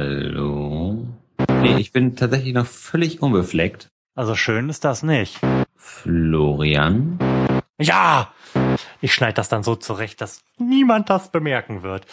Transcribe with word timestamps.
Hallo? 0.00 1.06
Nee, 1.60 1.76
ich 1.76 1.92
bin 1.92 2.16
tatsächlich 2.16 2.54
noch 2.54 2.64
völlig 2.64 3.20
unbefleckt. 3.20 3.90
Also 4.14 4.34
schön 4.34 4.70
ist 4.70 4.82
das 4.82 5.02
nicht. 5.02 5.38
Florian? 5.76 7.18
Ja! 7.78 8.32
Ich 9.02 9.12
schneide 9.12 9.34
das 9.34 9.50
dann 9.50 9.62
so 9.62 9.76
zurecht, 9.76 10.22
dass 10.22 10.42
niemand 10.56 11.10
das 11.10 11.30
bemerken 11.30 11.82
wird. 11.82 12.06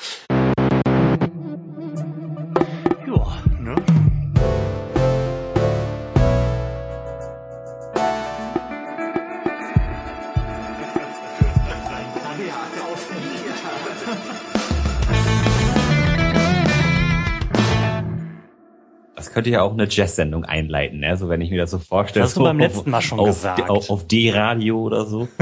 Könnte 19.37 19.51
ja 19.51 19.61
auch 19.61 19.73
eine 19.73 19.87
Jazz-Sendung 19.87 20.45
einleiten, 20.45 20.99
ne? 20.99 21.15
So 21.15 21.29
wenn 21.29 21.41
ich 21.41 21.51
mir 21.51 21.59
das 21.59 21.69
so 21.69 21.77
vorstelle. 21.77 22.23
Das 22.23 22.31
hast 22.31 22.37
du 22.37 22.39
so 22.39 22.45
beim 22.45 22.57
auf- 22.57 22.61
letzten 22.63 22.89
Mal 22.89 23.01
schon 23.03 23.19
auf, 23.19 23.27
gesagt. 23.27 23.69
Auf, 23.69 23.91
auf 23.91 24.07
D-Radio 24.07 24.81
oder 24.81 25.05
so. 25.05 25.27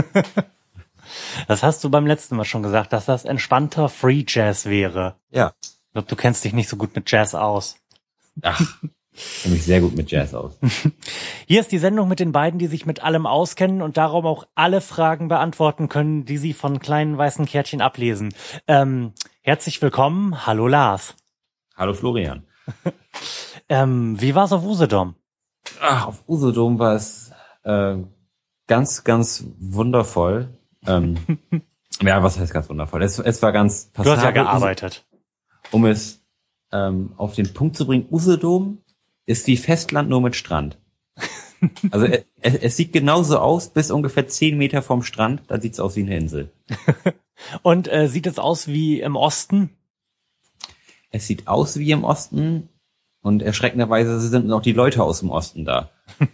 Das 1.48 1.63
hast 1.63 1.84
du 1.84 1.90
beim 1.90 2.08
letzten 2.08 2.36
Mal 2.36 2.44
schon 2.44 2.63
gesagt, 2.63 2.91
dass 2.91 3.05
das 3.05 3.23
entspannter 3.26 3.88
Free 3.89 4.26
Jazz 4.27 4.66
wäre. 4.66 5.16
Ja. 5.30 5.53
Ich 5.62 5.91
glaube, 5.94 6.08
du 6.09 6.16
kennst 6.16 6.44
dich 6.44 6.52
nicht 6.52 6.67
so 6.67 6.76
gut 6.76 6.94
mit 6.95 7.09
Jazz 7.09 7.36
aus. 7.36 7.77
Ach, 8.41 8.59
ich 9.13 9.44
kenne 9.44 9.53
mich 9.53 9.63
sehr 9.63 9.80
gut 9.80 9.95
mit 9.95 10.12
Jazz 10.12 10.34
aus. 10.34 10.58
Hier 11.48 11.62
ist 11.62 11.72
die 11.72 11.77
Sendung 11.77 12.09
mit 12.09 12.20
den 12.20 12.31
beiden, 12.34 12.59
die 12.59 12.67
sich 12.67 12.86
mit 12.86 13.02
allem 13.03 13.27
auskennen 13.27 13.81
und 13.81 13.95
darum 13.95 14.25
auch 14.25 14.45
alle 14.55 14.81
Fragen 14.81 15.27
beantworten 15.30 15.88
können, 15.88 16.25
die 16.25 16.38
sie 16.38 16.53
von 16.53 16.80
kleinen 16.80 17.17
weißen 17.17 17.45
Kärtchen 17.45 17.81
ablesen. 17.81 18.34
Ähm, 18.67 19.14
herzlich 19.41 19.81
willkommen. 19.81 20.45
Hallo 20.45 20.67
Lars. 20.67 21.16
Hallo 21.77 21.94
Florian. 21.94 22.45
Ähm, 23.69 24.19
wie 24.21 24.35
war's 24.35 24.51
auf 24.51 24.63
Usedom? 24.63 25.15
Ach, 25.81 26.08
auf 26.08 26.23
Usedom 26.27 26.77
war 26.80 26.95
es 26.95 27.31
äh, 27.63 27.97
ganz, 28.67 29.03
ganz 29.03 29.45
wundervoll. 29.59 30.49
Ähm, 30.85 31.17
ja, 32.02 32.22
was 32.22 32.39
heißt 32.39 32.53
ganz 32.53 32.69
wundervoll? 32.69 33.02
Es, 33.03 33.17
es 33.19 33.41
war 33.41 33.52
ganz 33.52 33.91
Du 33.91 33.99
hast 33.99 34.07
ja 34.07 34.16
passabel. 34.16 34.33
gearbeitet. 34.44 35.05
Um 35.72 35.85
es 35.85 36.22
ähm, 36.72 37.13
auf 37.17 37.33
den 37.33 37.53
Punkt 37.53 37.75
zu 37.75 37.88
bringen, 37.88 38.07
Usedom 38.11 38.80
ist 39.25 39.47
wie 39.47 39.57
Festland 39.57 40.09
nur 40.09 40.22
mit 40.22 40.35
Strand. 40.35 40.77
Also 41.89 42.05
es, 42.05 42.55
es 42.55 42.77
sieht 42.77 42.94
genauso 42.94 43.39
aus, 43.39 43.69
bis 43.69 43.89
ungefähr 43.89 44.27
zehn 44.27 44.55
Meter 44.55 44.83
vom 44.83 45.02
Strand, 45.02 45.41
dann 45.47 45.61
sieht's 45.61 45.79
aus 45.79 45.95
wie 45.95 46.03
eine 46.03 46.16
Insel. 46.16 46.52
Und 47.63 47.91
äh, 47.91 48.07
sieht 48.07 48.27
es 48.27 48.38
aus 48.38 48.67
wie 48.67 49.00
im 49.00 49.16
Osten? 49.16 49.72
Es 51.09 51.25
sieht 51.25 51.47
aus 51.47 51.79
wie 51.79 51.89
im 51.89 52.03
Osten 52.03 52.69
und 53.26 53.42
erschreckenderweise 53.42 54.20
sind 54.20 54.52
auch 54.52 54.62
die 54.62 54.72
Leute 54.72 55.02
aus 55.02 55.20
dem 55.20 55.31
Osten 55.31 55.66
da. 55.66 55.90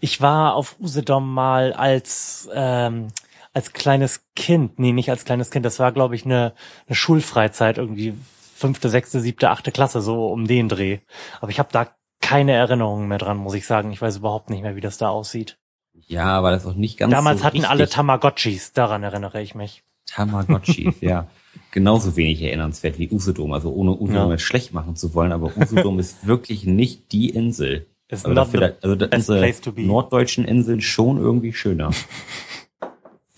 Ich 0.00 0.20
war 0.20 0.54
auf 0.54 0.76
Usedom 0.80 1.32
mal 1.32 1.72
als 1.72 2.48
ähm, 2.52 3.08
als 3.54 3.72
kleines 3.72 4.24
Kind, 4.34 4.78
nee, 4.78 4.92
nicht 4.92 5.08
als 5.08 5.24
kleines 5.24 5.50
Kind, 5.50 5.64
das 5.64 5.78
war, 5.78 5.92
glaube 5.92 6.16
ich, 6.16 6.24
eine, 6.24 6.52
eine 6.86 6.96
Schulfreizeit, 6.96 7.78
irgendwie 7.78 8.14
fünfte, 8.54 8.88
sechste, 8.88 9.20
siebte, 9.20 9.50
achte 9.50 9.70
Klasse, 9.70 10.02
so 10.02 10.26
um 10.26 10.46
den 10.46 10.68
Dreh. 10.68 10.98
Aber 11.40 11.50
ich 11.50 11.58
habe 11.58 11.68
da 11.70 11.88
keine 12.20 12.52
Erinnerungen 12.52 13.08
mehr 13.08 13.18
dran, 13.18 13.36
muss 13.36 13.54
ich 13.54 13.66
sagen. 13.66 13.92
Ich 13.92 14.02
weiß 14.02 14.16
überhaupt 14.16 14.50
nicht 14.50 14.62
mehr, 14.62 14.74
wie 14.74 14.80
das 14.80 14.98
da 14.98 15.10
aussieht. 15.10 15.58
Ja, 15.94 16.26
aber 16.26 16.50
das 16.50 16.64
ist 16.64 16.70
auch 16.70 16.74
nicht 16.74 16.98
ganz 16.98 17.12
Damals 17.12 17.40
so 17.40 17.44
hatten 17.44 17.58
richtig. 17.58 17.70
alle 17.70 17.88
Tamagotchis, 17.88 18.72
daran 18.72 19.02
erinnere 19.02 19.40
ich 19.40 19.54
mich. 19.54 19.82
Tamagotchi, 20.06 20.94
ja. 21.00 21.28
Genauso 21.72 22.14
wenig 22.16 22.40
erinnernswert 22.42 22.98
wie 23.00 23.10
Usedom. 23.10 23.52
Also 23.52 23.72
ohne 23.72 23.90
Usedom 23.92 24.26
Ja. 24.28 24.30
jetzt 24.32 24.42
schlecht 24.42 24.72
machen 24.72 24.94
zu 24.94 25.12
wollen, 25.14 25.32
aber 25.32 25.50
Usedom 25.56 25.98
ist 25.98 26.26
wirklich 26.26 26.64
nicht 26.64 27.10
die 27.12 27.30
Insel. 27.30 27.86
Ist 28.08 28.24
Also, 28.26 28.34
dafür, 28.34 28.76
also 28.82 28.94
da 28.94 29.08
unsere 29.16 29.52
be. 29.72 29.82
norddeutschen 29.82 30.44
Inseln 30.44 30.80
schon 30.80 31.18
irgendwie 31.18 31.52
schöner. 31.52 31.90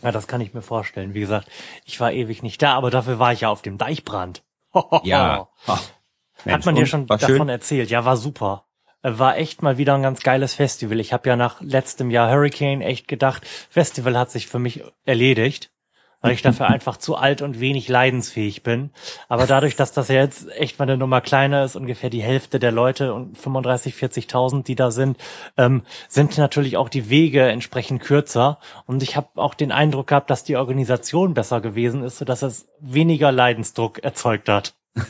Ja, 0.03 0.13
das 0.13 0.27
kann 0.27 0.43
ich 0.43 0.53
mir 0.53 0.61
vorstellen. 0.61 1.15
Wie 1.15 1.21
gesagt, 1.21 1.49
ich 1.87 1.99
war 1.99 2.13
ewig 2.13 2.43
nicht 2.43 2.61
da, 2.61 2.75
aber 2.75 2.91
dafür 2.91 3.19
war 3.19 3.33
ich 3.33 3.41
ja 3.41 3.49
auf 3.49 3.63
dem 3.63 3.79
Deichbrand. 3.79 4.43
Ja. 5.05 5.49
Ach, 5.67 5.81
Hat 5.81 6.45
Mensch, 6.45 6.67
man 6.67 6.75
dir 6.75 6.85
schon 6.85 7.07
davon 7.07 7.27
schön? 7.27 7.49
erzählt? 7.49 7.89
Ja, 7.91 8.05
war 8.05 8.19
super. 8.19 8.67
Äh, 9.03 9.19
War 9.19 9.39
echt 9.39 9.63
mal 9.63 9.79
wieder 9.79 9.95
ein 9.95 10.03
ganz 10.03 10.23
geiles 10.23 10.53
Festival. 10.53 11.01
Ich 11.01 11.15
habe 11.15 11.27
ja 11.29 11.37
nach 11.37 11.63
letztem 11.63 12.11
Jahr 12.11 12.31
Hurricane 12.31 12.83
echt 12.83 13.09
gedacht, 13.09 13.47
Festival 13.71 14.19
hat 14.19 14.31
sich 14.31 14.47
für 14.47 14.59
mich 14.59 14.83
erledigt, 15.07 15.71
weil 16.25 16.33
ich 16.33 16.41
dafür 16.41 16.69
einfach 16.69 16.97
zu 16.97 17.17
alt 17.17 17.43
und 17.43 17.61
wenig 17.61 17.87
leidensfähig 17.87 18.63
bin. 18.63 18.89
Aber 19.29 19.47
dadurch, 19.47 19.77
dass 19.77 19.93
das 19.93 20.09
ja 20.09 20.15
jetzt 20.15 20.51
echt 20.53 20.79
mal 20.79 20.85
eine 20.85 20.97
Nummer 20.97 21.21
kleiner 21.21 21.65
ist, 21.65 21.77
ungefähr 21.77 22.09
die 22.09 22.23
Hälfte 22.23 22.59
der 22.59 22.73
Leute 22.73 23.13
und 23.13 23.37
35, 23.37 23.95
40.000, 23.95 24.65
die 24.65 24.75
da 24.75 24.91
sind, 24.91 25.19
ähm, 25.59 25.83
sind 26.09 26.39
natürlich 26.39 26.79
auch 26.79 26.89
die 26.89 27.11
Wege 27.11 27.43
entsprechend 27.43 28.01
kürzer. 28.01 28.59
Und 28.87 29.03
ich 29.03 29.17
habe 29.17 29.29
auch 29.35 29.53
den 29.53 29.71
Eindruck 29.71 30.07
gehabt, 30.07 30.31
dass 30.31 30.45
die 30.45 30.57
Organisation 30.57 31.35
besser 31.35 31.61
gewesen 31.61 32.03
ist, 32.03 32.17
sodass 32.17 32.41
es 32.41 32.69
weniger 32.81 33.31
Leidensdruck 33.31 33.99
erzeugt 34.03 34.49
hat. 34.49 34.73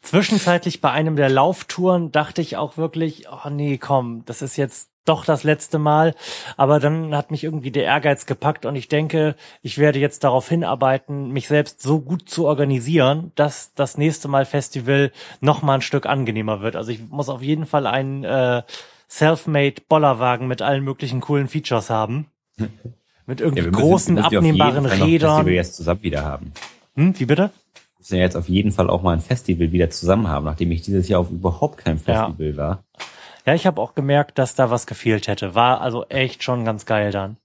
Zwischenzeitlich 0.00 0.80
bei 0.80 0.92
einem 0.92 1.16
der 1.16 1.28
Lauftouren 1.28 2.10
dachte 2.10 2.40
ich 2.40 2.56
auch 2.56 2.78
wirklich, 2.78 3.26
oh 3.30 3.50
nee, 3.50 3.76
komm, 3.76 4.22
das 4.24 4.40
ist 4.40 4.56
jetzt 4.56 4.88
doch 5.08 5.24
das 5.24 5.42
letzte 5.44 5.78
Mal. 5.78 6.14
Aber 6.56 6.80
dann 6.80 7.14
hat 7.14 7.30
mich 7.30 7.44
irgendwie 7.44 7.70
der 7.70 7.84
Ehrgeiz 7.84 8.26
gepackt 8.26 8.66
und 8.66 8.76
ich 8.76 8.88
denke, 8.88 9.34
ich 9.62 9.78
werde 9.78 9.98
jetzt 9.98 10.24
darauf 10.24 10.48
hinarbeiten, 10.48 11.30
mich 11.32 11.48
selbst 11.48 11.82
so 11.82 12.00
gut 12.00 12.28
zu 12.28 12.46
organisieren, 12.46 13.32
dass 13.34 13.72
das 13.74 13.98
nächste 13.98 14.28
Mal 14.28 14.44
Festival 14.44 15.10
noch 15.40 15.62
mal 15.62 15.74
ein 15.74 15.82
Stück 15.82 16.06
angenehmer 16.06 16.60
wird. 16.60 16.76
Also 16.76 16.90
ich 16.90 17.00
muss 17.08 17.28
auf 17.28 17.42
jeden 17.42 17.66
Fall 17.66 17.86
einen 17.86 18.24
äh, 18.24 18.62
Selfmade 19.08 19.76
Bollerwagen 19.88 20.46
mit 20.48 20.60
allen 20.62 20.84
möglichen 20.84 21.20
coolen 21.20 21.48
Features 21.48 21.90
haben. 21.90 22.26
Mit 23.26 23.42
irgendwie 23.42 23.62
Ja, 23.64 23.68
müssen- 23.70 23.80
großen, 23.82 24.16
ja 24.16 24.22
abnehmbaren 24.24 24.86
Rädern. 24.86 25.34
Festival 25.36 25.52
jetzt 25.52 25.76
zusammen 25.76 26.02
wieder 26.02 26.24
haben. 26.24 26.52
Hm, 26.96 27.12
wie 27.20 27.26
bitte? 27.26 27.50
Wir 27.74 27.98
müssen 27.98 28.16
ja 28.16 28.22
jetzt 28.22 28.36
auf 28.36 28.48
jeden 28.48 28.72
Fall 28.72 28.88
auch 28.88 29.02
mal 29.02 29.12
ein 29.12 29.20
Festival 29.20 29.70
wieder 29.70 29.90
zusammen 29.90 30.28
haben, 30.28 30.46
nachdem 30.46 30.72
ich 30.72 30.80
dieses 30.80 31.08
Jahr 31.08 31.20
auf 31.20 31.30
überhaupt 31.30 31.76
keinem 31.76 32.00
Ja. 32.06 32.24
Festival 32.26 32.56
war. 32.56 32.84
Ja, 33.48 33.54
ich 33.54 33.66
habe 33.66 33.80
auch 33.80 33.94
gemerkt, 33.94 34.38
dass 34.38 34.54
da 34.54 34.68
was 34.68 34.86
gefehlt 34.86 35.26
hätte. 35.26 35.54
War 35.54 35.80
also 35.80 36.04
echt 36.10 36.42
schon 36.42 36.66
ganz 36.66 36.84
geil 36.84 37.12
dann. 37.12 37.38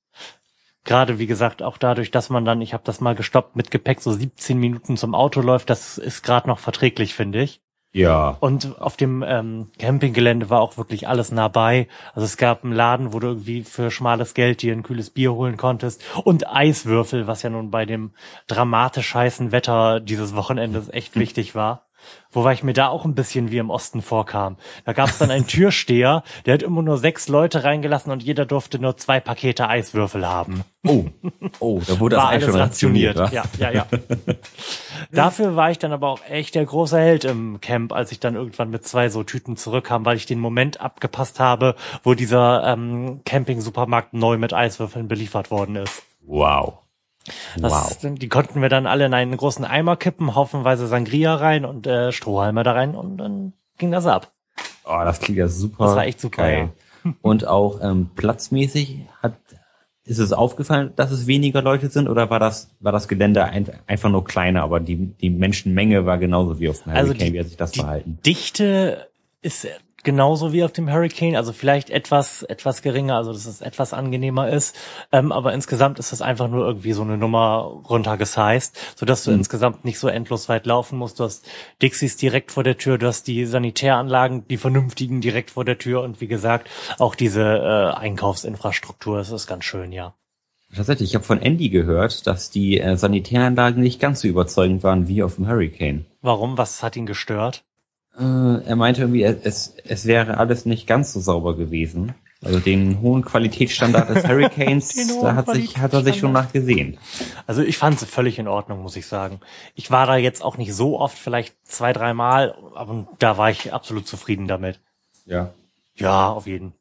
Gerade 0.84 1.18
wie 1.18 1.28
gesagt, 1.28 1.64
auch 1.64 1.78
dadurch, 1.78 2.12
dass 2.12 2.30
man 2.30 2.44
dann, 2.44 2.60
ich 2.60 2.74
habe 2.74 2.84
das 2.84 3.00
mal 3.00 3.16
gestoppt, 3.16 3.56
mit 3.56 3.72
Gepäck 3.72 4.02
so 4.02 4.12
17 4.12 4.58
Minuten 4.58 4.98
zum 4.98 5.16
Auto 5.16 5.40
läuft, 5.40 5.70
das 5.70 5.98
ist 5.98 6.22
gerade 6.22 6.50
noch 6.50 6.60
verträglich, 6.60 7.14
finde 7.14 7.42
ich. 7.42 7.62
Ja. 7.94 8.36
Und 8.42 8.82
auf 8.82 8.98
dem 8.98 9.24
ähm, 9.26 9.72
Campinggelände 9.80 10.50
war 10.50 10.60
auch 10.60 10.76
wirklich 10.76 11.08
alles 11.08 11.32
nah 11.32 11.48
bei. 11.48 11.88
Also 12.14 12.26
es 12.26 12.36
gab 12.36 12.66
einen 12.66 12.74
Laden, 12.74 13.14
wo 13.14 13.20
du 13.22 13.28
irgendwie 13.28 13.64
für 13.64 13.90
schmales 13.90 14.34
Geld 14.34 14.62
dir 14.62 14.74
ein 14.74 14.84
kühles 14.84 15.10
Bier 15.10 15.32
holen 15.32 15.56
konntest 15.56 16.04
und 16.26 16.54
Eiswürfel, 16.54 17.28
was 17.28 17.44
ja 17.44 17.50
nun 17.50 17.72
bei 17.72 17.86
dem 17.86 18.12
dramatisch 18.48 19.16
heißen 19.16 19.54
Wetter 19.54 20.02
dieses 20.02 20.36
Wochenendes 20.36 20.90
echt 20.90 21.16
wichtig 21.16 21.56
war. 21.56 21.86
Wobei 22.32 22.54
ich 22.54 22.64
mir 22.64 22.74
da 22.74 22.88
auch 22.88 23.06
ein 23.06 23.14
bisschen 23.14 23.52
wie 23.52 23.60
im 23.60 23.70
Osten 23.70 24.02
vorkam. 24.02 24.58
Da 24.86 24.94
gab 24.94 25.10
es 25.10 25.20
dann 25.20 25.32
einen 25.32 25.48
Türsteher, 25.48 26.24
der 26.46 26.56
hat 26.56 26.64
immer 26.64 26.82
nur 26.82 26.98
sechs 26.98 27.28
Leute 27.28 27.64
reingelassen 27.64 28.12
und 28.12 28.24
jeder 28.24 28.46
durfte 28.46 28.80
nur 28.80 28.98
zwei 28.98 29.20
Pakete 29.20 29.70
Eiswürfel 29.70 30.28
haben. 30.28 30.64
Oh, 30.86 31.06
oh, 31.60 31.82
da 31.86 32.00
wurde 32.00 32.16
das 32.18 32.26
alles 32.26 32.46
schon 32.46 32.56
rationiert. 32.56 33.32
Ja, 33.32 33.44
ja, 33.60 33.72
ja. 33.72 33.88
Dafür 35.12 35.56
war 35.56 35.70
ich 35.70 35.80
dann 35.80 35.92
aber 35.92 36.10
auch 36.10 36.22
echt 36.28 36.56
der 36.56 36.66
große 36.66 36.98
Held 36.98 37.24
im 37.24 37.62
Camp, 37.62 37.94
als 37.94 38.12
ich 38.12 38.20
dann 38.20 38.36
irgendwann 38.36 38.70
mit 38.72 38.86
zwei 38.86 39.10
so 39.10 39.24
Tüten 39.24 39.56
zurückkam, 39.56 40.06
weil 40.06 40.18
ich 40.18 40.26
den 40.26 40.40
Moment 40.40 40.82
abgepasst 40.82 41.40
habe, 41.40 41.76
wo 42.04 42.16
dieser 42.16 42.64
ähm, 42.66 43.22
Camping-Supermarkt 43.26 44.14
neu 44.14 44.38
mit 44.38 44.54
Eiswürfeln 44.54 45.08
beliefert 45.08 45.52
worden 45.52 45.76
ist. 45.76 46.04
Wow. 46.22 46.83
Das, 47.58 47.72
wow. 48.04 48.16
Die 48.16 48.28
konnten 48.30 48.62
wir 48.62 48.70
dann 48.70 48.86
alle 48.86 49.06
in 49.06 49.14
einen 49.14 49.38
großen 49.38 49.64
Eimer 49.66 49.96
kippen, 49.96 50.36
haufenweise 50.36 50.88
Sangria 50.88 51.36
rein 51.36 51.64
und 51.66 51.88
äh, 51.88 52.12
Strohhalme 52.12 52.64
da 52.64 52.74
rein 52.74 52.96
und 52.96 53.18
dann 53.18 53.54
ging 53.78 53.92
das 53.92 54.06
ab. 54.06 54.32
Oh, 54.86 55.00
das 55.04 55.20
klingt 55.20 55.38
ja 55.40 55.48
super. 55.48 55.86
Das 55.86 55.96
war 55.96 56.06
echt 56.06 56.20
super, 56.20 56.42
geil. 56.44 56.70
Und 57.22 57.46
auch 57.48 57.82
ähm, 57.82 58.10
platzmäßig 58.16 59.02
hat 59.22 59.34
ist 60.06 60.20
es 60.20 60.32
aufgefallen, 60.34 60.92
dass 60.98 61.12
es 61.12 61.28
weniger 61.28 61.62
Leute 61.62 61.90
sind 61.90 62.08
oder 62.10 62.30
war 62.30 62.40
das 62.40 62.70
war 62.82 62.92
das 62.92 63.08
Gelände 63.08 63.44
ein, 63.46 63.70
einfach 63.88 64.10
nur 64.10 64.24
kleiner, 64.26 64.62
aber 64.64 64.80
die 64.82 64.98
die 64.98 65.30
Menschenmenge 65.30 66.06
war 66.06 66.18
genauso 66.18 66.60
wie 66.60 66.68
auf 66.70 66.84
dem 66.84 66.92
Also 66.94 67.10
Hurricane, 67.14 67.28
die- 67.28 67.34
wie 67.34 67.40
hat 67.40 67.48
sich 67.48 67.58
das 67.58 67.72
die 67.72 67.80
verhalten? 67.80 68.20
Dichte 68.26 69.08
ist 69.42 69.68
genauso 70.04 70.54
wie 70.54 70.64
auf 70.64 70.72
dem 70.72 70.92
Hurricane, 70.92 71.36
also 71.36 71.54
vielleicht 71.54 71.90
etwas 71.90 72.44
etwas 72.44 72.82
geringer, 72.82 73.16
also 73.16 73.34
dass 73.34 73.46
es 73.46 73.62
etwas 73.62 73.94
angenehmer 73.94 74.50
ist, 74.50 74.76
ähm, 75.12 75.32
aber 75.32 75.54
insgesamt 75.54 76.00
ist 76.00 76.14
es 76.14 76.22
einfach 76.22 76.48
nur 76.48 76.66
irgendwie 76.66 76.94
so 76.94 77.02
eine 77.02 77.18
Nummer 77.18 77.82
runtergesized, 77.90 78.78
sodass 78.96 79.24
du 79.24 79.32
Mhm. 79.32 79.38
insgesamt 79.38 79.86
nicht 79.86 80.00
so 80.00 80.08
endlos 80.08 80.50
weit 80.50 80.66
laufen 80.66 80.98
musst. 80.98 81.20
Du 81.20 81.24
hast 81.24 81.46
Dixies 81.82 82.18
direkt 82.18 82.52
vor 82.52 82.64
der 82.64 82.78
Tür, 82.78 82.98
du 82.98 83.08
hast 83.08 83.28
die 83.28 83.46
Sanitäranlagen, 83.46 84.48
die 84.48 84.58
vernünftigen 84.58 85.22
direkt 85.22 85.52
vor 85.52 85.66
der 85.66 85.78
Tür 85.78 86.02
und 86.02 86.22
wie 86.22 86.28
gesagt 86.28 86.70
auch 87.00 87.16
diese 87.16 87.42
äh, 87.42 87.98
Einkaufsinfrastruktur. 87.98 89.18
Das 89.18 89.32
ist 89.32 89.48
ganz 89.48 89.64
schön, 89.64 89.92
ja. 89.92 90.14
Tatsächlich, 90.76 91.10
ich 91.12 91.16
habe 91.16 91.24
von 91.24 91.40
Andy 91.40 91.70
gehört, 91.70 92.26
dass 92.26 92.50
die 92.50 92.80
äh, 92.80 92.98
Sanitäranlagen 92.98 93.82
nicht 93.82 94.00
ganz 94.00 94.22
so 94.22 94.28
überzeugend 94.28 94.84
waren 94.84 95.08
wie 95.08 95.22
auf 95.22 95.36
dem 95.36 95.48
Hurricane. 95.48 96.06
Warum? 96.22 96.58
Was 96.58 96.82
hat 96.82 96.96
ihn 96.96 97.06
gestört? 97.06 97.64
Äh, 98.18 98.66
er 98.66 98.76
meinte 98.76 99.02
irgendwie, 99.02 99.24
es, 99.24 99.76
es 99.84 100.06
wäre 100.06 100.38
alles 100.38 100.66
nicht 100.66 100.88
ganz 100.88 101.14
so 101.14 101.20
sauber 101.20 101.56
gewesen. 101.56 102.14
Also 102.44 102.60
den 102.60 103.00
hohen 103.02 103.24
Qualitätsstandard 103.24 104.10
des 104.10 104.24
Hurricanes, 104.28 104.94
da 105.22 105.36
hat, 105.36 105.50
sich, 105.50 105.78
hat 105.78 105.94
er 105.94 106.04
sich 106.04 106.18
schon 106.18 106.34
nachgesehen. 106.34 106.98
Also 107.48 107.62
ich 107.62 107.78
fand 107.78 108.02
es 108.02 108.10
völlig 108.10 108.38
in 108.38 108.50
Ordnung, 108.50 108.82
muss 108.82 108.98
ich 108.98 109.08
sagen. 109.08 109.40
Ich 109.76 109.92
war 109.92 110.06
da 110.08 110.18
jetzt 110.18 110.44
auch 110.44 110.58
nicht 110.58 110.74
so 110.74 111.00
oft, 111.00 111.18
vielleicht 111.18 111.56
zwei, 111.66 111.94
dreimal, 111.94 112.56
aber 112.76 113.08
da 113.20 113.38
war 113.38 113.50
ich 113.50 113.72
absolut 113.72 114.08
zufrieden 114.08 114.48
damit. 114.48 114.82
Ja. 115.26 115.54
Ja, 115.96 116.30
auf 116.30 116.46
jeden. 116.48 116.74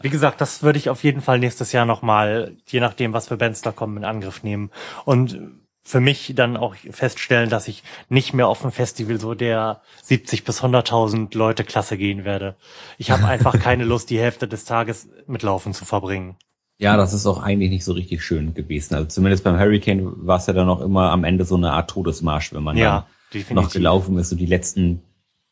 Wie 0.00 0.10
gesagt, 0.10 0.40
das 0.40 0.62
würde 0.62 0.78
ich 0.78 0.90
auf 0.90 1.04
jeden 1.04 1.20
Fall 1.20 1.38
nächstes 1.38 1.72
Jahr 1.72 1.86
nochmal, 1.86 2.56
je 2.66 2.80
nachdem, 2.80 3.12
was 3.12 3.28
für 3.28 3.36
Bands 3.36 3.62
da 3.62 3.70
kommen, 3.70 3.98
in 3.98 4.04
Angriff 4.04 4.42
nehmen. 4.42 4.70
Und 5.04 5.38
für 5.90 6.00
mich 6.00 6.32
dann 6.36 6.56
auch 6.56 6.76
feststellen, 6.90 7.50
dass 7.50 7.66
ich 7.66 7.82
nicht 8.08 8.32
mehr 8.32 8.46
auf 8.46 8.64
ein 8.64 8.70
Festival 8.70 9.18
so 9.18 9.34
der 9.34 9.80
70 10.02 10.44
bis 10.44 10.62
100.000 10.62 11.36
Leute 11.36 11.64
Klasse 11.64 11.98
gehen 11.98 12.24
werde. 12.24 12.54
Ich 12.96 13.10
habe 13.10 13.24
einfach 13.26 13.58
keine 13.58 13.84
Lust, 13.84 14.08
die 14.10 14.20
Hälfte 14.20 14.46
des 14.46 14.64
Tages 14.64 15.08
mit 15.26 15.42
Laufen 15.42 15.74
zu 15.74 15.84
verbringen. 15.84 16.36
Ja, 16.78 16.96
das 16.96 17.12
ist 17.12 17.26
auch 17.26 17.42
eigentlich 17.42 17.70
nicht 17.70 17.84
so 17.84 17.92
richtig 17.92 18.22
schön 18.22 18.54
gewesen. 18.54 18.94
Also 18.94 19.08
zumindest 19.08 19.44
beim 19.44 19.58
Hurricane 19.58 20.26
war 20.26 20.38
es 20.38 20.46
ja 20.46 20.54
dann 20.54 20.68
auch 20.68 20.80
immer 20.80 21.10
am 21.10 21.24
Ende 21.24 21.44
so 21.44 21.56
eine 21.56 21.72
Art 21.72 21.90
Todesmarsch, 21.90 22.54
wenn 22.54 22.62
man 22.62 22.76
ja, 22.76 23.06
dann 23.32 23.54
noch 23.56 23.70
gelaufen 23.70 24.16
ist, 24.16 24.30
so 24.30 24.36
die 24.36 24.46
letzten 24.46 25.02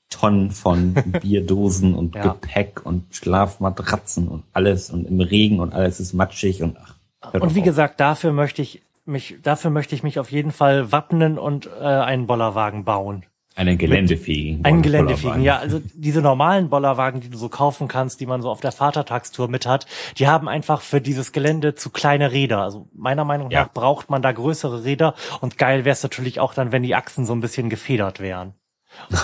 Tonnen 0.08 0.52
von 0.52 0.94
Bierdosen 1.20 1.94
und 1.94 2.14
ja. 2.14 2.22
Gepäck 2.22 2.86
und 2.86 3.14
Schlafmatratzen 3.14 4.28
und 4.28 4.44
alles 4.52 4.88
und 4.88 5.04
im 5.04 5.20
Regen 5.20 5.60
und 5.60 5.74
alles 5.74 6.00
ist 6.00 6.14
matschig 6.14 6.62
und 6.62 6.78
ach. 6.80 6.94
Und 7.32 7.56
wie 7.56 7.60
auf. 7.60 7.64
gesagt, 7.64 8.00
dafür 8.00 8.32
möchte 8.32 8.62
ich 8.62 8.80
mich, 9.08 9.36
dafür 9.42 9.70
möchte 9.70 9.94
ich 9.94 10.02
mich 10.02 10.18
auf 10.18 10.30
jeden 10.30 10.52
Fall 10.52 10.92
wappnen 10.92 11.38
und 11.38 11.68
äh, 11.80 11.84
einen 11.84 12.26
Bollerwagen 12.26 12.84
bauen. 12.84 13.24
Einen 13.58 13.76
geländefähigen. 13.76 14.64
Einen 14.64 14.82
geländefähigen, 14.82 15.42
ja. 15.42 15.58
Also 15.58 15.80
diese 15.92 16.22
normalen 16.22 16.70
Bollerwagen, 16.70 17.20
die 17.20 17.28
du 17.28 17.36
so 17.36 17.48
kaufen 17.48 17.88
kannst, 17.88 18.20
die 18.20 18.26
man 18.26 18.40
so 18.40 18.50
auf 18.50 18.60
der 18.60 18.70
Vatertagstour 18.70 19.48
mit 19.48 19.66
hat, 19.66 19.86
die 20.16 20.28
haben 20.28 20.48
einfach 20.48 20.80
für 20.80 21.00
dieses 21.00 21.32
Gelände 21.32 21.74
zu 21.74 21.90
kleine 21.90 22.30
Räder. 22.30 22.62
Also 22.62 22.88
meiner 22.94 23.24
Meinung 23.24 23.50
ja. 23.50 23.62
nach 23.62 23.72
braucht 23.72 24.10
man 24.10 24.22
da 24.22 24.30
größere 24.30 24.84
Räder 24.84 25.14
und 25.40 25.58
geil 25.58 25.84
wäre 25.84 25.94
es 25.94 26.04
natürlich 26.04 26.38
auch 26.38 26.54
dann, 26.54 26.70
wenn 26.70 26.84
die 26.84 26.94
Achsen 26.94 27.26
so 27.26 27.32
ein 27.32 27.40
bisschen 27.40 27.68
gefedert 27.68 28.20
wären. 28.20 28.54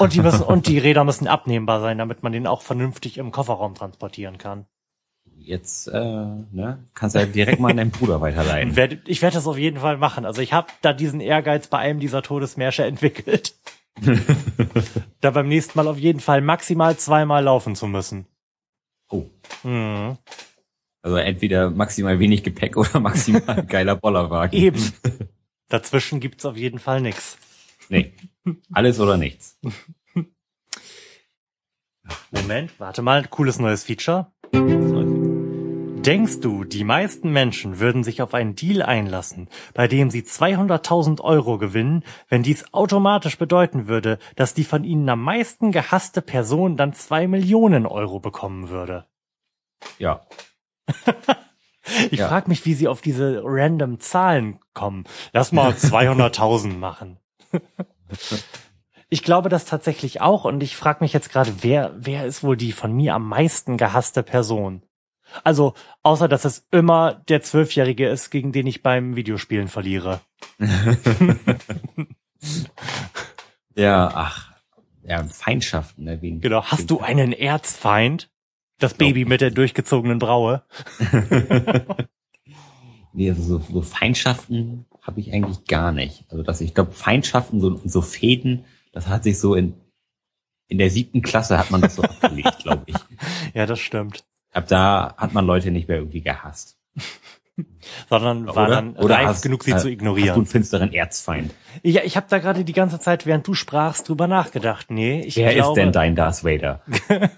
Und 0.00 0.14
die 0.14 0.20
müssen, 0.20 0.42
und 0.46 0.66
die 0.66 0.78
Räder 0.78 1.04
müssen 1.04 1.28
abnehmbar 1.28 1.80
sein, 1.80 1.98
damit 1.98 2.24
man 2.24 2.32
den 2.32 2.48
auch 2.48 2.62
vernünftig 2.62 3.18
im 3.18 3.30
Kofferraum 3.30 3.76
transportieren 3.76 4.38
kann 4.38 4.66
jetzt 5.44 5.88
äh, 5.88 5.98
ne, 5.98 6.84
kannst 6.94 7.14
du 7.14 7.20
ja 7.20 7.26
direkt 7.26 7.60
mal 7.60 7.70
an 7.70 7.76
deinen 7.76 7.90
Bruder 7.90 8.20
weiterleiten. 8.20 8.70
Ich 9.06 9.22
werde 9.22 9.34
das 9.34 9.46
auf 9.46 9.58
jeden 9.58 9.80
Fall 9.80 9.96
machen. 9.96 10.24
Also 10.24 10.42
ich 10.42 10.52
habe 10.52 10.68
da 10.82 10.92
diesen 10.92 11.20
Ehrgeiz 11.20 11.68
bei 11.68 11.78
einem 11.78 12.00
dieser 12.00 12.22
Todesmärsche 12.22 12.84
entwickelt. 12.84 13.54
da 15.20 15.30
beim 15.30 15.48
nächsten 15.48 15.78
Mal 15.78 15.88
auf 15.88 15.98
jeden 15.98 16.20
Fall 16.20 16.40
maximal 16.40 16.96
zweimal 16.96 17.44
laufen 17.44 17.76
zu 17.76 17.86
müssen. 17.86 18.26
Oh. 19.10 19.24
Mhm. 19.62 20.18
Also 21.02 21.16
entweder 21.16 21.70
maximal 21.70 22.18
wenig 22.18 22.42
Gepäck 22.42 22.76
oder 22.78 23.00
maximal 23.00 23.64
geiler 23.64 23.96
Bollerwagen. 23.96 24.58
Eben. 24.58 24.92
Dazwischen 25.68 26.20
gibt's 26.20 26.44
auf 26.44 26.56
jeden 26.56 26.78
Fall 26.78 27.00
nix. 27.00 27.36
Nee. 27.88 28.12
Alles 28.72 29.00
oder 29.00 29.16
nichts. 29.16 29.58
Moment, 32.30 32.78
warte 32.78 33.02
mal, 33.02 33.26
cooles 33.28 33.58
neues 33.58 33.84
Feature. 33.84 34.33
Denkst 36.04 36.40
du, 36.40 36.64
die 36.64 36.84
meisten 36.84 37.30
Menschen 37.32 37.78
würden 37.78 38.04
sich 38.04 38.20
auf 38.20 38.34
einen 38.34 38.54
Deal 38.54 38.82
einlassen, 38.82 39.48
bei 39.72 39.88
dem 39.88 40.10
sie 40.10 40.20
200.000 40.20 41.22
Euro 41.22 41.56
gewinnen, 41.56 42.04
wenn 42.28 42.42
dies 42.42 42.74
automatisch 42.74 43.38
bedeuten 43.38 43.88
würde, 43.88 44.18
dass 44.36 44.52
die 44.52 44.64
von 44.64 44.84
ihnen 44.84 45.08
am 45.08 45.22
meisten 45.22 45.72
gehasste 45.72 46.20
Person 46.20 46.76
dann 46.76 46.92
zwei 46.92 47.26
Millionen 47.26 47.86
Euro 47.86 48.20
bekommen 48.20 48.68
würde? 48.68 49.06
Ja. 49.98 50.26
ich 52.10 52.18
ja. 52.18 52.28
frage 52.28 52.50
mich, 52.50 52.66
wie 52.66 52.74
sie 52.74 52.88
auf 52.88 53.00
diese 53.00 53.40
random 53.42 53.98
Zahlen 53.98 54.60
kommen. 54.74 55.04
Lass 55.32 55.52
mal 55.52 55.70
200.000 55.72 56.76
machen. 56.76 57.18
Ich 59.08 59.22
glaube 59.22 59.48
das 59.48 59.64
tatsächlich 59.64 60.20
auch 60.20 60.44
und 60.44 60.62
ich 60.62 60.76
frage 60.76 61.02
mich 61.02 61.14
jetzt 61.14 61.32
gerade, 61.32 61.62
wer, 61.62 61.94
wer 61.96 62.26
ist 62.26 62.44
wohl 62.44 62.58
die 62.58 62.72
von 62.72 62.92
mir 62.92 63.14
am 63.14 63.26
meisten 63.26 63.78
gehasste 63.78 64.22
Person? 64.22 64.82
Also, 65.42 65.74
außer 66.02 66.28
dass 66.28 66.44
es 66.44 66.66
immer 66.70 67.22
der 67.28 67.42
Zwölfjährige 67.42 68.08
ist, 68.08 68.30
gegen 68.30 68.52
den 68.52 68.66
ich 68.66 68.82
beim 68.82 69.16
Videospielen 69.16 69.68
verliere. 69.68 70.20
ja, 73.74 74.10
ach, 74.14 74.52
ja, 75.02 75.24
Feindschaften, 75.24 76.04
ne? 76.04 76.22
Wen, 76.22 76.40
genau. 76.40 76.64
Hast 76.64 76.90
du 76.90 77.00
einen 77.00 77.32
Erzfeind? 77.32 78.30
Das 78.78 78.94
Baby 78.94 79.24
mit 79.24 79.40
der 79.40 79.52
durchgezogenen 79.52 80.18
Braue. 80.18 80.64
nee, 83.12 83.30
also 83.30 83.42
so, 83.42 83.58
so 83.72 83.82
Feindschaften 83.82 84.86
habe 85.00 85.20
ich 85.20 85.32
eigentlich 85.32 85.64
gar 85.66 85.92
nicht. 85.92 86.24
Also 86.28 86.42
dass 86.42 86.60
ich 86.60 86.74
glaube, 86.74 86.90
Feindschaften, 86.90 87.60
so, 87.60 87.80
so 87.84 88.02
Fäden, 88.02 88.64
das 88.92 89.06
hat 89.06 89.22
sich 89.22 89.38
so 89.38 89.54
in 89.54 89.74
in 90.66 90.78
der 90.78 90.90
siebten 90.90 91.22
Klasse 91.22 91.58
hat 91.58 91.70
man 91.70 91.82
das 91.82 91.94
so 91.96 92.02
abgelegt, 92.02 92.58
glaube 92.58 92.84
ich. 92.86 92.96
Ja, 93.54 93.66
das 93.66 93.78
stimmt. 93.78 94.24
Ab 94.54 94.68
da 94.68 95.14
hat 95.16 95.32
man 95.34 95.44
Leute 95.44 95.70
nicht 95.70 95.88
mehr 95.88 95.98
irgendwie 95.98 96.22
gehasst. 96.22 96.78
Sondern 98.08 98.46
war 98.46 98.66
oder, 98.66 98.68
dann 98.68 98.96
oder 98.96 99.14
reif 99.16 99.26
hast, 99.26 99.42
genug, 99.42 99.62
sie 99.64 99.74
hast, 99.74 99.82
zu 99.82 99.88
ignorieren. 99.88 100.30
Hast 100.30 100.36
du 100.36 100.40
einen 100.40 100.46
finsteren 100.46 100.92
Erzfeind? 100.92 101.54
Ja, 101.82 102.02
ich 102.02 102.16
habe 102.16 102.26
da 102.28 102.38
gerade 102.38 102.64
die 102.64 102.72
ganze 102.72 102.98
Zeit, 102.98 103.26
während 103.26 103.46
du 103.46 103.54
sprachst, 103.54 104.08
drüber 104.08 104.26
nachgedacht. 104.26 104.90
Nee, 104.90 105.20
ich 105.20 105.36
Wer 105.36 105.54
glaube, 105.54 105.78
ist 105.78 105.84
denn 105.84 105.92
dein 105.92 106.16
Darth 106.16 106.42
Vader? 106.44 106.80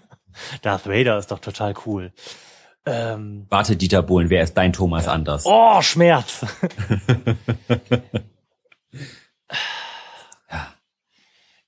Darth 0.62 0.86
Vader 0.86 1.18
ist 1.18 1.30
doch 1.30 1.40
total 1.40 1.74
cool. 1.84 2.12
Ähm, 2.86 3.46
Warte, 3.50 3.76
Dieter 3.76 4.02
Bohlen, 4.02 4.30
wer 4.30 4.42
ist 4.42 4.54
dein 4.54 4.72
Thomas 4.72 5.08
Anders? 5.08 5.44
Oh, 5.44 5.82
Schmerz! 5.82 6.46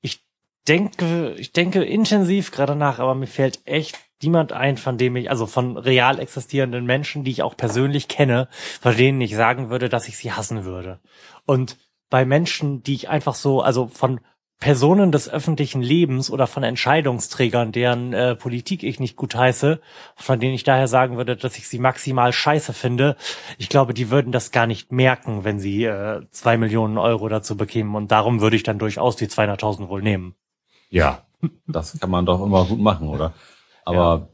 ich 0.01 0.25
denke, 0.67 1.35
ich 1.37 1.53
denke 1.53 1.83
intensiv 1.83 2.51
gerade 2.51 2.77
nach, 2.77 2.99
aber 2.99 3.15
mir 3.15 3.27
fällt 3.27 3.61
echt 3.67 3.99
niemand 4.23 4.53
ein, 4.53 4.77
von 4.77 4.99
dem 4.99 5.17
ich, 5.17 5.31
also 5.31 5.47
von 5.47 5.77
real 5.77 6.19
existierenden 6.19 6.85
Menschen, 6.85 7.25
die 7.25 7.31
ich 7.31 7.43
auch 7.43 7.57
persönlich 7.57 8.09
kenne, 8.09 8.49
von 8.81 8.97
denen 8.97 9.21
ich 9.21 9.35
sagen 9.35 9.71
würde, 9.71 9.89
dass 9.89 10.09
ich 10.09 10.17
sie 10.17 10.33
hassen 10.33 10.65
würde. 10.65 11.01
Und 11.47 11.79
bei 12.11 12.25
Menschen, 12.25 12.83
die 12.83 12.95
ich 12.95 13.09
einfach 13.09 13.35
so, 13.35 13.61
also 13.61 13.87
von 13.87 14.21
Personen 14.61 15.13
des 15.13 15.29
öffentlichen 15.29 15.83
Lebens 15.83 16.31
oder 16.31 16.49
von 16.49 16.65
Entscheidungsträgern, 16.65 17.71
deren 17.71 18.13
äh, 18.13 18.35
Politik 18.35 18.83
ich 18.83 18.99
nicht 18.99 19.15
gut 19.15 19.37
heiße, 19.37 19.81
von 20.17 20.41
denen 20.41 20.55
ich 20.55 20.65
daher 20.65 20.89
sagen 20.89 21.17
würde, 21.17 21.37
dass 21.37 21.57
ich 21.59 21.69
sie 21.69 21.79
maximal 21.79 22.33
scheiße 22.33 22.73
finde. 22.73 23.17
Ich 23.57 23.69
glaube, 23.69 23.95
die 23.95 24.11
würden 24.11 24.33
das 24.33 24.51
gar 24.51 24.67
nicht 24.67 24.91
merken, 24.91 25.45
wenn 25.45 25.61
sie 25.61 25.85
äh, 25.85 26.23
zwei 26.33 26.57
Millionen 26.57 26.99
Euro 26.99 27.29
dazu 27.29 27.57
bekämen. 27.57 27.95
Und 27.95 28.11
darum 28.11 28.41
würde 28.41 28.57
ich 28.57 28.65
dann 28.65 28.81
durchaus 28.81 29.15
die 29.15 29.29
200.000 29.29 29.89
wohl 29.89 30.03
nehmen. 30.03 30.35
Ja, 30.91 31.23
das 31.69 31.99
kann 32.01 32.11
man 32.11 32.27
doch 32.27 32.43
immer 32.45 32.65
gut 32.65 32.81
machen, 32.81 33.09
oder? 33.09 33.35
Aber, 33.89 34.29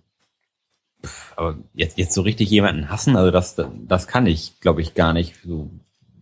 ja. 1.02 1.10
aber 1.36 1.58
jetzt, 1.74 1.98
jetzt 1.98 2.14
so 2.14 2.22
richtig 2.22 2.50
jemanden 2.50 2.90
hassen, 2.90 3.16
also 3.16 3.30
das, 3.30 3.56
das 3.86 4.06
kann 4.06 4.26
ich, 4.26 4.60
glaube 4.60 4.82
ich, 4.82 4.94
gar 4.94 5.12
nicht 5.12 5.36
so 5.44 5.70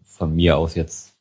von 0.04 0.34
mir 0.34 0.58
aus 0.58 0.74
jetzt. 0.74 1.14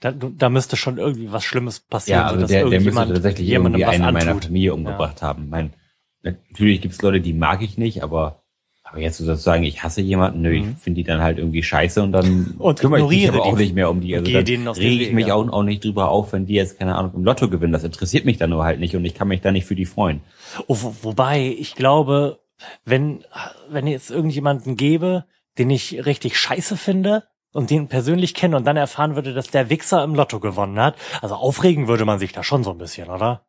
Da, 0.00 0.12
da 0.12 0.48
müsste 0.48 0.76
schon 0.76 0.98
irgendwie 0.98 1.32
was 1.32 1.42
Schlimmes 1.44 1.80
passieren. 1.80 2.20
Ja, 2.20 2.26
also 2.28 2.46
der, 2.46 2.68
der 2.68 2.80
müsste 2.80 3.12
tatsächlich 3.12 3.48
irgendwie 3.48 3.84
eine 3.84 4.12
meiner 4.12 4.40
Familie 4.40 4.72
umgebracht 4.72 5.20
ja. 5.20 5.26
haben. 5.26 5.48
Mein, 5.48 5.74
natürlich 6.22 6.80
gibt's 6.80 7.02
Leute, 7.02 7.20
die 7.20 7.32
mag 7.32 7.62
ich 7.62 7.78
nicht, 7.78 8.02
aber 8.04 8.42
aber 8.90 9.00
jetzt 9.00 9.18
sozusagen, 9.18 9.64
ich 9.64 9.82
hasse 9.82 10.00
jemanden, 10.00 10.40
nö, 10.40 10.58
mhm. 10.58 10.70
ich 10.76 10.82
finde 10.82 10.98
die 10.98 11.04
dann 11.04 11.20
halt 11.20 11.38
irgendwie 11.38 11.62
scheiße 11.62 12.02
und 12.02 12.12
dann 12.12 12.54
und 12.58 12.78
kümmere 12.80 13.02
ich 13.02 13.08
mich 13.08 13.28
aber 13.28 13.44
auch 13.44 13.56
nicht 13.56 13.74
mehr 13.74 13.90
um 13.90 14.00
die. 14.00 14.16
Also 14.16 14.32
dann 14.32 14.68
rege 14.68 15.04
ich 15.04 15.12
mich 15.12 15.30
auch, 15.30 15.46
auch 15.48 15.62
nicht 15.62 15.84
drüber 15.84 16.10
auf, 16.10 16.32
wenn 16.32 16.46
die 16.46 16.54
jetzt, 16.54 16.78
keine 16.78 16.96
Ahnung, 16.96 17.12
im 17.14 17.24
Lotto 17.24 17.50
gewinnen. 17.50 17.72
Das 17.72 17.84
interessiert 17.84 18.24
mich 18.24 18.38
dann 18.38 18.50
nur 18.50 18.64
halt 18.64 18.80
nicht 18.80 18.96
und 18.96 19.04
ich 19.04 19.14
kann 19.14 19.28
mich 19.28 19.42
da 19.42 19.52
nicht 19.52 19.66
für 19.66 19.74
die 19.74 19.84
freuen. 19.84 20.22
Oh, 20.66 20.76
wo, 20.80 20.94
wobei, 21.02 21.54
ich 21.58 21.74
glaube, 21.74 22.38
wenn, 22.84 23.24
wenn 23.68 23.86
jetzt 23.86 24.10
irgendjemanden 24.10 24.76
gäbe, 24.76 25.24
den 25.58 25.70
ich 25.70 26.06
richtig 26.06 26.38
scheiße 26.38 26.76
finde 26.76 27.24
und 27.52 27.70
den 27.70 27.88
persönlich 27.88 28.34
kenne 28.34 28.56
und 28.56 28.66
dann 28.66 28.76
erfahren 28.76 29.16
würde, 29.16 29.34
dass 29.34 29.48
der 29.48 29.68
Wichser 29.68 30.02
im 30.02 30.14
Lotto 30.14 30.40
gewonnen 30.40 30.78
hat, 30.80 30.96
also 31.20 31.34
aufregen 31.34 31.88
würde 31.88 32.04
man 32.04 32.18
sich 32.18 32.32
da 32.32 32.42
schon 32.42 32.64
so 32.64 32.70
ein 32.70 32.78
bisschen, 32.78 33.10
oder? 33.10 33.44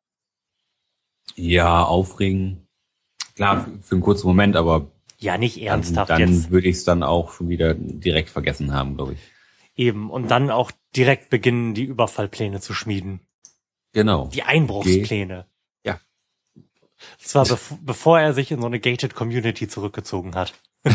Ja, 1.36 1.84
aufregen. 1.84 2.68
Klar, 3.36 3.68
für 3.82 3.96
einen 3.96 4.02
kurzen 4.02 4.28
Moment, 4.28 4.58
aber 4.58 4.92
ja, 5.20 5.38
nicht 5.38 5.62
ernsthaft 5.62 6.10
dann, 6.10 6.22
dann 6.22 6.34
jetzt. 6.34 6.52
würde 6.52 6.68
ich 6.70 6.78
es 6.78 6.84
dann 6.86 7.04
auch 7.04 7.34
schon 7.34 7.50
wieder 7.50 7.74
direkt 7.74 8.30
vergessen 8.30 8.74
haben, 8.74 8.96
glaube 8.96 9.14
ich. 9.14 9.20
Eben, 9.76 10.10
und 10.10 10.30
dann 10.32 10.50
auch 10.50 10.72
direkt 10.96 11.30
beginnen, 11.30 11.74
die 11.74 11.84
Überfallpläne 11.84 12.62
zu 12.62 12.74
schmieden. 12.74 13.20
Genau. 13.94 14.28
Die 14.34 14.44
Einbruchspläne. 14.44 15.46
Ge 15.84 15.94
ja. 15.94 16.00
Zwar 17.18 17.46
bev 17.46 17.74
bevor 17.82 18.20
er 18.20 18.34
sich 18.34 18.52
in 18.52 18.62
so 18.62 18.68
eine 18.68 18.80
gated 18.80 19.16
Community 19.16 19.68
zurückgezogen 19.68 20.36
hat. 20.36 20.54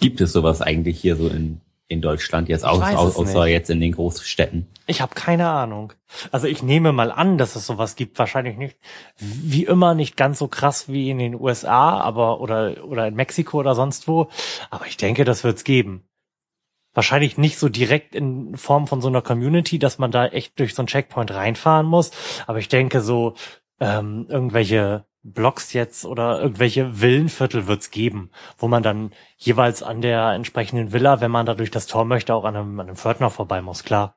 Gibt 0.00 0.20
es 0.20 0.32
sowas 0.32 0.60
eigentlich 0.60 1.00
hier 1.00 1.16
so 1.16 1.28
in 1.28 1.60
in 1.88 2.00
Deutschland 2.00 2.48
jetzt, 2.48 2.64
aus, 2.64 2.82
aus, 2.82 3.16
außer 3.16 3.46
jetzt 3.46 3.70
in 3.70 3.80
den 3.80 3.92
Großstädten? 3.92 4.66
Ich 4.86 5.00
habe 5.00 5.14
keine 5.14 5.48
Ahnung. 5.48 5.92
Also 6.32 6.46
ich 6.46 6.62
nehme 6.62 6.92
mal 6.92 7.10
an, 7.10 7.38
dass 7.38 7.56
es 7.56 7.66
sowas 7.66 7.96
gibt. 7.96 8.18
Wahrscheinlich 8.18 8.56
nicht, 8.56 8.78
wie 9.18 9.64
immer, 9.64 9.94
nicht 9.94 10.16
ganz 10.16 10.38
so 10.38 10.48
krass 10.48 10.88
wie 10.88 11.10
in 11.10 11.18
den 11.18 11.38
USA, 11.38 12.00
aber 12.00 12.40
oder 12.40 12.84
oder 12.84 13.06
in 13.06 13.14
Mexiko 13.14 13.58
oder 13.58 13.74
sonst 13.74 14.08
wo. 14.08 14.28
Aber 14.70 14.86
ich 14.86 14.96
denke, 14.96 15.24
das 15.24 15.44
wird's 15.44 15.64
geben. 15.64 16.04
Wahrscheinlich 16.94 17.38
nicht 17.38 17.58
so 17.58 17.68
direkt 17.68 18.14
in 18.14 18.56
Form 18.56 18.86
von 18.86 19.00
so 19.00 19.08
einer 19.08 19.22
Community, 19.22 19.78
dass 19.78 19.98
man 19.98 20.12
da 20.12 20.26
echt 20.26 20.58
durch 20.60 20.74
so 20.74 20.82
einen 20.82 20.86
Checkpoint 20.86 21.32
reinfahren 21.32 21.86
muss. 21.86 22.12
Aber 22.46 22.58
ich 22.58 22.68
denke 22.68 23.00
so 23.00 23.34
ähm, 23.80 24.26
irgendwelche 24.28 25.04
Blocks 25.24 25.72
jetzt 25.72 26.04
oder 26.04 26.40
irgendwelche 26.40 27.00
Villenviertel 27.00 27.66
wird's 27.66 27.90
geben, 27.90 28.30
wo 28.58 28.68
man 28.68 28.82
dann 28.82 29.10
jeweils 29.38 29.82
an 29.82 30.02
der 30.02 30.32
entsprechenden 30.32 30.92
Villa, 30.92 31.22
wenn 31.22 31.30
man 31.30 31.46
da 31.46 31.54
durch 31.54 31.70
das 31.70 31.86
Tor 31.86 32.04
möchte, 32.04 32.34
auch 32.34 32.44
an 32.44 32.54
einem, 32.54 32.78
an 32.78 32.88
einem 32.88 32.96
Pförtner 32.96 33.30
vorbei 33.30 33.62
muss, 33.62 33.84
klar. 33.84 34.16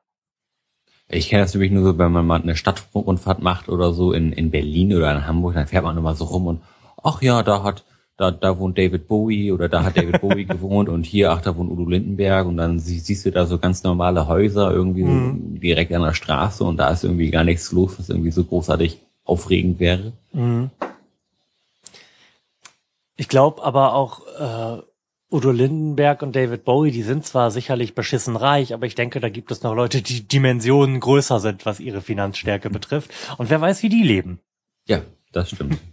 Ich 1.08 1.30
kenne 1.30 1.42
das 1.42 1.54
nämlich 1.54 1.72
nur 1.72 1.82
so, 1.82 1.98
wenn 1.98 2.12
man 2.12 2.26
mal 2.26 2.42
eine 2.42 2.54
Stadtrundfahrt 2.54 3.40
macht 3.40 3.70
oder 3.70 3.94
so 3.94 4.12
in, 4.12 4.32
in 4.32 4.50
Berlin 4.50 4.94
oder 4.94 5.10
in 5.10 5.26
Hamburg, 5.26 5.54
dann 5.54 5.66
fährt 5.66 5.84
man 5.84 5.96
immer 5.96 6.14
so 6.14 6.26
rum 6.26 6.46
und 6.46 6.62
ach 7.02 7.22
ja, 7.22 7.42
da 7.42 7.62
hat, 7.62 7.84
da, 8.18 8.30
da 8.30 8.58
wohnt 8.58 8.76
David 8.76 9.08
Bowie 9.08 9.50
oder 9.50 9.70
da 9.70 9.84
hat 9.84 9.96
David 9.96 10.20
Bowie 10.20 10.44
gewohnt 10.44 10.90
und 10.90 11.06
hier, 11.06 11.32
ach, 11.32 11.40
da 11.40 11.56
wohnt 11.56 11.70
Udo 11.70 11.88
Lindenberg 11.88 12.46
und 12.46 12.58
dann 12.58 12.78
sie, 12.78 12.98
siehst 12.98 13.24
du 13.24 13.30
da 13.30 13.46
so 13.46 13.56
ganz 13.56 13.82
normale 13.82 14.28
Häuser 14.28 14.70
irgendwie 14.70 15.04
mhm. 15.04 15.52
so 15.54 15.58
direkt 15.60 15.94
an 15.94 16.02
der 16.02 16.12
Straße 16.12 16.62
und 16.62 16.76
da 16.76 16.90
ist 16.90 17.04
irgendwie 17.04 17.30
gar 17.30 17.44
nichts 17.44 17.72
los, 17.72 17.98
was 17.98 18.10
irgendwie 18.10 18.30
so 18.30 18.44
großartig 18.44 19.00
aufregend 19.24 19.80
wäre. 19.80 20.12
Mhm. 20.34 20.68
Ich 23.18 23.28
glaube 23.28 23.62
aber 23.64 23.94
auch, 23.94 24.26
äh, 24.38 24.80
Udo 25.30 25.50
Lindenberg 25.50 26.22
und 26.22 26.36
David 26.36 26.64
Bowie, 26.64 26.92
die 26.92 27.02
sind 27.02 27.26
zwar 27.26 27.50
sicherlich 27.50 27.96
beschissen 27.96 28.36
reich, 28.36 28.72
aber 28.72 28.86
ich 28.86 28.94
denke, 28.94 29.18
da 29.18 29.28
gibt 29.28 29.50
es 29.50 29.64
noch 29.64 29.74
Leute, 29.74 30.02
die 30.02 30.26
Dimensionen 30.26 31.00
größer 31.00 31.40
sind, 31.40 31.66
was 31.66 31.80
ihre 31.80 32.00
Finanzstärke 32.00 32.70
betrifft. 32.70 33.10
Und 33.36 33.50
wer 33.50 33.60
weiß, 33.60 33.82
wie 33.82 33.88
die 33.88 34.04
leben. 34.04 34.38
Ja, 34.86 35.02
das 35.32 35.50
stimmt. 35.50 35.78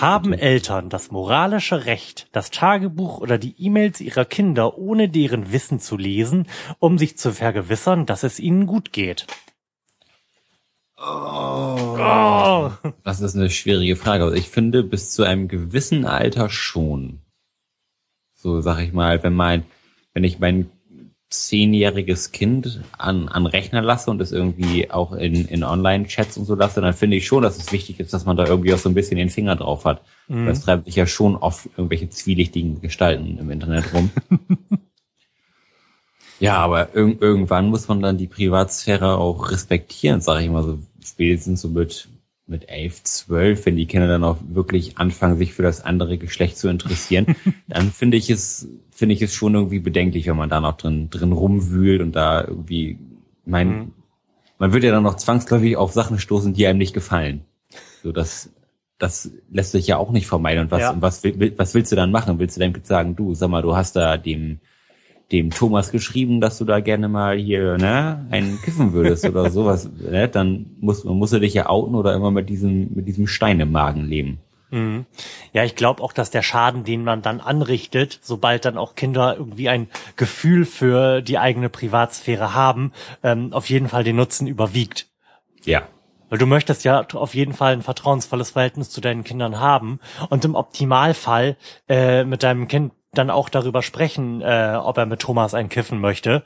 Haben 0.00 0.32
Eltern 0.32 0.88
das 0.88 1.10
moralische 1.10 1.84
Recht, 1.84 2.28
das 2.32 2.52
Tagebuch 2.52 3.18
oder 3.18 3.38
die 3.38 3.56
E-Mails 3.58 4.00
ihrer 4.00 4.24
Kinder 4.24 4.78
ohne 4.78 5.08
deren 5.08 5.52
Wissen 5.52 5.80
zu 5.80 5.96
lesen, 5.98 6.46
um 6.78 6.96
sich 6.96 7.18
zu 7.18 7.32
vergewissern, 7.32 8.06
dass 8.06 8.22
es 8.22 8.38
ihnen 8.38 8.66
gut 8.66 8.92
geht? 8.92 9.26
Oh. 11.02 11.96
oh. 11.98 12.70
Das 13.04 13.20
ist 13.20 13.34
eine 13.34 13.48
schwierige 13.48 13.96
Frage. 13.96 14.24
Also 14.24 14.36
ich 14.36 14.48
finde, 14.48 14.82
bis 14.82 15.10
zu 15.10 15.22
einem 15.22 15.48
gewissen 15.48 16.04
Alter 16.04 16.50
schon. 16.50 17.20
So 18.34 18.60
sag 18.60 18.80
ich 18.80 18.92
mal, 18.92 19.22
wenn 19.22 19.34
mein, 19.34 19.64
wenn 20.12 20.24
ich 20.24 20.38
mein 20.38 20.70
zehnjähriges 21.30 22.32
Kind 22.32 22.82
an, 22.98 23.28
an 23.28 23.46
Rechner 23.46 23.82
lasse 23.82 24.10
und 24.10 24.20
es 24.20 24.32
irgendwie 24.32 24.90
auch 24.90 25.12
in, 25.12 25.46
in 25.46 25.62
Online-Chats 25.62 26.36
und 26.36 26.44
so 26.44 26.56
lasse, 26.56 26.80
dann 26.80 26.92
finde 26.92 27.16
ich 27.16 27.26
schon, 27.26 27.42
dass 27.42 27.56
es 27.56 27.72
wichtig 27.72 28.00
ist, 28.00 28.12
dass 28.12 28.26
man 28.26 28.36
da 28.36 28.46
irgendwie 28.46 28.74
auch 28.74 28.78
so 28.78 28.88
ein 28.88 28.94
bisschen 28.94 29.16
den 29.16 29.30
Finger 29.30 29.54
drauf 29.54 29.84
hat. 29.84 30.02
Mhm. 30.28 30.46
Das 30.46 30.62
treibt 30.62 30.86
sich 30.86 30.96
ja 30.96 31.06
schon 31.06 31.36
oft 31.36 31.66
irgendwelche 31.76 32.10
zwielichtigen 32.10 32.80
Gestalten 32.80 33.38
im 33.38 33.50
Internet 33.50 33.94
rum. 33.94 34.10
ja, 36.40 36.56
aber 36.56 36.94
irg 36.96 37.22
irgendwann 37.22 37.68
muss 37.68 37.86
man 37.86 38.00
dann 38.00 38.18
die 38.18 38.26
Privatsphäre 38.26 39.16
auch 39.16 39.52
respektieren, 39.52 40.20
sage 40.20 40.42
ich 40.42 40.50
mal 40.50 40.64
so 40.64 40.80
spätestens 41.10 41.60
so 41.60 41.68
mit, 41.68 42.08
mit 42.46 42.68
elf, 42.68 43.02
zwölf, 43.04 43.66
wenn 43.66 43.76
die 43.76 43.86
Kinder 43.86 44.08
dann 44.08 44.24
auch 44.24 44.38
wirklich 44.48 44.98
anfangen, 44.98 45.38
sich 45.38 45.52
für 45.52 45.62
das 45.62 45.82
andere 45.82 46.18
Geschlecht 46.18 46.58
zu 46.58 46.68
interessieren, 46.68 47.36
dann 47.68 47.90
finde 47.90 48.16
ich 48.16 48.30
es, 48.30 48.68
finde 48.90 49.14
ich 49.14 49.22
es 49.22 49.34
schon 49.34 49.54
irgendwie 49.54 49.80
bedenklich, 49.80 50.26
wenn 50.26 50.36
man 50.36 50.50
da 50.50 50.60
noch 50.60 50.76
drin, 50.76 51.10
drin 51.10 51.32
rumwühlt 51.32 52.00
und 52.00 52.16
da 52.16 52.42
irgendwie, 52.42 52.98
mein, 53.44 53.68
mhm. 53.68 53.92
man 54.58 54.72
wird 54.72 54.84
ja 54.84 54.90
dann 54.90 55.02
noch 55.02 55.16
zwangsläufig 55.16 55.76
auf 55.76 55.92
Sachen 55.92 56.18
stoßen, 56.18 56.54
die 56.54 56.66
einem 56.66 56.78
nicht 56.78 56.94
gefallen. 56.94 57.44
So, 58.02 58.12
das, 58.12 58.50
das 58.98 59.30
lässt 59.50 59.72
sich 59.72 59.86
ja 59.86 59.96
auch 59.96 60.10
nicht 60.10 60.26
vermeiden. 60.26 60.64
Und 60.64 60.70
was, 60.70 60.80
ja. 60.80 60.96
was, 61.00 61.24
was 61.24 61.74
willst 61.74 61.92
du 61.92 61.96
dann 61.96 62.10
machen? 62.10 62.38
Willst 62.38 62.56
du 62.56 62.60
Kind 62.72 62.86
sagen, 62.86 63.16
du, 63.16 63.34
sag 63.34 63.50
mal, 63.50 63.62
du 63.62 63.76
hast 63.76 63.96
da 63.96 64.16
dem, 64.16 64.60
dem 65.32 65.50
Thomas 65.50 65.92
geschrieben, 65.92 66.40
dass 66.40 66.58
du 66.58 66.64
da 66.64 66.80
gerne 66.80 67.08
mal 67.08 67.36
hier 67.36 67.78
ne, 67.78 68.26
einen 68.30 68.60
kiffen 68.62 68.92
würdest 68.92 69.24
oder 69.24 69.50
sowas, 69.50 69.88
ne, 69.98 70.28
dann 70.28 70.66
muss 70.80 71.04
man 71.04 71.16
muss 71.16 71.32
er 71.32 71.40
dich 71.40 71.54
ja 71.54 71.68
outen 71.68 71.94
oder 71.94 72.14
immer 72.14 72.30
mit 72.30 72.48
diesem 72.48 72.92
mit 72.94 73.06
diesem 73.06 73.26
Stein 73.26 73.60
im 73.60 73.72
Magen 73.72 74.04
leben. 74.04 74.38
Mhm. 74.70 75.06
Ja, 75.52 75.64
ich 75.64 75.74
glaube 75.74 76.02
auch, 76.02 76.12
dass 76.12 76.30
der 76.30 76.42
Schaden, 76.42 76.84
den 76.84 77.02
man 77.04 77.22
dann 77.22 77.40
anrichtet, 77.40 78.20
sobald 78.22 78.64
dann 78.64 78.78
auch 78.78 78.94
Kinder 78.94 79.36
irgendwie 79.36 79.68
ein 79.68 79.88
Gefühl 80.16 80.64
für 80.64 81.22
die 81.22 81.38
eigene 81.38 81.68
Privatsphäre 81.68 82.54
haben, 82.54 82.92
ähm, 83.22 83.52
auf 83.52 83.68
jeden 83.68 83.88
Fall 83.88 84.04
den 84.04 84.16
Nutzen 84.16 84.46
überwiegt. 84.46 85.08
Ja. 85.64 85.82
Weil 86.28 86.38
du 86.38 86.46
möchtest 86.46 86.84
ja 86.84 87.04
auf 87.14 87.34
jeden 87.34 87.52
Fall 87.52 87.72
ein 87.72 87.82
vertrauensvolles 87.82 88.50
Verhältnis 88.50 88.90
zu 88.90 89.00
deinen 89.00 89.24
Kindern 89.24 89.58
haben 89.58 89.98
und 90.28 90.44
im 90.44 90.54
Optimalfall 90.54 91.56
äh, 91.88 92.22
mit 92.24 92.44
deinem 92.44 92.68
Kind 92.68 92.92
dann 93.12 93.30
auch 93.30 93.48
darüber 93.48 93.82
sprechen, 93.82 94.40
äh, 94.40 94.78
ob 94.80 94.98
er 94.98 95.06
mit 95.06 95.20
Thomas 95.20 95.54
ein 95.54 95.68
Kiffen 95.68 96.00
möchte. 96.00 96.42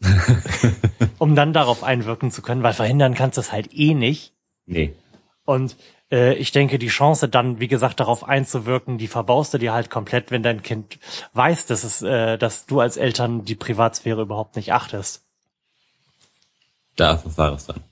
um 1.18 1.34
dann 1.34 1.52
darauf 1.52 1.82
einwirken 1.82 2.30
zu 2.30 2.42
können, 2.42 2.62
weil 2.62 2.74
verhindern 2.74 3.14
kannst 3.14 3.38
du 3.38 3.40
es 3.40 3.52
halt 3.52 3.72
eh 3.72 3.94
nicht. 3.94 4.34
Nee. 4.66 4.94
Und 5.44 5.76
äh, 6.10 6.34
ich 6.34 6.52
denke, 6.52 6.78
die 6.78 6.88
Chance 6.88 7.28
dann, 7.28 7.60
wie 7.60 7.68
gesagt, 7.68 8.00
darauf 8.00 8.24
einzuwirken, 8.24 8.98
die 8.98 9.08
verbaust 9.08 9.54
du 9.54 9.58
dir 9.58 9.72
halt 9.72 9.90
komplett, 9.90 10.30
wenn 10.30 10.42
dein 10.42 10.62
Kind 10.62 10.98
weiß, 11.32 11.66
dass 11.66 11.84
es, 11.84 12.02
äh, 12.02 12.36
dass 12.36 12.66
du 12.66 12.80
als 12.80 12.96
Eltern 12.96 13.44
die 13.44 13.54
Privatsphäre 13.54 14.22
überhaupt 14.22 14.56
nicht 14.56 14.72
achtest. 14.72 15.24
Da 16.96 17.20
was 17.24 17.38
Wahres 17.38 17.66
dran. 17.66 17.82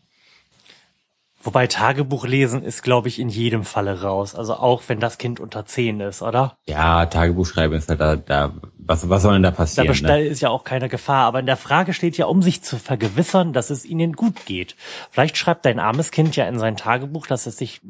Wobei 1.45 1.67
Tagebuch 1.67 2.27
lesen 2.27 2.63
ist, 2.63 2.83
glaube 2.83 3.09
ich, 3.09 3.21
in 3.21 3.29
jedem 3.29 3.65
Falle 3.65 4.01
raus. 4.01 4.35
Also 4.35 4.55
auch 4.55 4.83
wenn 4.89 4.99
das 4.99 5.19
Kind 5.19 5.41
unter 5.41 5.67
zehn 5.67 6.01
ist, 6.01 6.23
oder? 6.23 6.57
Ja, 6.67 7.05
Tagebuch 7.05 7.47
schreiben 7.47 7.75
ist 7.75 7.91
halt 7.91 8.01
da, 8.01 8.17
da 8.17 8.55
was, 8.79 9.11
was 9.11 9.23
soll 9.23 9.35
denn 9.35 9.43
da 9.43 9.51
passieren? 9.51 9.95
Da 10.03 10.17
ne? 10.17 10.25
ist 10.25 10.41
ja 10.41 10.49
auch 10.49 10.65
keine 10.65 10.89
Gefahr. 10.89 11.27
Aber 11.27 11.41
in 11.41 11.47
der 11.47 11.59
Frage 11.59 11.93
steht 11.93 12.17
ja, 12.17 12.25
um 12.25 12.41
sich 12.41 12.63
zu 12.63 12.79
vergewissern, 12.79 13.53
dass 13.53 13.69
es 13.69 13.85
ihnen 13.85 14.15
gut 14.15 14.47
geht. 14.47 14.75
Vielleicht 15.11 15.37
schreibt 15.37 15.67
dein 15.67 15.79
armes 15.79 16.11
Kind 16.11 16.35
ja 16.35 16.49
in 16.49 16.59
sein 16.59 16.79
Tagebuch, 16.79 17.27
dass 17.27 17.45
es 17.45 17.59
sich 17.59 17.83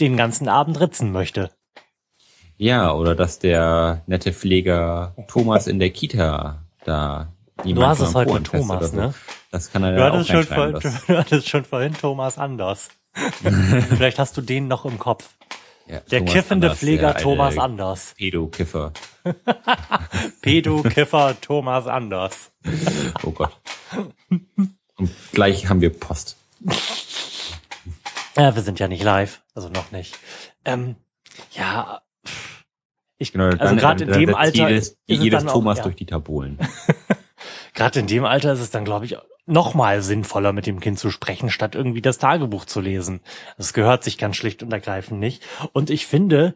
den 0.00 0.16
ganzen 0.16 0.48
Abend 0.48 0.80
ritzen 0.80 1.12
möchte. 1.12 1.50
Ja, 2.56 2.94
oder 2.94 3.14
dass 3.14 3.38
der 3.38 4.02
nette 4.06 4.32
Pfleger 4.32 5.14
Thomas 5.28 5.66
in 5.66 5.78
der 5.78 5.90
Kita 5.90 6.64
da 6.86 7.33
Du 7.64 7.86
hast 7.86 8.00
es 8.00 8.14
heute 8.14 8.34
mit 8.34 8.46
Thomas, 8.46 8.90
so. 8.90 8.96
ne? 8.96 9.14
Das 9.50 9.72
kann 9.72 9.82
er 9.82 9.96
ja 9.96 10.12
auch 10.12 10.24
schon 10.24 10.44
vor, 10.44 10.72
Du 11.06 11.18
hattest 11.18 11.48
schon 11.48 11.64
vorhin 11.64 11.94
Thomas 11.94 12.38
Anders. 12.38 12.90
Vielleicht 13.96 14.18
hast 14.18 14.36
du 14.36 14.42
den 14.42 14.68
noch 14.68 14.84
im 14.84 14.98
Kopf. 14.98 15.30
Ja, 15.86 16.00
der 16.00 16.20
Thomas 16.20 16.32
kiffende 16.32 16.66
Anders, 16.68 16.78
Pfleger 16.78 17.14
Thomas 17.16 17.58
Anders. 17.58 18.14
Pedo-Kiffer. 18.16 18.92
Pedo-Kiffer 20.42 21.40
Thomas 21.40 21.86
Anders. 21.86 22.52
oh 23.22 23.30
Gott. 23.30 23.56
Und 24.96 25.10
gleich 25.32 25.68
haben 25.68 25.80
wir 25.80 25.90
Post. 25.90 26.36
Ja, 28.36 28.54
wir 28.54 28.62
sind 28.62 28.80
ja 28.80 28.88
nicht 28.88 29.02
live, 29.02 29.42
also 29.54 29.68
noch 29.68 29.92
nicht. 29.92 30.18
Ähm, 30.64 30.96
ja, 31.52 32.00
ich 33.18 33.32
genau, 33.32 33.46
also 33.46 33.76
gerade 33.76 34.04
in 34.04 34.12
dem 34.12 34.34
Alter 34.34 34.68
jedes, 34.68 34.88
ist 34.88 34.98
jedes 35.06 35.44
Thomas 35.44 35.76
auch, 35.76 35.78
ja. 35.78 35.82
durch 35.84 35.96
die 35.96 36.06
Tabolen. 36.06 36.58
Gerade 37.74 38.00
in 38.00 38.06
dem 38.06 38.24
Alter 38.24 38.52
ist 38.52 38.60
es 38.60 38.70
dann, 38.70 38.84
glaube 38.84 39.04
ich, 39.04 39.16
noch 39.46 39.74
mal 39.74 40.00
sinnvoller, 40.00 40.52
mit 40.52 40.66
dem 40.66 40.80
Kind 40.80 40.98
zu 40.98 41.10
sprechen, 41.10 41.50
statt 41.50 41.74
irgendwie 41.74 42.00
das 42.00 42.18
Tagebuch 42.18 42.64
zu 42.64 42.80
lesen. 42.80 43.20
Das 43.58 43.74
gehört 43.74 44.02
sich 44.02 44.16
ganz 44.16 44.36
schlicht 44.36 44.62
und 44.62 44.72
ergreifend 44.72 45.20
nicht. 45.20 45.42
Und 45.72 45.90
ich 45.90 46.06
finde 46.06 46.54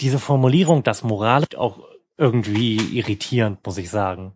diese 0.00 0.18
Formulierung, 0.18 0.82
das 0.82 1.02
Moral, 1.02 1.44
auch 1.56 1.80
irgendwie 2.18 2.76
irritierend, 2.98 3.64
muss 3.64 3.78
ich 3.78 3.88
sagen. 3.88 4.34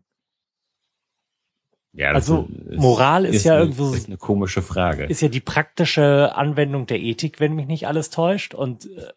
Ja, 1.92 2.12
also 2.12 2.48
ist, 2.70 2.78
Moral 2.78 3.26
ist, 3.26 3.36
ist 3.36 3.44
ja 3.44 3.58
irgendwo 3.58 3.92
ist 3.92 4.06
eine 4.06 4.16
komische 4.16 4.62
Frage. 4.62 5.04
Ist 5.04 5.20
ja 5.20 5.28
die 5.28 5.40
praktische 5.40 6.34
Anwendung 6.34 6.86
der 6.86 7.00
Ethik, 7.00 7.38
wenn 7.38 7.54
mich 7.54 7.66
nicht 7.66 7.86
alles 7.86 8.08
täuscht 8.08 8.54
und 8.54 8.86
äh, 8.86 9.12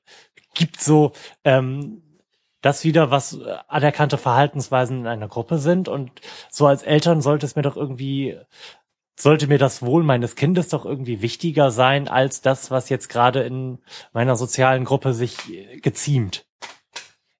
gibt 0.53 0.81
so 0.81 1.13
ähm, 1.45 2.01
das 2.65 2.83
wieder, 2.83 3.11
was 3.11 3.33
äh, 3.33 3.57
anerkannte 3.67 4.17
Verhaltensweisen 4.17 5.01
in 5.01 5.07
einer 5.07 5.27
Gruppe 5.27 5.59
sind. 5.59 5.87
Und 5.87 6.11
so 6.49 6.65
als 6.65 6.81
Eltern 6.81 7.21
sollte 7.21 7.45
es 7.45 7.55
mir 7.55 7.61
doch 7.61 7.77
irgendwie, 7.77 8.37
sollte 9.17 9.47
mir 9.47 9.59
das 9.59 9.83
Wohl 9.83 10.03
meines 10.03 10.35
Kindes 10.35 10.69
doch 10.69 10.83
irgendwie 10.83 11.21
wichtiger 11.21 11.69
sein, 11.69 12.07
als 12.07 12.41
das, 12.41 12.71
was 12.71 12.89
jetzt 12.89 13.07
gerade 13.07 13.43
in 13.43 13.77
meiner 14.13 14.35
sozialen 14.35 14.83
Gruppe 14.83 15.13
sich 15.13 15.53
äh, 15.53 15.79
geziemt. 15.79 16.47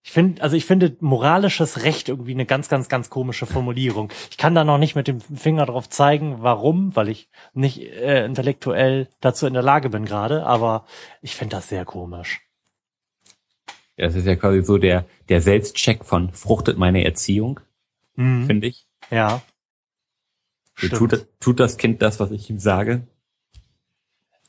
Ich 0.04 0.12
finde, 0.12 0.44
also 0.44 0.56
ich 0.56 0.66
finde 0.66 0.96
moralisches 1.00 1.84
Recht 1.84 2.08
irgendwie 2.08 2.34
eine 2.34 2.46
ganz, 2.46 2.70
ganz, 2.70 2.88
ganz 2.88 3.10
komische 3.10 3.48
Formulierung. 3.48 4.14
Ich 4.30 4.38
kann 4.38 4.54
da 4.54 4.64
noch 4.64 4.78
nicht 4.78 4.96
mit 4.96 5.08
dem 5.08 5.20
Finger 5.20 5.66
drauf 5.66 5.90
zeigen, 5.90 6.44
warum, 6.44 6.96
weil 6.96 7.10
ich 7.10 7.30
nicht 7.54 7.82
äh, 7.82 8.24
intellektuell 8.24 9.10
dazu 9.20 9.48
in 9.48 9.56
der 9.56 9.64
Lage 9.64 9.90
bin 9.90 10.06
gerade, 10.06 10.46
aber 10.46 10.86
ich 11.24 11.36
finde 11.36 11.56
das 11.56 11.68
sehr 11.68 11.84
komisch. 11.84 12.45
Ja, 13.98 14.06
das 14.08 14.16
ist 14.16 14.26
ja 14.28 14.36
quasi 14.36 14.62
so 14.62 14.78
der, 14.78 15.06
der 15.30 15.42
Selbstcheck 15.42 16.04
von 16.06 16.32
fruchtet 16.34 16.78
meine 16.78 17.04
Erziehung, 17.06 17.60
Mhm. 18.16 18.46
finde 18.46 18.68
ich. 18.68 18.88
Ja. 19.12 19.42
So. 20.78 20.90
Tut, 20.90 21.28
tut 21.40 21.60
das 21.60 21.78
Kind 21.78 22.02
das, 22.02 22.20
was 22.20 22.32
ich 22.32 22.50
ihm 22.50 22.60
sage? 22.60 23.08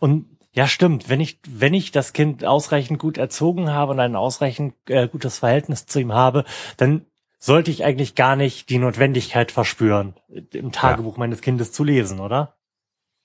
Und 0.00 0.26
ja, 0.53 0.67
stimmt. 0.67 1.09
Wenn 1.09 1.21
ich, 1.21 1.38
wenn 1.49 1.75
ich 1.75 1.93
das 1.93 2.12
Kind 2.12 2.45
ausreichend 2.45 2.99
gut 2.99 3.19
erzogen 3.19 3.71
habe 3.71 3.93
und 3.93 4.00
ein 4.00 4.17
ausreichend 4.17 4.75
äh, 4.88 5.07
gutes 5.07 5.38
Verhältnis 5.38 5.87
zu 5.87 6.00
ihm 6.00 6.12
habe, 6.12 6.45
dann 6.79 7.05
sollte 7.38 7.71
ich 7.71 7.85
eigentlich 7.85 8.15
gar 8.15 8.35
nicht 8.35 8.71
die 8.71 8.79
Notwendigkeit 8.79 9.53
verspüren, 9.53 10.15
im 10.53 10.73
Tagebuch 10.73 11.19
meines 11.19 11.43
Kindes 11.43 11.71
zu 11.73 11.85
lesen, 11.85 12.19
oder? 12.19 12.57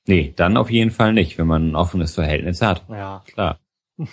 Nee, 0.06 0.34
dann 0.36 0.58
auf 0.58 0.70
jeden 0.70 0.92
Fall 0.92 1.14
nicht, 1.14 1.38
wenn 1.38 1.48
man 1.48 1.72
ein 1.72 1.76
offenes 1.76 2.16
Verhältnis 2.16 2.62
hat. 2.62 2.86
Ja. 2.90 3.24
Klar. 3.26 3.60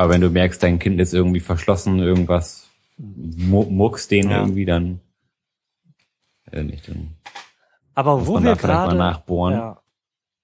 Aber 0.00 0.14
wenn 0.14 0.22
du 0.22 0.30
merkst, 0.30 0.62
dein 0.62 0.78
Kind 0.78 0.98
ist 0.98 1.12
irgendwie 1.12 1.40
verschlossen, 1.40 1.98
irgendwas 1.98 2.70
mu- 2.96 3.68
muckst 3.68 4.10
den 4.10 4.30
Ja. 4.30 4.38
irgendwie, 4.40 4.64
dann 4.64 5.00
äh, 6.50 6.62
nicht. 6.62 6.88
Dann 6.88 7.16
Aber 7.94 8.26
wo 8.26 8.42
wir 8.42 8.56
gerade, 8.56 8.96
nachbohren. 8.96 9.54
ja, 9.54 9.82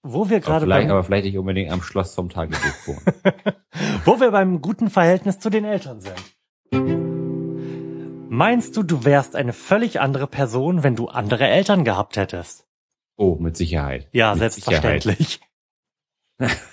wo 0.03 0.29
wir 0.29 0.41
gerade 0.41 0.67
vielleicht, 0.67 0.91
aber 0.91 1.03
vielleicht 1.05 1.25
nicht 1.25 1.39
unbedingt 1.39 1.73
am 1.73 1.81
Schloss 1.81 2.15
vom 2.15 2.29
Tagebuch 2.29 2.61
bohren. 2.85 3.03
wo 4.05 4.21
wir 4.21 4.31
beim 4.31 4.61
guten 4.61 4.91
Verhältnis 4.91 5.39
zu 5.39 5.49
den 5.49 5.65
Eltern 5.65 6.03
sind. 6.03 6.23
Meinst 8.29 8.77
du, 8.77 8.83
du 8.83 9.05
wärst 9.07 9.37
eine 9.37 9.55
völlig 9.55 10.01
andere 10.01 10.27
Person, 10.27 10.83
wenn 10.83 10.97
du 10.97 11.09
andere 11.09 11.47
Eltern 11.49 11.83
gehabt 11.85 12.19
hättest? 12.19 12.67
oh, 13.19 13.37
mit 13.41 13.57
Sicherheit. 13.57 14.07
Ja, 14.13 14.33
mit 14.33 14.41
selbstverständlich. 14.41 15.41
Sicherheit. 16.39 16.61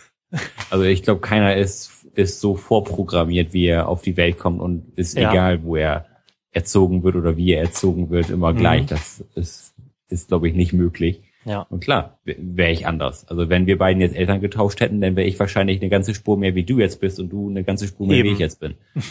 Also 0.72 0.84
ich 0.86 1.04
glaube, 1.04 1.22
keiner 1.22 1.56
ist, 1.56 2.03
ist 2.16 2.40
so 2.42 2.56
vorprogrammiert, 2.56 3.54
wie 3.54 3.66
er 3.68 3.88
auf 3.88 4.02
die 4.02 4.18
Welt 4.18 4.38
kommt 4.38 4.62
und 4.62 4.86
ist 4.98 5.18
Ja. 5.18 5.32
egal, 5.32 5.64
wo 5.64 5.76
er 5.76 6.06
erzogen 6.52 7.04
wird 7.04 7.16
oder 7.16 7.36
wie 7.38 7.52
er 7.54 7.62
erzogen 7.62 8.10
wird, 8.10 8.30
immer 8.30 8.54
Mhm. 8.54 8.58
gleich. 8.58 8.86
Das 8.86 9.24
ist, 9.36 9.74
ist 10.10 10.28
glaube 10.28 10.48
ich, 10.48 10.54
nicht 10.56 10.74
möglich. 10.74 11.22
Ja. 11.46 11.66
Und 11.70 11.82
klar, 11.84 12.20
wäre 12.24 12.72
ich 12.72 12.88
anders. 12.88 13.28
Also 13.28 13.50
wenn 13.50 13.66
wir 13.66 13.78
beiden 13.78 14.00
jetzt 14.02 14.16
Eltern 14.16 14.40
getauscht 14.40 14.80
hätten, 14.80 15.02
dann 15.02 15.16
wäre 15.18 15.28
ich 15.28 15.38
wahrscheinlich 15.40 15.82
eine 15.82 15.90
ganze 15.90 16.14
Spur 16.14 16.38
mehr, 16.38 16.56
wie 16.56 16.64
du 16.64 16.80
jetzt 16.80 17.02
bist 17.02 17.20
und 17.20 17.30
du 17.30 17.50
eine 17.50 17.64
ganze 17.66 17.88
Spur 17.88 18.08
mehr, 18.08 18.18
Eben. 18.18 18.30
wie 18.30 18.34
ich 18.34 18.40
jetzt 18.40 18.60
bin. 18.60 18.76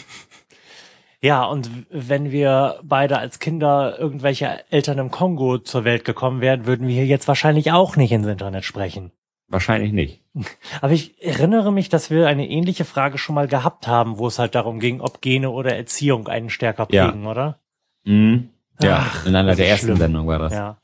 Ja, 1.21 1.45
und 1.45 1.69
wenn 1.89 2.31
wir 2.33 2.81
beide 2.83 3.17
als 3.17 3.39
Kinder 3.39 3.97
irgendwelche 3.97 4.59
Eltern 4.71 4.97
im 4.99 5.09
Kongo 5.09 5.57
zur 5.57 5.85
Welt 5.85 6.03
gekommen 6.03 6.41
wären, 6.41 6.65
würden 6.65 6.85
wir 6.85 6.93
hier 6.95 7.05
jetzt 7.05 7.29
wahrscheinlich 7.29 7.71
auch 7.71 7.95
nicht 7.95 8.11
ins 8.11 8.27
Internet 8.27 8.65
sprechen. 8.65 9.11
Wahrscheinlich 9.47 9.93
nicht. 9.93 10.19
Aber 10.81 10.91
ich 10.93 11.21
erinnere 11.23 11.71
mich, 11.71 11.89
dass 11.89 12.09
wir 12.09 12.27
eine 12.27 12.49
ähnliche 12.49 12.85
Frage 12.85 13.17
schon 13.17 13.35
mal 13.35 13.47
gehabt 13.47 13.87
haben, 13.87 14.17
wo 14.17 14.27
es 14.27 14.39
halt 14.39 14.55
darum 14.55 14.79
ging, 14.79 14.99
ob 15.01 15.21
Gene 15.21 15.49
oder 15.51 15.75
Erziehung 15.75 16.27
einen 16.27 16.49
stärker 16.49 16.87
Ja. 16.91 17.07
prägen, 17.07 17.27
oder? 17.27 17.59
Mhm. 18.03 18.49
Ja, 18.81 19.05
Ach, 19.07 19.25
in 19.27 19.35
einer 19.35 19.55
der 19.55 19.67
ersten 19.67 19.87
schlimm. 19.87 19.97
Sendungen 19.97 20.27
war 20.27 20.39
das. 20.39 20.53
Ja. 20.53 20.77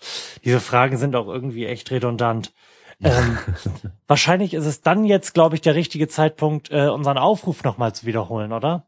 Diese 0.45 0.59
Fragen 0.59 0.97
sind 0.97 1.15
auch 1.15 1.27
irgendwie 1.27 1.65
echt 1.65 1.89
redundant. 1.89 2.53
Ähm, 3.01 3.37
wahrscheinlich 4.07 4.53
ist 4.53 4.65
es 4.65 4.81
dann 4.81 5.03
jetzt, 5.05 5.33
glaube 5.33 5.55
ich, 5.55 5.61
der 5.61 5.73
richtige 5.75 6.07
Zeitpunkt, 6.07 6.69
äh, 6.71 6.87
unseren 6.89 7.17
Aufruf 7.17 7.63
nochmal 7.63 7.93
zu 7.93 8.05
wiederholen, 8.05 8.53
oder? 8.53 8.85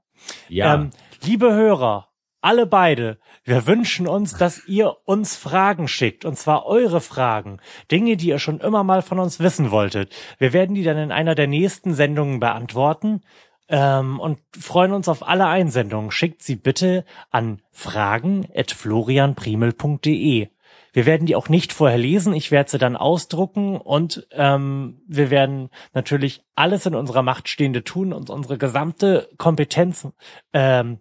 Ja. 0.50 0.75
Ähm, 0.75 0.91
liebe 1.24 1.51
Hörer, 1.51 2.10
alle 2.41 2.65
beide, 2.65 3.19
wir 3.43 3.67
wünschen 3.67 4.07
uns, 4.07 4.33
dass 4.33 4.65
ihr 4.67 4.95
uns 5.05 5.36
Fragen 5.36 5.88
schickt, 5.88 6.25
und 6.25 6.38
zwar 6.38 6.65
eure 6.65 7.01
Fragen, 7.01 7.60
Dinge, 7.91 8.17
die 8.17 8.29
ihr 8.29 8.39
schon 8.39 8.60
immer 8.60 8.83
mal 8.83 9.01
von 9.01 9.19
uns 9.19 9.39
wissen 9.39 9.71
wolltet. 9.71 10.13
Wir 10.38 10.53
werden 10.53 10.75
die 10.75 10.83
dann 10.83 10.98
in 10.98 11.12
einer 11.12 11.36
der 11.36 11.48
nächsten 11.48 11.93
Sendungen 11.93 12.39
beantworten 12.39 13.21
ähm, 13.69 14.19
und 14.19 14.39
freuen 14.60 14.93
uns 14.93 15.07
auf 15.07 15.27
alle 15.27 15.48
Einsendungen. 15.48 16.12
Schickt 16.12 16.43
sie 16.43 16.55
bitte 16.55 17.05
an 17.29 17.62
fragen.florianprimel.de. 17.71 20.48
Wir 20.93 21.05
werden 21.05 21.25
die 21.25 21.38
auch 21.38 21.48
nicht 21.48 21.71
vorher 21.71 21.98
lesen. 21.98 22.33
Ich 22.33 22.51
werde 22.51 22.69
sie 22.69 22.77
dann 22.77 22.98
ausdrucken 22.98 23.77
und 23.77 24.27
ähm, 24.31 25.01
wir 25.07 25.29
werden 25.29 25.69
natürlich 25.93 26.43
alles 26.56 26.86
in 26.86 26.95
unserer 26.95 27.23
Macht 27.23 27.47
Stehende 27.47 27.84
tun 27.84 28.12
und 28.12 28.30
unsere 28.30 28.58
gesamte 28.58 29.30
Kompetenz 29.38 30.10
ähm, 30.54 30.99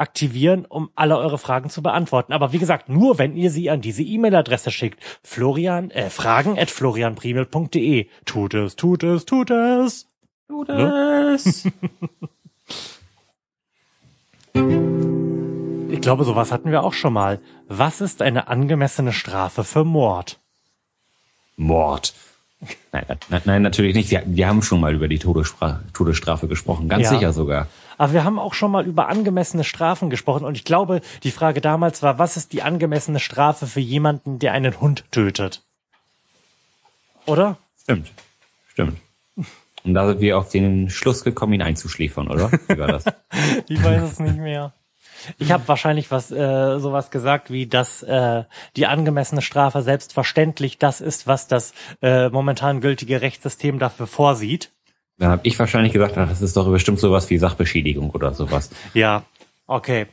aktivieren, 0.00 0.64
um 0.64 0.90
alle 0.94 1.16
eure 1.18 1.38
Fragen 1.38 1.70
zu 1.70 1.82
beantworten. 1.82 2.32
Aber 2.32 2.52
wie 2.52 2.58
gesagt, 2.58 2.88
nur 2.88 3.18
wenn 3.18 3.36
ihr 3.36 3.50
sie 3.50 3.70
an 3.70 3.80
diese 3.80 4.02
E-Mail-Adresse 4.02 4.70
schickt. 4.70 5.02
Florian, 5.22 5.90
äh, 5.90 6.10
fragen 6.10 6.58
at 6.58 6.70
florianprimel.de. 6.70 8.08
Tut 8.24 8.54
es, 8.54 8.76
tut 8.76 9.02
es, 9.02 9.24
tut 9.24 9.50
es. 9.50 10.06
Du 10.48 10.64
das. 10.64 11.68
Ich 15.90 16.00
glaube, 16.00 16.24
sowas 16.24 16.50
hatten 16.50 16.70
wir 16.70 16.82
auch 16.82 16.94
schon 16.94 17.12
mal. 17.12 17.40
Was 17.68 18.00
ist 18.00 18.22
eine 18.22 18.48
angemessene 18.48 19.12
Strafe 19.12 19.64
für 19.64 19.84
Mord? 19.84 20.40
Mord. 21.56 22.14
Nein, 22.92 23.04
nein, 23.30 23.42
nein, 23.44 23.62
natürlich 23.62 23.94
nicht. 23.94 24.10
Wir, 24.10 24.22
wir 24.26 24.46
haben 24.48 24.62
schon 24.62 24.80
mal 24.80 24.94
über 24.94 25.08
die 25.08 25.18
Todesstrafe, 25.18 25.80
Todesstrafe 25.94 26.46
gesprochen. 26.48 26.88
Ganz 26.88 27.04
Ja. 27.04 27.10
sicher 27.10 27.32
sogar. 27.32 27.68
Aber 27.96 28.12
wir 28.12 28.24
haben 28.24 28.38
auch 28.38 28.52
schon 28.54 28.70
mal 28.70 28.86
über 28.86 29.08
angemessene 29.08 29.64
Strafen 29.64 30.10
gesprochen 30.10 30.44
und 30.44 30.54
ich 30.56 30.64
glaube, 30.64 31.00
die 31.22 31.30
Frage 31.30 31.60
damals 31.60 32.02
war, 32.02 32.18
was 32.18 32.36
ist 32.36 32.52
die 32.52 32.62
angemessene 32.62 33.20
Strafe 33.20 33.66
für 33.66 33.80
jemanden, 33.80 34.38
der 34.38 34.52
einen 34.52 34.80
Hund 34.80 35.04
tötet? 35.10 35.62
Oder? 37.26 37.56
Stimmt. 37.82 38.10
Stimmt. 38.68 38.98
Und 39.82 39.94
da 39.94 40.06
sind 40.06 40.20
wir 40.20 40.36
auf 40.38 40.50
den 40.50 40.90
Schluss 40.90 41.24
gekommen, 41.24 41.54
ihn 41.54 41.62
einzuschläfern, 41.62 42.28
oder? 42.28 42.50
Wie 42.68 42.78
war 42.78 42.88
das? 42.88 43.04
Ich 43.68 43.82
weiß 43.82 44.02
es 44.02 44.18
nicht 44.20 44.36
mehr. 44.36 44.72
Ich 45.38 45.52
habe 45.52 45.66
wahrscheinlich 45.66 46.10
was 46.10 46.30
äh, 46.30 46.78
sowas 46.78 47.10
gesagt 47.10 47.50
wie, 47.50 47.66
dass 47.66 48.02
äh, 48.02 48.44
die 48.76 48.86
angemessene 48.86 49.42
Strafe 49.42 49.82
selbstverständlich 49.82 50.78
das 50.78 51.00
ist, 51.00 51.26
was 51.26 51.46
das 51.48 51.72
äh, 52.02 52.28
momentan 52.28 52.80
gültige 52.80 53.20
Rechtssystem 53.20 53.78
dafür 53.78 54.06
vorsieht. 54.06 54.70
Dann 55.18 55.30
habe 55.30 55.42
ich 55.44 55.58
wahrscheinlich 55.58 55.92
gesagt, 55.92 56.16
ach, 56.16 56.28
das 56.28 56.40
ist 56.40 56.56
doch 56.56 56.70
bestimmt 56.70 56.98
sowas 56.98 57.28
wie 57.28 57.38
Sachbeschädigung 57.38 58.10
oder 58.10 58.32
sowas. 58.32 58.70
Ja, 58.94 59.24
okay. 59.66 60.06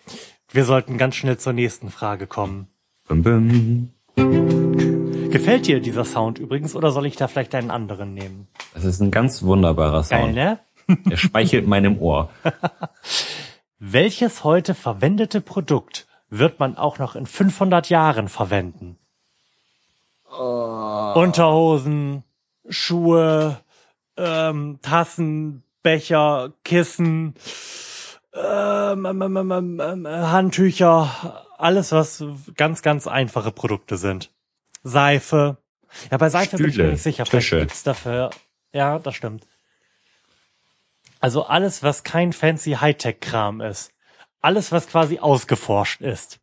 Wir 0.52 0.65
sollten 0.65 0.98
ganz 0.98 1.15
schnell 1.15 1.38
zur 1.38 1.54
nächsten 1.54 1.89
Frage 1.89 2.28
kommen. 2.28 2.67
Bum, 3.08 3.24
bum. 3.24 3.89
Gefällt 5.30 5.67
dir 5.67 5.80
dieser 5.80 6.04
Sound 6.04 6.39
übrigens 6.39 6.76
oder 6.76 6.91
soll 6.91 7.06
ich 7.06 7.15
da 7.15 7.28
vielleicht 7.28 7.54
einen 7.56 7.72
anderen 7.72 8.13
nehmen? 8.13 8.48
Das 8.74 8.84
ist 8.84 9.02
ein 9.02 9.12
ganz 9.12 9.43
wunderbarer 9.43 10.04
Geil, 10.04 10.22
Sound. 10.22 10.36
ne? 10.36 10.60
Der 11.06 11.17
speichelt 11.17 11.67
meinem 11.67 12.00
Ohr. 12.00 12.30
Welches 13.79 14.43
heute 14.43 14.73
verwendete 14.73 15.39
Produkt 15.39 16.07
wird 16.29 16.59
man 16.59 16.77
auch 16.77 16.97
noch 16.97 17.15
in 17.15 17.25
500 17.27 17.89
Jahren 17.89 18.27
verwenden? 18.27 18.97
Unterhosen, 21.15 22.23
Schuhe, 22.67 23.59
ähm, 24.17 24.79
Tassen, 24.81 25.63
Becher, 25.83 26.53
Kissen, 26.63 27.35
ähm, 28.33 29.05
ähm, 29.05 29.21
ähm, 29.21 29.51
ähm, 29.51 29.79
ähm, 29.79 30.07
Handtücher, 30.07 31.45
alles 31.57 31.91
was 31.91 32.23
ganz, 32.55 32.81
ganz 32.81 33.07
einfache 33.07 33.51
Produkte 33.51 33.97
sind. 33.97 34.31
Seife. 34.83 35.57
Ja, 36.11 36.17
bei 36.17 36.29
Seife 36.29 36.57
bin 36.57 36.65
ich 36.65 36.71
mir 36.71 36.73
Stühle, 36.73 36.91
nicht 36.93 37.03
sicher. 37.03 37.25
Vielleicht 37.25 37.45
Tische. 37.45 37.59
gibt's 37.59 37.83
dafür. 37.83 38.31
Ja, 38.73 38.99
das 38.99 39.15
stimmt. 39.15 39.45
Also 41.19 41.45
alles, 41.45 41.84
was 41.84 42.03
kein 42.03 42.34
fancy 42.34 42.73
Hightech-Kram 42.73 43.62
ist. 43.62 43.91
Alles, 44.41 44.71
was 44.71 44.88
quasi 44.88 45.19
ausgeforscht 45.19 46.01
ist. 46.01 46.39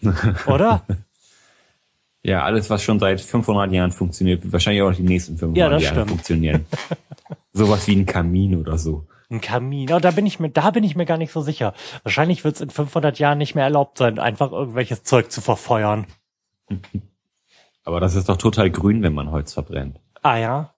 Oder? 0.46 0.82
Ja, 2.22 2.42
alles, 2.42 2.70
was 2.70 2.82
schon 2.82 2.98
seit 2.98 3.20
500 3.20 3.72
Jahren 3.72 3.92
funktioniert, 3.92 4.42
wird 4.42 4.52
wahrscheinlich 4.52 4.82
auch 4.82 4.92
die 4.92 5.02
nächsten 5.02 5.36
500 5.36 5.56
Ja, 5.56 5.68
das 5.68 5.82
Jahre 5.82 6.06
funktionieren. 6.06 6.66
Sowas 7.52 7.86
wie 7.86 7.94
ein 7.94 8.06
Kamin 8.06 8.56
oder 8.56 8.78
so. 8.78 9.06
Ein 9.30 9.40
Kamin. 9.40 9.92
Oh, 9.92 9.98
da 9.98 10.10
bin 10.10 10.26
ich 10.26 10.38
mir, 10.40 10.50
da 10.50 10.70
bin 10.70 10.84
ich 10.84 10.96
mir 10.96 11.06
gar 11.06 11.18
nicht 11.18 11.32
so 11.32 11.40
sicher. 11.40 11.72
Wahrscheinlich 12.02 12.44
wird 12.44 12.56
es 12.56 12.60
in 12.60 12.70
500 12.70 13.18
Jahren 13.18 13.38
nicht 13.38 13.54
mehr 13.54 13.64
erlaubt 13.64 13.98
sein, 13.98 14.18
einfach 14.18 14.52
irgendwelches 14.52 15.02
Zeug 15.02 15.30
zu 15.30 15.40
verfeuern. 15.40 16.06
Aber 17.84 18.00
das 18.00 18.16
ist 18.16 18.28
doch 18.28 18.36
total 18.36 18.70
grün, 18.70 19.02
wenn 19.02 19.14
man 19.14 19.30
Holz 19.30 19.52
verbrennt. 19.52 20.00
Ah 20.22 20.36
ja. 20.36 20.74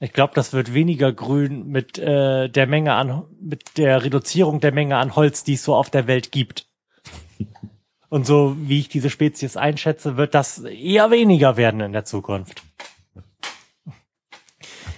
Ich 0.00 0.12
glaube, 0.12 0.32
das 0.34 0.52
wird 0.52 0.74
weniger 0.74 1.12
grün 1.12 1.66
mit 1.68 1.98
äh, 1.98 2.48
der 2.48 2.66
Menge 2.68 2.94
an, 2.94 3.24
mit 3.40 3.78
der 3.78 4.04
Reduzierung 4.04 4.60
der 4.60 4.72
Menge 4.72 4.96
an 4.96 5.16
Holz, 5.16 5.42
die 5.42 5.54
es 5.54 5.64
so 5.64 5.74
auf 5.74 5.90
der 5.90 6.06
Welt 6.06 6.30
gibt. 6.30 6.68
Und 8.08 8.26
so 8.26 8.56
wie 8.58 8.78
ich 8.78 8.88
diese 8.88 9.10
Spezies 9.10 9.56
einschätze, 9.56 10.16
wird 10.16 10.34
das 10.34 10.60
eher 10.60 11.10
weniger 11.10 11.56
werden 11.56 11.80
in 11.80 11.92
der 11.92 12.04
Zukunft. 12.04 12.62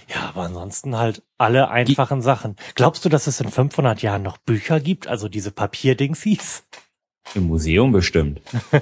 Ja, 0.07 0.29
aber 0.29 0.43
ansonsten 0.43 0.95
halt 0.97 1.23
alle 1.37 1.69
einfachen 1.69 2.21
Sachen. 2.21 2.55
Glaubst 2.75 3.03
du, 3.03 3.09
dass 3.09 3.27
es 3.27 3.41
in 3.41 3.49
500 3.49 4.01
Jahren 4.01 4.23
noch 4.23 4.37
Bücher 4.37 4.79
gibt, 4.79 5.07
also 5.07 5.29
diese 5.29 5.51
Papierdingsies? 5.51 6.63
Im 7.35 7.47
Museum 7.47 7.91
bestimmt. 7.91 8.41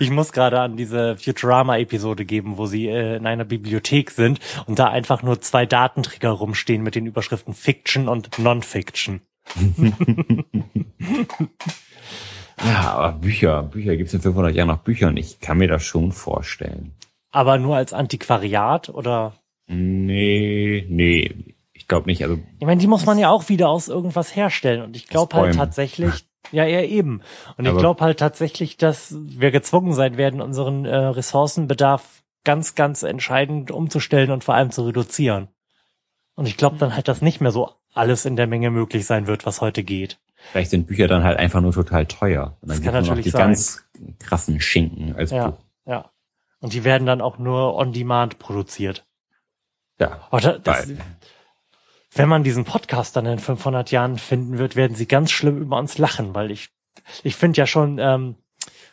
Ich 0.00 0.10
muss 0.10 0.32
gerade 0.32 0.60
an 0.60 0.76
diese 0.76 1.16
Futurama-Episode 1.16 2.24
geben, 2.24 2.58
wo 2.58 2.66
sie 2.66 2.88
äh, 2.88 3.16
in 3.16 3.26
einer 3.26 3.44
Bibliothek 3.44 4.10
sind 4.10 4.40
und 4.66 4.78
da 4.78 4.88
einfach 4.88 5.22
nur 5.22 5.40
zwei 5.40 5.64
Datenträger 5.64 6.30
rumstehen 6.30 6.82
mit 6.82 6.94
den 6.94 7.06
Überschriften 7.06 7.54
Fiction 7.54 8.08
und 8.08 8.38
Non-Fiction. 8.38 9.20
ja, 12.64 12.90
aber 12.90 13.12
Bücher, 13.18 13.62
Bücher 13.62 13.96
gibt's 13.96 14.14
in 14.14 14.20
500 14.20 14.54
Jahren 14.54 14.68
noch 14.68 14.78
Bücher 14.78 15.08
und 15.08 15.16
ich 15.16 15.40
kann 15.40 15.58
mir 15.58 15.68
das 15.68 15.82
schon 15.82 16.12
vorstellen. 16.12 16.94
Aber 17.30 17.58
nur 17.58 17.76
als 17.76 17.92
Antiquariat 17.92 18.88
oder? 18.88 19.34
Nee, 19.68 20.86
nee, 20.88 21.54
ich 21.72 21.88
glaube 21.88 22.06
nicht. 22.06 22.22
Also 22.22 22.38
Ich 22.58 22.66
meine, 22.66 22.80
die 22.80 22.86
muss 22.86 23.06
man 23.06 23.18
ja 23.18 23.30
auch 23.30 23.48
wieder 23.48 23.68
aus 23.68 23.88
irgendwas 23.88 24.34
herstellen 24.34 24.82
und 24.82 24.96
ich 24.96 25.06
glaube 25.06 25.36
halt 25.36 25.54
tatsächlich, 25.54 26.26
ja 26.52 26.64
eher 26.64 26.88
eben. 26.88 27.22
Und 27.56 27.66
ich 27.66 27.76
glaube 27.76 28.02
halt 28.04 28.18
tatsächlich, 28.18 28.76
dass 28.76 29.14
wir 29.18 29.50
gezwungen 29.50 29.92
sein 29.92 30.16
werden, 30.16 30.40
unseren 30.40 30.84
äh, 30.84 30.94
Ressourcenbedarf 30.96 32.22
ganz, 32.44 32.74
ganz 32.74 33.02
entscheidend 33.02 33.70
umzustellen 33.70 34.30
und 34.30 34.44
vor 34.44 34.54
allem 34.54 34.70
zu 34.70 34.84
reduzieren. 34.84 35.48
Und 36.34 36.46
ich 36.46 36.56
glaube 36.56 36.76
dann 36.78 36.94
halt, 36.94 37.08
dass 37.08 37.22
nicht 37.22 37.40
mehr 37.40 37.50
so 37.50 37.70
alles 37.94 38.24
in 38.26 38.36
der 38.36 38.46
Menge 38.46 38.70
möglich 38.70 39.06
sein 39.06 39.26
wird, 39.26 39.46
was 39.46 39.60
heute 39.60 39.82
geht. 39.82 40.18
vielleicht 40.52 40.70
sind 40.70 40.86
Bücher 40.86 41.08
dann 41.08 41.24
halt 41.24 41.38
einfach 41.38 41.60
nur 41.60 41.72
total 41.72 42.06
teuer. 42.06 42.56
Und 42.60 42.68
Das 42.68 42.80
dann 42.80 42.84
kann 42.84 42.94
es 42.94 43.00
noch 43.00 43.08
natürlich 43.10 43.24
die 43.24 43.30
sein. 43.30 43.40
ganz 43.48 43.84
krassen 44.18 44.60
Schinken 44.60 45.16
als 45.16 45.30
Ja, 45.30 45.48
Buch. 45.48 45.58
ja. 45.86 46.10
Und 46.60 46.72
die 46.72 46.84
werden 46.84 47.06
dann 47.06 47.20
auch 47.20 47.38
nur 47.38 47.74
on 47.74 47.92
demand 47.92 48.38
produziert. 48.38 49.04
Ja, 49.98 50.20
da, 50.30 50.38
das, 50.38 50.62
Geil. 50.62 50.98
Wenn 52.16 52.28
man 52.28 52.42
diesen 52.42 52.64
Podcast 52.64 53.16
dann 53.16 53.26
in 53.26 53.38
500 53.38 53.90
Jahren 53.90 54.18
finden 54.18 54.58
wird, 54.58 54.76
werden 54.76 54.96
sie 54.96 55.06
ganz 55.06 55.30
schlimm 55.30 55.58
über 55.58 55.78
uns 55.78 55.98
lachen, 55.98 56.34
weil 56.34 56.50
ich, 56.50 56.70
ich 57.22 57.36
finde 57.36 57.58
ja 57.58 57.66
schon 57.66 57.98
ähm, 57.98 58.36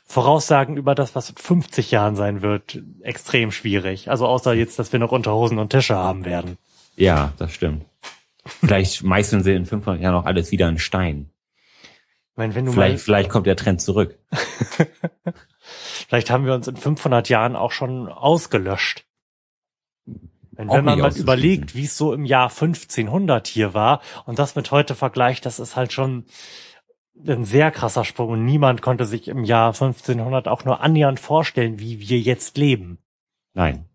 Voraussagen 0.05 0.77
über 0.77 0.93
das, 0.95 1.15
was 1.15 1.29
in 1.29 1.37
50 1.37 1.91
Jahren 1.91 2.15
sein 2.15 2.41
wird, 2.41 2.81
extrem 3.01 3.51
schwierig. 3.51 4.09
Also 4.09 4.27
außer 4.27 4.53
jetzt, 4.53 4.77
dass 4.77 4.91
wir 4.91 4.99
noch 4.99 5.11
Unterhosen 5.11 5.57
und 5.57 5.69
Tische 5.69 5.95
haben 5.95 6.25
werden. 6.25 6.57
ja, 6.95 7.33
das 7.37 7.53
stimmt. 7.53 7.85
Vielleicht 8.45 9.03
meißeln 9.03 9.41
sie 9.41 9.53
in 9.53 9.65
500 9.65 10.01
Jahren 10.01 10.15
auch 10.15 10.25
alles 10.25 10.51
wieder 10.51 10.67
in 10.67 10.77
Stein. 10.77 11.29
Ich 12.31 12.37
meine, 12.37 12.53
wenn 12.55 12.65
du 12.65 12.73
Vielleicht, 12.73 12.95
mal, 12.95 12.99
vielleicht 12.99 13.29
kommt 13.29 13.47
der 13.47 13.55
Trend 13.55 13.81
zurück. 13.81 14.17
vielleicht 15.59 16.29
haben 16.29 16.45
wir 16.45 16.53
uns 16.53 16.67
in 16.67 16.75
500 16.75 17.29
Jahren 17.29 17.55
auch 17.55 17.71
schon 17.71 18.09
ausgelöscht. 18.09 19.05
Wenn, 20.55 20.69
Auch 20.69 20.75
wenn 20.75 20.85
man 20.85 20.99
mal 20.99 21.17
überlegt, 21.17 21.75
wie 21.75 21.85
es 21.85 21.97
so 21.97 22.13
im 22.13 22.25
Jahr 22.25 22.49
1500 22.49 23.47
hier 23.47 23.73
war 23.73 24.01
und 24.25 24.37
das 24.39 24.55
mit 24.55 24.71
heute 24.71 24.93
vergleicht, 24.93 25.45
das 25.45 25.59
ist 25.59 25.75
halt 25.75 25.91
schon 25.91 26.25
ein 27.27 27.45
sehr 27.45 27.71
krasser 27.71 28.05
Sprung 28.05 28.29
und 28.29 28.45
niemand 28.45 28.81
konnte 28.81 29.05
sich 29.05 29.27
im 29.27 29.43
Jahr 29.43 29.69
1500 29.69 30.47
auch 30.47 30.65
nur 30.65 30.81
annähernd 30.81 31.19
vorstellen, 31.19 31.79
wie 31.79 31.99
wir 31.99 32.19
jetzt 32.19 32.57
leben. 32.57 32.97
Nein. 33.53 33.85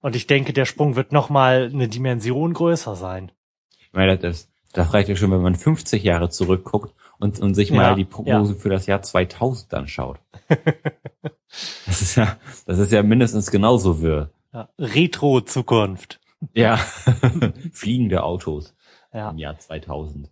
Und 0.00 0.16
ich 0.16 0.26
denke, 0.26 0.52
der 0.52 0.66
Sprung 0.66 0.96
wird 0.96 1.12
noch 1.12 1.30
mal 1.30 1.70
eine 1.72 1.88
Dimension 1.88 2.52
größer 2.52 2.94
sein. 2.94 3.32
Ich 3.78 3.92
meine, 3.92 4.18
das, 4.18 4.50
das 4.72 4.92
reicht 4.92 5.08
ja 5.08 5.16
schon, 5.16 5.30
wenn 5.30 5.40
man 5.40 5.54
50 5.54 6.02
Jahre 6.02 6.28
zurückguckt 6.28 6.94
und, 7.18 7.40
und 7.40 7.54
sich 7.54 7.70
Ja, 7.70 7.76
mal 7.76 7.94
die 7.94 8.04
Prognose 8.04 8.54
für 8.54 8.68
das 8.68 8.86
Jahr 8.86 9.02
2000 9.02 9.72
anschaut. 9.72 10.18
das 11.86 12.02
ist 12.02 12.16
ja, 12.16 12.36
das 12.66 12.78
ist 12.78 12.92
ja 12.92 13.02
mindestens 13.02 13.50
genauso 13.50 14.02
wirr. 14.02 14.30
Ja. 14.54 14.68
Retro-Zukunft. 14.78 16.20
Ja. 16.54 16.76
Fliegende 17.72 18.22
Autos 18.22 18.74
Ja. 19.12 19.30
im 19.30 19.38
Jahr 19.38 19.58
2000. 19.58 20.30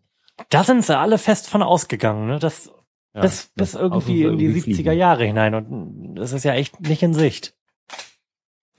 Da 0.48 0.64
sind 0.64 0.84
sie 0.84 0.96
alle 0.96 1.18
fest 1.18 1.48
von 1.50 1.62
ausgegangen, 1.62 2.26
ne? 2.26 2.38
Das 2.38 2.70
Ja, 3.14 3.20
bis, 3.22 3.50
bis 3.54 3.72
das 3.72 3.80
irgendwie 3.80 4.22
in 4.22 4.38
die 4.38 4.44
irgendwie 4.46 4.60
70er 4.60 4.74
fliegen. 4.76 4.92
Jahre 4.98 5.24
hinein 5.26 5.54
und 5.54 6.14
das 6.14 6.32
ist 6.32 6.44
ja 6.44 6.54
echt 6.54 6.80
nicht 6.80 7.02
in 7.02 7.14
Sicht. 7.14 7.54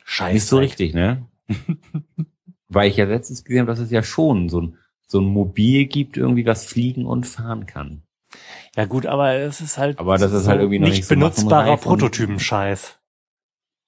Scheiße. 0.03 0.33
Nicht 0.33 0.45
so 0.45 0.57
richtig, 0.57 0.93
ne? 0.93 1.27
Weil 2.69 2.89
ich 2.89 2.97
ja 2.97 3.05
letztens 3.05 3.43
gesehen 3.43 3.61
habe, 3.61 3.71
dass 3.71 3.79
es 3.79 3.91
ja 3.91 4.01
schon 4.03 4.49
so 4.49 4.61
ein, 4.61 4.77
so 5.07 5.19
ein 5.19 5.25
Mobil 5.25 5.85
gibt, 5.85 6.17
irgendwie 6.17 6.45
was 6.45 6.65
fliegen 6.65 7.05
und 7.05 7.25
fahren 7.25 7.65
kann. 7.65 8.03
Ja 8.75 8.85
gut, 8.85 9.05
aber 9.05 9.33
es 9.35 9.61
ist 9.61 9.77
halt 9.77 9.99
Aber 9.99 10.17
das 10.17 10.31
ist 10.33 10.47
halt 10.47 10.59
irgendwie 10.59 10.79
noch 10.79 10.87
nicht, 10.87 10.97
nicht 10.97 11.09
benutzbarer 11.09 11.77
Prototypenscheiß. 11.77 12.99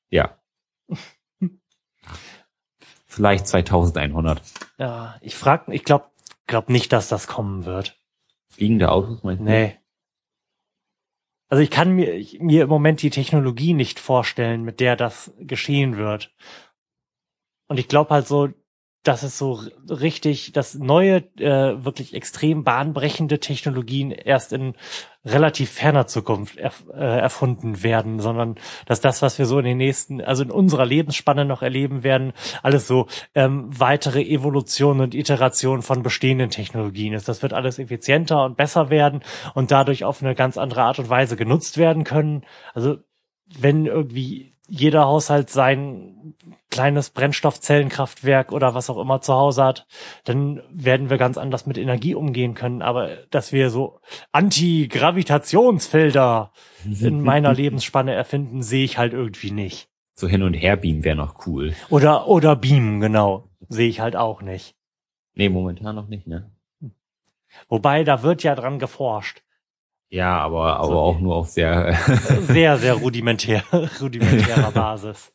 Ja. 0.09 0.37
Vielleicht 3.15 3.47
2100. 3.47 4.41
Ja, 4.77 5.15
ich 5.21 5.35
frag, 5.35 5.69
ich 5.69 5.85
glaube 5.85 6.09
glaub 6.47 6.67
nicht, 6.67 6.91
dass 6.91 7.07
das 7.07 7.27
kommen 7.27 7.63
wird. 7.63 7.97
Fliegende 8.49 8.91
Autos, 8.91 9.23
meinst 9.23 9.39
du? 9.39 9.45
Nee. 9.45 9.79
Also 11.47 11.63
ich 11.63 11.71
kann 11.71 11.91
mir, 11.91 12.13
ich, 12.13 12.41
mir 12.41 12.63
im 12.63 12.69
Moment 12.69 13.01
die 13.01 13.11
Technologie 13.11 13.73
nicht 13.73 14.01
vorstellen, 14.01 14.63
mit 14.63 14.81
der 14.81 14.97
das 14.97 15.33
geschehen 15.39 15.95
wird. 15.95 16.35
Und 17.69 17.79
ich 17.79 17.87
glaube 17.87 18.09
halt 18.13 18.27
so, 18.27 18.49
dass 19.07 19.21
es 19.21 19.37
so 19.37 19.61
richtig, 19.87 20.51
dass 20.53 20.73
neue, 20.73 21.17
äh, 21.37 21.83
wirklich 21.85 22.15
extrem 22.15 22.63
bahnbrechende 22.63 23.39
Technologien 23.39 24.11
erst 24.11 24.51
in 24.51 24.73
relativ 25.23 25.71
ferner 25.71 26.07
Zukunft 26.07 26.57
erf 26.57 26.83
äh, 26.91 27.19
erfunden 27.19 27.83
werden, 27.83 28.19
sondern 28.19 28.55
dass 28.87 29.01
das, 29.01 29.21
was 29.21 29.37
wir 29.37 29.45
so 29.45 29.59
in 29.59 29.65
den 29.65 29.77
nächsten, 29.77 30.21
also 30.21 30.43
in 30.43 30.51
unserer 30.51 30.85
Lebensspanne 30.85 31.45
noch 31.45 31.61
erleben 31.61 32.03
werden, 32.03 32.33
alles 32.63 32.87
so 32.87 33.05
ähm, 33.35 33.67
weitere 33.69 34.23
Evolution 34.23 34.99
und 34.99 35.13
Iteration 35.13 35.83
von 35.83 36.01
bestehenden 36.01 36.49
Technologien 36.49 37.13
ist. 37.13 37.27
Das 37.27 37.43
wird 37.43 37.53
alles 37.53 37.77
effizienter 37.77 38.43
und 38.43 38.57
besser 38.57 38.89
werden 38.89 39.21
und 39.53 39.69
dadurch 39.69 40.03
auf 40.03 40.23
eine 40.23 40.33
ganz 40.33 40.57
andere 40.57 40.81
Art 40.81 40.97
und 40.97 41.09
Weise 41.09 41.35
genutzt 41.35 41.77
werden 41.77 42.03
können. 42.03 42.43
Also 42.73 42.97
wenn 43.59 43.85
irgendwie 43.85 44.54
jeder 44.67 45.05
Haushalt 45.05 45.49
sein 45.49 46.35
kleines 46.69 47.11
Brennstoffzellenkraftwerk 47.11 48.51
oder 48.51 48.75
was 48.75 48.89
auch 48.89 48.97
immer 48.97 49.21
zu 49.21 49.33
Hause 49.33 49.63
hat, 49.63 49.87
dann 50.25 50.61
werden 50.69 51.09
wir 51.09 51.17
ganz 51.17 51.37
anders 51.37 51.65
mit 51.65 51.77
Energie 51.77 52.13
umgehen 52.15 52.53
können. 52.53 52.81
Aber 52.81 53.15
dass 53.29 53.53
wir 53.53 53.69
so 53.69 54.01
Anti-Gravitationsfelder 54.31 56.51
in 56.83 57.21
meiner 57.21 57.53
Lebensspanne 57.53 58.13
erfinden, 58.13 58.61
sehe 58.61 58.83
ich 58.83 58.97
halt 58.97 59.13
irgendwie 59.13 59.51
nicht. 59.51 59.87
So 60.15 60.27
hin 60.27 60.43
und 60.43 60.53
her 60.53 60.75
beamen 60.77 61.03
wäre 61.03 61.15
noch 61.15 61.47
cool. 61.47 61.73
Oder, 61.89 62.27
oder 62.27 62.55
Beamen, 62.55 62.99
genau. 62.99 63.49
Sehe 63.69 63.89
ich 63.89 63.99
halt 63.99 64.15
auch 64.15 64.41
nicht. 64.41 64.75
Nee, 65.33 65.49
momentan 65.49 65.95
noch 65.95 66.07
nicht, 66.07 66.27
ne? 66.27 66.51
Wobei, 67.67 68.03
da 68.03 68.21
wird 68.21 68.43
ja 68.43 68.55
dran 68.55 68.79
geforscht. 68.79 69.44
Ja, 70.09 70.37
aber, 70.39 70.77
aber 70.77 70.87
So. 70.87 70.99
auch 70.99 71.19
nur 71.19 71.35
auf 71.35 71.49
sehr, 71.49 71.95
Sehr, 72.41 72.77
sehr 72.77 72.93
rudimentär, 72.95 73.63
rudimentärer 74.01 74.71
Basis. 74.71 75.33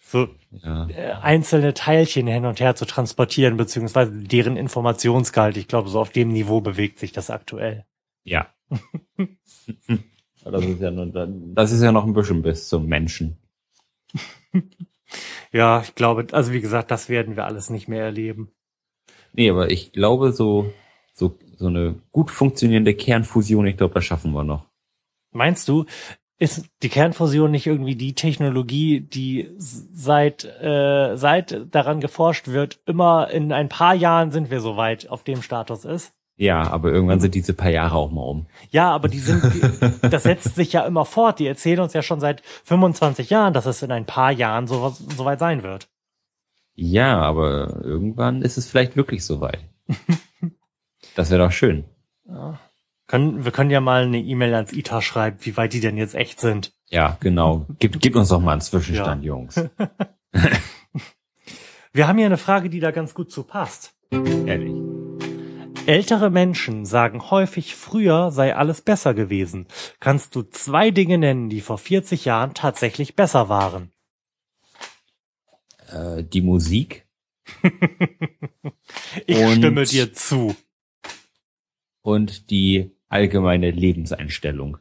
So, 0.00 0.28
ja. 0.50 0.88
äh, 0.88 1.12
einzelne 1.20 1.74
Teilchen 1.74 2.26
hin 2.26 2.46
und 2.46 2.60
her 2.60 2.76
zu 2.76 2.84
transportieren, 2.84 3.56
beziehungsweise 3.56 4.12
deren 4.12 4.56
Informationsgehalt. 4.56 5.56
Ich 5.56 5.66
glaube, 5.66 5.88
so 5.88 6.00
auf 6.00 6.10
dem 6.10 6.28
Niveau 6.28 6.60
bewegt 6.60 7.00
sich 7.00 7.12
das 7.12 7.30
aktuell. 7.30 7.84
Ja. 8.22 8.46
das 9.18 10.64
ist 10.64 10.80
ja 10.80 10.90
nur, 10.90 11.06
das 11.54 11.72
ist 11.72 11.82
ja 11.82 11.90
noch 11.92 12.04
ein 12.04 12.14
bisschen 12.14 12.42
bis 12.42 12.68
zum 12.68 12.86
Menschen. 12.86 13.38
Ja, 15.52 15.82
ich 15.82 15.94
glaube, 15.94 16.26
also 16.32 16.52
wie 16.52 16.60
gesagt, 16.60 16.90
das 16.90 17.08
werden 17.08 17.36
wir 17.36 17.44
alles 17.44 17.70
nicht 17.70 17.88
mehr 17.88 18.04
erleben. 18.04 18.50
Nee, 19.32 19.50
aber 19.50 19.70
ich 19.70 19.92
glaube, 19.92 20.32
so, 20.32 20.72
so, 21.14 21.38
so 21.56 21.68
eine 21.68 21.94
gut 22.12 22.30
funktionierende 22.30 22.94
Kernfusion, 22.94 23.66
ich 23.66 23.76
glaube, 23.76 23.94
das 23.94 24.04
schaffen 24.04 24.32
wir 24.32 24.44
noch. 24.44 24.66
Meinst 25.32 25.68
du, 25.68 25.86
ist 26.38 26.66
die 26.82 26.88
Kernfusion 26.88 27.50
nicht 27.50 27.66
irgendwie 27.66 27.94
die 27.94 28.14
Technologie, 28.14 29.00
die 29.00 29.48
seit 29.56 30.44
äh, 30.44 31.16
seit 31.16 31.74
daran 31.74 32.00
geforscht 32.00 32.48
wird, 32.48 32.80
immer 32.86 33.30
in 33.30 33.52
ein 33.52 33.68
paar 33.68 33.94
Jahren 33.94 34.32
sind 34.32 34.50
wir 34.50 34.60
so 34.60 34.76
weit 34.76 35.08
auf 35.08 35.22
dem 35.22 35.42
Status 35.42 35.84
ist? 35.84 36.12
Ja, 36.36 36.62
aber 36.62 36.90
irgendwann 36.90 37.20
sind 37.20 37.36
diese 37.36 37.54
paar 37.54 37.70
Jahre 37.70 37.94
auch 37.94 38.10
mal 38.10 38.22
um. 38.22 38.46
Ja, 38.70 38.90
aber 38.90 39.06
die 39.06 39.20
sind, 39.20 39.40
das 40.02 40.24
setzt 40.24 40.56
sich 40.56 40.72
ja 40.72 40.84
immer 40.84 41.04
fort. 41.04 41.38
Die 41.38 41.46
erzählen 41.46 41.78
uns 41.78 41.92
ja 41.92 42.02
schon 42.02 42.18
seit 42.18 42.42
25 42.64 43.30
Jahren, 43.30 43.52
dass 43.52 43.66
es 43.66 43.82
in 43.82 43.92
ein 43.92 44.04
paar 44.04 44.32
Jahren 44.32 44.66
so, 44.66 44.88
so 44.88 45.24
weit 45.24 45.38
sein 45.38 45.62
wird. 45.62 45.86
Ja, 46.74 47.20
aber 47.20 47.84
irgendwann 47.84 48.42
ist 48.42 48.58
es 48.58 48.68
vielleicht 48.68 48.96
wirklich 48.96 49.24
soweit. 49.24 49.60
Das 51.14 51.30
wäre 51.30 51.44
doch 51.44 51.52
schön. 51.52 51.84
Können, 53.06 53.44
wir 53.44 53.52
können 53.52 53.70
ja 53.70 53.80
mal 53.80 54.04
eine 54.04 54.18
E-Mail 54.20 54.54
ans 54.54 54.72
ITA 54.72 55.02
schreiben, 55.02 55.36
wie 55.42 55.56
weit 55.56 55.72
die 55.72 55.80
denn 55.80 55.96
jetzt 55.96 56.14
echt 56.14 56.40
sind. 56.40 56.72
Ja, 56.88 57.16
genau. 57.20 57.66
Gib, 57.78 58.00
gib 58.00 58.16
uns 58.16 58.28
doch 58.28 58.40
mal 58.40 58.52
einen 58.52 58.60
Zwischenstand, 58.60 59.22
Ja. 59.24 59.28
Jungs. 59.28 59.56
Wir 61.92 62.08
haben 62.08 62.16
hier 62.16 62.26
eine 62.26 62.38
Frage, 62.38 62.70
die 62.70 62.80
da 62.80 62.90
ganz 62.90 63.14
gut 63.14 63.30
zu 63.30 63.44
passt. 63.44 63.94
Ehrlich. 64.10 64.74
Ältere 65.86 66.30
Menschen 66.30 66.86
sagen 66.86 67.30
häufig, 67.30 67.76
früher 67.76 68.30
sei 68.32 68.56
alles 68.56 68.80
besser 68.80 69.14
gewesen. 69.14 69.68
Kannst 70.00 70.34
du 70.34 70.42
zwei 70.42 70.90
Dinge 70.90 71.18
nennen, 71.18 71.50
die 71.50 71.60
vor 71.60 71.78
40 71.78 72.24
Jahren 72.24 72.54
tatsächlich 72.54 73.14
besser 73.14 73.48
waren? 73.48 73.92
Äh, 75.92 76.24
die 76.24 76.40
Musik 76.40 77.06
Ich 79.26 79.38
Und- 79.38 79.56
stimme 79.56 79.84
dir 79.84 80.12
zu. 80.12 80.56
Und 82.04 82.50
die 82.50 82.92
allgemeine 83.08 83.70
Lebenseinstellung. 83.70 84.76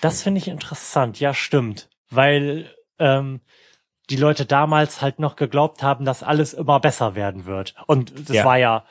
Das 0.00 0.22
finde 0.22 0.38
ich 0.38 0.48
interessant. 0.48 1.18
Ja, 1.20 1.34
stimmt. 1.34 1.90
Weil 2.08 2.72
ähm, 2.98 3.40
die 4.08 4.16
Leute 4.16 4.46
damals 4.46 5.02
halt 5.02 5.18
noch 5.18 5.34
geglaubt 5.34 5.82
haben, 5.82 6.04
dass 6.04 6.22
alles 6.22 6.54
immer 6.54 6.78
besser 6.78 7.16
werden 7.16 7.46
wird. 7.46 7.74
Und 7.88 8.28
das 8.28 8.36
Ja. 8.36 8.44
war 8.44 8.58
ja 8.58 8.86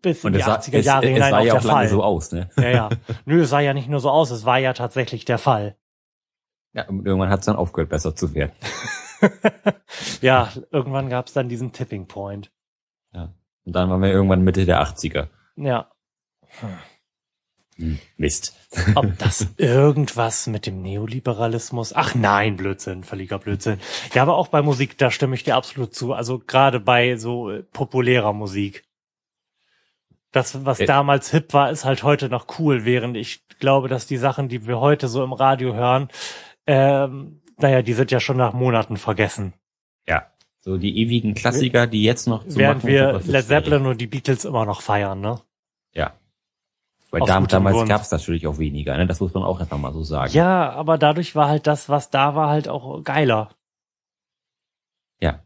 bis 0.00 0.24
in 0.24 0.32
die 0.32 0.38
es 0.38 0.46
sah, 0.46 0.56
80er 0.56 0.78
es, 0.78 0.86
Jahre 0.86 1.06
es 1.06 1.12
hinein 1.12 1.30
sah 1.30 1.38
auch 1.38 1.44
ja 1.44 1.52
der 1.52 1.60
auch 1.60 1.64
lange 1.64 1.78
Fall. 1.80 1.88
so 1.88 2.02
aus, 2.02 2.32
ne? 2.32 2.48
Ja, 2.56 2.68
ja. 2.70 2.90
Nö, 3.26 3.42
es 3.42 3.50
sah 3.50 3.60
ja 3.60 3.74
nicht 3.74 3.88
nur 3.88 4.00
so 4.00 4.10
aus, 4.10 4.30
es 4.30 4.44
war 4.46 4.58
ja 4.58 4.72
tatsächlich 4.72 5.24
der 5.26 5.38
Fall. 5.38 5.76
Ja, 6.72 6.88
und 6.88 7.04
irgendwann 7.06 7.28
hat 7.30 7.40
es 7.40 7.46
dann 7.46 7.56
aufgehört, 7.56 7.90
besser 7.90 8.16
zu 8.16 8.34
werden. 8.34 8.52
Ja, 10.20 10.52
irgendwann 10.70 11.08
gab 11.08 11.28
es 11.28 11.32
dann 11.32 11.48
diesen 11.48 11.72
Tipping 11.72 12.08
Point. 12.08 12.50
Und 13.64 13.74
dann 13.74 13.88
waren 13.90 14.02
wir 14.02 14.10
irgendwann 14.10 14.42
Mitte 14.42 14.66
der 14.66 14.82
80er. 14.82 15.28
Ja. 15.56 15.90
Hm, 17.76 17.98
Mist. 18.16 18.54
Ob 18.94 19.06
das 19.18 19.48
irgendwas 19.56 20.46
mit 20.46 20.66
dem 20.66 20.82
Neoliberalismus? 20.82 21.92
Ach 21.94 22.14
nein, 22.14 22.56
Blödsinn, 22.56 23.04
völliger 23.04 23.38
Blödsinn. 23.38 23.80
Ja, 24.12 24.22
aber 24.22 24.36
auch 24.36 24.48
bei 24.48 24.62
Musik, 24.62 24.96
da 24.98 25.10
stimme 25.10 25.34
ich 25.34 25.44
dir 25.44 25.56
absolut 25.56 25.94
zu. 25.94 26.12
Also 26.12 26.38
gerade 26.38 26.78
bei 26.80 27.16
so 27.16 27.50
äh, 27.50 27.62
populärer 27.62 28.32
Musik. 28.32 28.84
Das, 30.30 30.64
was 30.64 30.80
Äh. 30.80 30.86
damals 30.86 31.30
hip 31.30 31.52
war, 31.52 31.70
ist 31.70 31.84
halt 31.84 32.02
heute 32.02 32.28
noch 32.28 32.46
cool, 32.58 32.84
während 32.84 33.16
ich 33.16 33.46
glaube, 33.60 33.88
dass 33.88 34.06
die 34.06 34.16
Sachen, 34.16 34.48
die 34.48 34.66
wir 34.66 34.80
heute 34.80 35.08
so 35.08 35.22
im 35.24 35.32
Radio 35.32 35.74
hören, 35.74 36.08
ähm, 36.66 37.40
naja, 37.58 37.82
die 37.82 37.92
sind 37.92 38.10
ja 38.10 38.18
schon 38.20 38.36
nach 38.36 38.52
Monaten 38.52 38.96
vergessen. 38.96 39.54
So 40.64 40.78
die 40.78 40.98
ewigen 40.98 41.34
Klassiker, 41.34 41.86
die 41.86 42.02
jetzt 42.02 42.26
noch 42.26 42.48
zu 42.48 42.56
während 42.56 42.84
machen, 42.84 42.88
wir 42.88 43.20
Led. 43.26 43.44
Zeppelin 43.44 43.84
und 43.84 44.00
die 44.00 44.06
Beatles 44.06 44.46
immer 44.46 44.64
noch 44.64 44.80
feiern, 44.80 45.20
ne? 45.20 45.42
Ja. 45.92 46.14
Weil 47.10 47.20
dam 47.26 47.46
damals 47.46 47.86
gab 47.86 48.00
es 48.00 48.10
natürlich 48.10 48.46
auch 48.46 48.56
weniger, 48.56 48.96
ne? 48.96 49.06
Das 49.06 49.20
muss 49.20 49.34
man 49.34 49.42
auch 49.42 49.60
einfach 49.60 49.76
mal 49.76 49.92
so 49.92 50.02
sagen. 50.02 50.32
Ja, 50.32 50.70
aber 50.70 50.96
dadurch 50.96 51.34
war 51.34 51.48
halt 51.48 51.66
das, 51.66 51.90
was 51.90 52.08
da 52.08 52.34
war, 52.34 52.48
halt 52.48 52.68
auch 52.68 53.04
geiler. 53.04 53.50
Ja. 55.20 55.44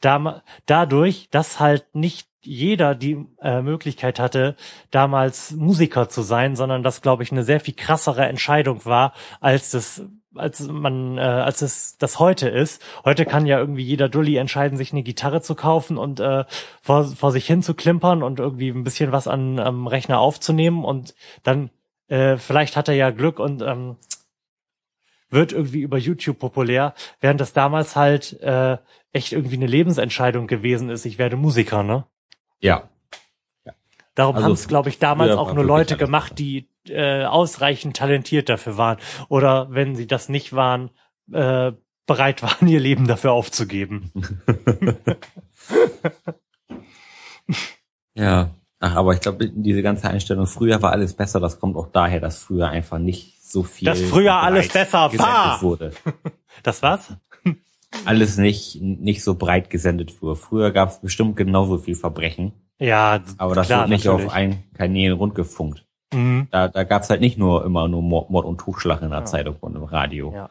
Dam 0.00 0.40
dadurch, 0.66 1.28
dass 1.30 1.60
halt 1.60 1.94
nicht 1.94 2.26
jeder 2.42 2.96
die 2.96 3.24
äh, 3.40 3.62
Möglichkeit 3.62 4.18
hatte, 4.18 4.56
damals 4.90 5.52
Musiker 5.52 6.08
zu 6.08 6.22
sein, 6.22 6.56
sondern 6.56 6.82
das, 6.82 7.00
glaube 7.00 7.22
ich, 7.22 7.30
eine 7.30 7.44
sehr 7.44 7.60
viel 7.60 7.74
krassere 7.74 8.26
Entscheidung 8.26 8.84
war, 8.84 9.14
als 9.40 9.70
das 9.70 10.02
als 10.36 10.66
man 10.68 11.18
äh, 11.18 11.20
als 11.20 11.62
es 11.62 11.96
das 11.98 12.18
heute 12.18 12.48
ist. 12.48 12.82
Heute 13.04 13.26
kann 13.26 13.46
ja 13.46 13.58
irgendwie 13.58 13.82
jeder 13.82 14.08
Dulli 14.08 14.36
entscheiden, 14.36 14.78
sich 14.78 14.92
eine 14.92 15.02
Gitarre 15.02 15.40
zu 15.40 15.54
kaufen 15.54 15.96
und 15.96 16.20
äh, 16.20 16.44
vor, 16.82 17.04
vor 17.04 17.32
sich 17.32 17.46
hin 17.46 17.62
zu 17.62 17.74
klimpern 17.74 18.22
und 18.22 18.38
irgendwie 18.38 18.68
ein 18.68 18.84
bisschen 18.84 19.12
was 19.12 19.28
an 19.28 19.58
am 19.58 19.86
Rechner 19.86 20.18
aufzunehmen 20.18 20.84
und 20.84 21.14
dann 21.42 21.70
äh, 22.08 22.36
vielleicht 22.36 22.76
hat 22.76 22.88
er 22.88 22.94
ja 22.94 23.10
Glück 23.10 23.38
und 23.38 23.62
ähm, 23.62 23.96
wird 25.30 25.52
irgendwie 25.52 25.80
über 25.80 25.98
YouTube 25.98 26.38
populär, 26.38 26.94
während 27.20 27.40
das 27.40 27.52
damals 27.52 27.96
halt 27.96 28.40
äh, 28.40 28.78
echt 29.12 29.32
irgendwie 29.32 29.56
eine 29.56 29.66
Lebensentscheidung 29.66 30.46
gewesen 30.46 30.90
ist. 30.90 31.04
Ich 31.04 31.18
werde 31.18 31.36
Musiker, 31.36 31.82
ne? 31.82 32.06
Ja. 32.60 32.88
Darum 34.14 34.36
Also 34.36 34.44
haben 34.46 34.52
es, 34.52 34.68
glaube 34.68 34.88
ich, 34.88 34.98
damals 34.98 35.36
auch 35.36 35.54
nur 35.54 35.64
Leute 35.64 35.96
gemacht, 35.96 36.38
die 36.38 36.68
äh, 36.88 37.24
ausreichend 37.24 37.96
talentiert 37.96 38.48
dafür 38.48 38.76
waren. 38.76 38.98
Oder 39.28 39.68
wenn 39.70 39.96
sie 39.96 40.06
das 40.06 40.28
nicht 40.28 40.52
waren, 40.52 40.90
äh, 41.32 41.72
bereit 42.06 42.42
waren, 42.42 42.68
ihr 42.68 42.80
Leben 42.80 43.06
dafür 43.06 43.32
aufzugeben. 43.32 44.12
Ja. 48.16 48.54
Ach, 48.80 48.96
aber 48.96 49.14
ich 49.14 49.20
glaube, 49.20 49.48
diese 49.48 49.82
ganze 49.82 50.08
Einstellung, 50.08 50.46
früher 50.46 50.82
war 50.82 50.92
alles 50.92 51.14
besser, 51.14 51.40
das 51.40 51.58
kommt 51.58 51.76
auch 51.76 51.88
daher, 51.90 52.20
dass 52.20 52.38
früher 52.38 52.68
einfach 52.68 52.98
nicht 52.98 53.42
so 53.42 53.62
viel. 53.62 53.86
Dass 53.86 54.00
früher 54.00 54.34
alles 54.34 54.68
besser 54.68 55.10
war. 55.18 55.62
wurde. 55.62 55.92
Das 56.62 56.82
war's? 56.82 57.12
Alles 58.04 58.36
nicht, 58.38 58.80
nicht 58.80 59.24
so 59.24 59.34
breit 59.34 59.70
gesendet 59.70 60.22
wurde. 60.22 60.36
Früher 60.36 60.70
gab 60.70 60.90
es 60.90 61.00
bestimmt 61.00 61.36
genauso 61.36 61.78
viel 61.78 61.96
Verbrechen, 61.96 62.52
Ja, 62.78 63.22
aber 63.38 63.54
das 63.54 63.66
klar, 63.68 63.80
wird 63.80 63.90
nicht 63.90 64.04
natürlich. 64.04 64.26
auf 64.26 64.32
einen 64.32 64.64
Kanälen 64.74 65.16
rundgefunkt. 65.16 65.86
Mhm. 66.12 66.48
Da, 66.50 66.68
da 66.68 66.84
gab 66.84 67.02
es 67.02 67.10
halt 67.10 67.20
nicht 67.20 67.38
nur 67.38 67.64
immer 67.64 67.88
nur 67.88 68.02
Mord, 68.02 68.44
und 68.44 68.58
Totschlag 68.58 69.02
in 69.02 69.10
der 69.10 69.20
Ja. 69.20 69.24
Zeitung 69.24 69.56
und 69.60 69.76
im 69.76 69.84
Radio. 69.84 70.32
Ja. 70.32 70.50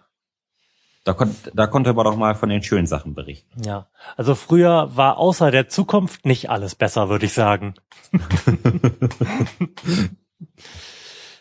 Da, 1.03 1.13
kon, 1.13 1.35
da 1.53 1.67
konnte 1.67 1.93
man 1.93 2.05
doch 2.05 2.15
mal 2.15 2.33
von 2.33 2.47
den 2.47 2.63
schönen 2.63 2.87
Sachen 2.87 3.13
berichten. 3.13 3.61
Ja, 3.63 3.87
also 4.15 4.35
früher 4.35 4.95
war 4.95 5.17
außer 5.17 5.51
der 5.51 5.67
Zukunft 5.67 6.25
nicht 6.25 6.49
alles 6.49 6.75
besser, 6.75 7.09
würde 7.09 7.25
ich 7.25 7.33
sagen. 7.33 7.73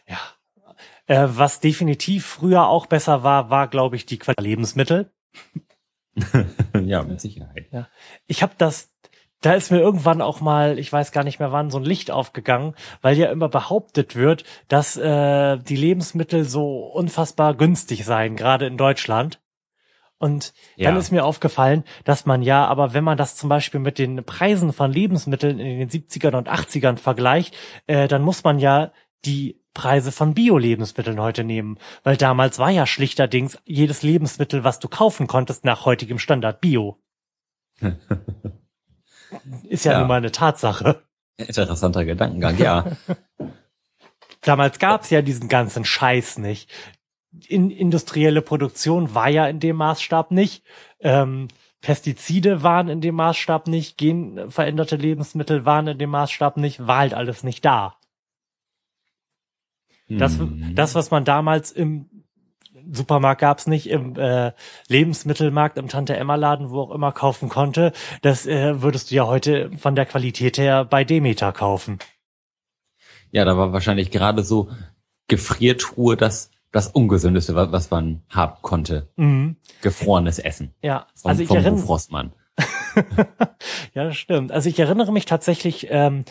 ja. 0.09 0.19
Äh, 1.07 1.29
was 1.31 1.61
definitiv 1.61 2.27
früher 2.27 2.67
auch 2.67 2.87
besser 2.87 3.23
war, 3.23 3.51
war, 3.51 3.69
glaube 3.69 3.95
ich, 3.95 4.05
die 4.05 4.19
Qualität 4.19 4.45
der 4.45 4.51
Lebensmittel. 4.51 5.13
ja, 6.83 7.05
mit 7.05 7.21
Sicherheit. 7.21 7.71
Ich 8.27 8.43
habe 8.43 8.55
das, 8.59 8.93
da 9.43 9.53
ist 9.55 9.71
mir 9.71 9.81
irgendwann 9.81 10.23
auch 10.23 10.41
mal, 10.41 10.79
ich 10.79 10.93
weiß 10.93 11.13
gar 11.13 11.25
nicht 11.25 11.39
mehr 11.39 11.53
wann, 11.53 11.71
so 11.71 11.79
ein 11.79 11.85
Licht 11.85 12.11
aufgegangen, 12.11 12.75
weil 13.03 13.19
ja 13.19 13.31
immer 13.31 13.49
behauptet 13.49 14.17
wird, 14.17 14.45
dass 14.69 14.97
äh, 14.97 15.59
die 15.59 15.77
Lebensmittel 15.77 16.45
so 16.45 16.87
unfassbar 16.87 17.55
günstig 17.55 18.05
seien, 18.05 18.37
gerade 18.37 18.67
in 18.67 18.77
Deutschland. 18.79 19.41
Und 20.19 20.55
dann 20.79 20.95
Ja. 20.95 21.01
ist 21.01 21.11
mir 21.11 21.25
aufgefallen, 21.25 21.83
dass 22.05 22.27
man 22.27 22.43
ja, 22.43 22.65
aber 22.67 22.95
wenn 22.95 23.03
man 23.03 23.19
das 23.19 23.35
zum 23.35 23.49
Beispiel 23.49 23.81
mit 23.81 23.99
den 23.99 24.25
Preisen 24.25 24.73
von 24.73 24.93
Lebensmitteln 24.93 25.59
in 25.59 25.81
den 25.81 25.91
70ern 25.91 26.37
und 26.37 26.49
80ern 26.49 26.97
vergleicht, 26.97 27.57
äh, 27.89 28.07
dann 28.07 28.23
muss 28.23 28.45
man 28.45 28.61
ja 28.61 28.93
die 29.25 29.61
Preise 29.75 30.13
von 30.13 30.35
Bio-Lebensmitteln 30.35 31.21
heute 31.21 31.43
nehmen. 31.43 31.79
Weil 32.05 32.17
damals 32.17 32.61
war 32.61 32.71
ja 32.71 32.87
schlichterdings 32.87 33.59
jedes 33.65 34.03
Lebensmittel, 34.05 34.63
was 34.63 34.79
du 34.79 34.87
kaufen 34.87 35.27
konntest, 35.27 35.65
nach 35.65 35.85
heutigem 35.87 36.21
Standard 36.21 36.61
Bio. 36.61 36.99
Ist 39.69 39.85
ja, 39.85 39.93
Ja. 39.93 39.99
nun 40.01 40.09
mal 40.09 40.17
eine 40.17 40.33
Tatsache. 40.33 41.03
Interessanter 41.37 42.05
Gedankengang, 42.05 42.59
ja. 42.59 42.85
Damals 44.43 44.79
gab's 44.79 45.11
ja 45.11 45.23
diesen 45.23 45.49
ganzen 45.49 45.85
Scheiß 45.85 46.39
nicht. 46.39 46.71
In, 47.49 47.71
industrielle 47.71 48.43
Produktion 48.43 49.15
war 49.15 49.29
ja 49.29 49.47
in 49.47 49.61
dem 49.61 49.77
Maßstab 49.77 50.31
nicht. 50.33 50.65
Ähm, 51.01 51.49
Pestizide 51.81 52.63
waren 52.63 52.89
in 52.89 53.01
dem 53.01 53.15
Maßstab 53.15 53.69
nicht. 53.69 53.97
Genveränderte 53.99 54.97
Lebensmittel 54.97 55.65
waren 55.65 55.87
in 55.87 55.99
dem 55.99 56.11
Maßstab 56.11 56.57
nicht. 56.59 56.87
War 56.87 56.99
halt 56.99 57.15
alles 57.15 57.43
nicht 57.45 57.65
da. 57.65 57.97
Das, 60.09 60.39
Hm. 60.39 60.75
das 60.75 60.95
was 60.95 61.11
man 61.11 61.25
damals 61.25 61.71
im 61.73 62.11
Supermarkt 62.91 63.41
gab's 63.41 63.67
nicht, 63.67 63.89
im 63.89 64.17
äh, 64.17 64.53
Lebensmittelmarkt, 64.89 65.79
im 65.79 65.89
Tante-Emma-Laden, 65.89 66.71
wo 66.71 66.81
auch 66.81 66.91
immer 66.91 67.13
kaufen 67.13 67.49
konnte, 67.49 67.93
das 68.23 68.47
äh, 68.47 68.83
würdest 68.83 69.11
du 69.11 69.15
ja 69.17 69.27
heute 69.27 69.71
von 69.77 69.95
der 69.95 70.07
Qualität 70.07 70.59
her 70.59 70.85
bei 70.85 71.05
Demeter 71.05 71.53
kaufen. 71.53 71.99
Ja, 73.31 73.45
da 73.45 73.57
war 73.57 73.73
wahrscheinlich 73.73 74.11
gerade 74.11 74.43
so 74.43 74.69
Gefriertruhe 75.29 76.17
das, 76.17 76.51
das 76.71 76.89
Ungesündeste, 76.89 77.55
was, 77.55 77.73
was 77.73 77.91
man 77.91 78.23
haben 78.29 78.57
konnte. 78.63 79.09
Mhm. 79.17 79.57
Gefrorenes 79.81 80.39
Essen. 80.39 80.75
Ja, 80.83 81.07
Vom, 81.15 81.31
also 81.31 81.43
ich 81.43 81.49
vom 81.49 81.57
erinnere, 81.57 81.83
Hofrossmann. 81.83 82.33
Ja, 83.95 84.05
das 84.05 84.17
stimmt. 84.17 84.53
Also 84.53 84.69
ich 84.69 84.79
erinnere 84.79 85.13
mich 85.13 85.27
tatsächlich 85.27 85.89
ähm, 85.91 86.25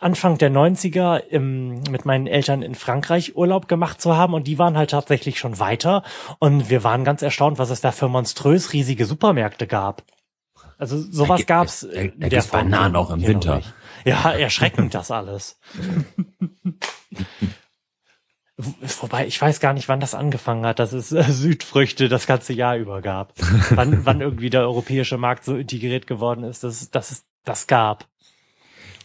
Anfang 0.00 0.38
der 0.38 0.50
90er 0.50 1.18
im, 1.18 1.80
mit 1.90 2.04
meinen 2.04 2.26
Eltern 2.26 2.62
in 2.62 2.74
Frankreich 2.74 3.36
Urlaub 3.36 3.68
gemacht 3.68 4.00
zu 4.00 4.16
haben 4.16 4.34
und 4.34 4.46
die 4.46 4.58
waren 4.58 4.76
halt 4.76 4.90
tatsächlich 4.90 5.38
schon 5.38 5.58
weiter 5.60 6.02
und 6.40 6.68
wir 6.70 6.82
waren 6.84 7.04
ganz 7.04 7.22
erstaunt, 7.22 7.58
was 7.58 7.70
es 7.70 7.80
da 7.80 7.92
für 7.92 8.08
monströs 8.08 8.72
riesige 8.72 9.06
Supermärkte 9.06 9.66
gab. 9.66 10.02
Also 10.78 10.98
sowas 10.98 11.28
Da 11.28 11.36
gibt- 11.36 11.48
gab's 11.48 11.80
da- 11.80 11.88
äh, 11.88 12.12
da 12.16 12.28
gibt's 12.28 12.46
Form 12.46 12.70
Bananen 12.70 12.96
auch 12.96 13.10
im 13.10 13.22
Winter. 13.26 13.62
Ja, 14.04 14.30
erschreckend 14.32 14.94
das 14.94 15.10
alles. 15.10 15.58
Wobei, 19.00 19.26
ich 19.28 19.40
weiß 19.40 19.60
gar 19.60 19.72
nicht, 19.72 19.88
wann 19.88 20.00
das 20.00 20.14
angefangen 20.16 20.66
hat, 20.66 20.80
dass 20.80 20.92
es 20.92 21.12
äh, 21.12 21.22
Südfrüchte 21.22 22.08
das 22.08 22.26
ganze 22.26 22.52
Jahr 22.52 22.76
über 22.76 23.00
gab. 23.02 23.32
wann, 23.70 24.04
wann 24.04 24.20
irgendwie 24.20 24.50
der 24.50 24.62
europäische 24.62 25.16
Markt 25.16 25.44
so 25.44 25.56
integriert 25.56 26.08
geworden 26.08 26.42
ist, 26.42 26.64
dass, 26.64 26.90
dass 26.90 27.12
es 27.12 27.24
das 27.44 27.68
gab. 27.68 28.06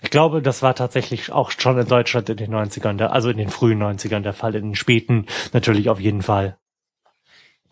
Ich 0.03 0.09
glaube, 0.09 0.41
das 0.41 0.61
war 0.61 0.75
tatsächlich 0.75 1.31
auch 1.31 1.49
schon 1.51 1.79
in 1.79 1.87
Deutschland 1.87 2.29
in 2.29 2.35
den 2.35 2.53
90ern, 2.53 2.97
der, 2.97 3.13
also 3.13 3.29
in 3.29 3.37
den 3.37 3.49
frühen 3.49 3.81
90ern 3.81 4.19
der 4.19 4.33
Fall, 4.33 4.53
in 4.53 4.63
den 4.63 4.75
späten 4.75 5.27
natürlich 5.53 5.89
auf 5.89 5.99
jeden 5.99 6.21
Fall. 6.21 6.57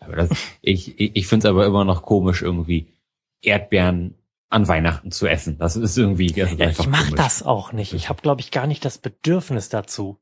Aber 0.00 0.16
das, 0.16 0.30
ich 0.62 0.98
ich, 0.98 1.14
ich 1.14 1.26
finde 1.26 1.46
es 1.46 1.50
aber 1.50 1.66
immer 1.66 1.84
noch 1.84 2.02
komisch, 2.02 2.40
irgendwie 2.40 2.88
Erdbeeren 3.42 4.14
an 4.48 4.66
Weihnachten 4.66 5.12
zu 5.12 5.26
essen. 5.26 5.58
Das 5.58 5.76
ist 5.76 5.96
irgendwie 5.98 6.28
das 6.28 6.52
ist 6.52 6.58
Ja, 6.58 6.70
ich 6.70 6.86
mache 6.86 7.14
das 7.14 7.42
auch 7.42 7.72
nicht. 7.72 7.92
Ich 7.92 8.08
habe, 8.08 8.22
glaube 8.22 8.40
ich, 8.40 8.50
gar 8.50 8.66
nicht 8.66 8.84
das 8.86 8.96
Bedürfnis 8.96 9.68
dazu. 9.68 10.18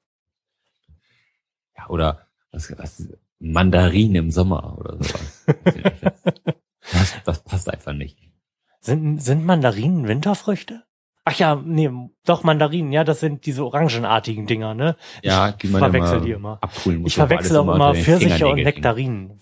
Ja, 1.76 1.88
oder 1.88 2.26
was, 2.50 2.76
was, 2.76 3.08
Mandarinen 3.38 4.16
im 4.16 4.30
Sommer 4.32 4.76
oder 4.78 4.96
sowas. 4.96 5.46
das, 6.92 7.22
das 7.24 7.44
passt 7.44 7.70
einfach 7.70 7.92
nicht. 7.92 8.18
Sind, 8.80 9.22
sind 9.22 9.44
Mandarinen 9.44 10.08
Winterfrüchte? 10.08 10.82
Ach 11.30 11.38
ja, 11.38 11.62
nee, 11.64 11.88
doch 12.24 12.42
Mandarinen, 12.42 12.90
ja, 12.90 13.04
das 13.04 13.20
sind 13.20 13.46
diese 13.46 13.64
orangenartigen 13.64 14.46
Dinger, 14.46 14.74
ne? 14.74 14.96
Ja, 15.22 15.50
ich 15.50 15.54
die 15.56 15.68
man 15.68 15.78
verwechsel 15.78 16.16
immer 16.16 16.24
die 16.24 16.32
immer. 16.32 16.58
abholen 16.60 17.02
muss. 17.02 17.12
Ich 17.12 17.14
verwechsel 17.14 17.56
auch 17.58 17.72
immer 17.72 17.94
Pfirsiche 17.94 18.48
und. 18.48 18.60
Nektarinen. 18.60 19.38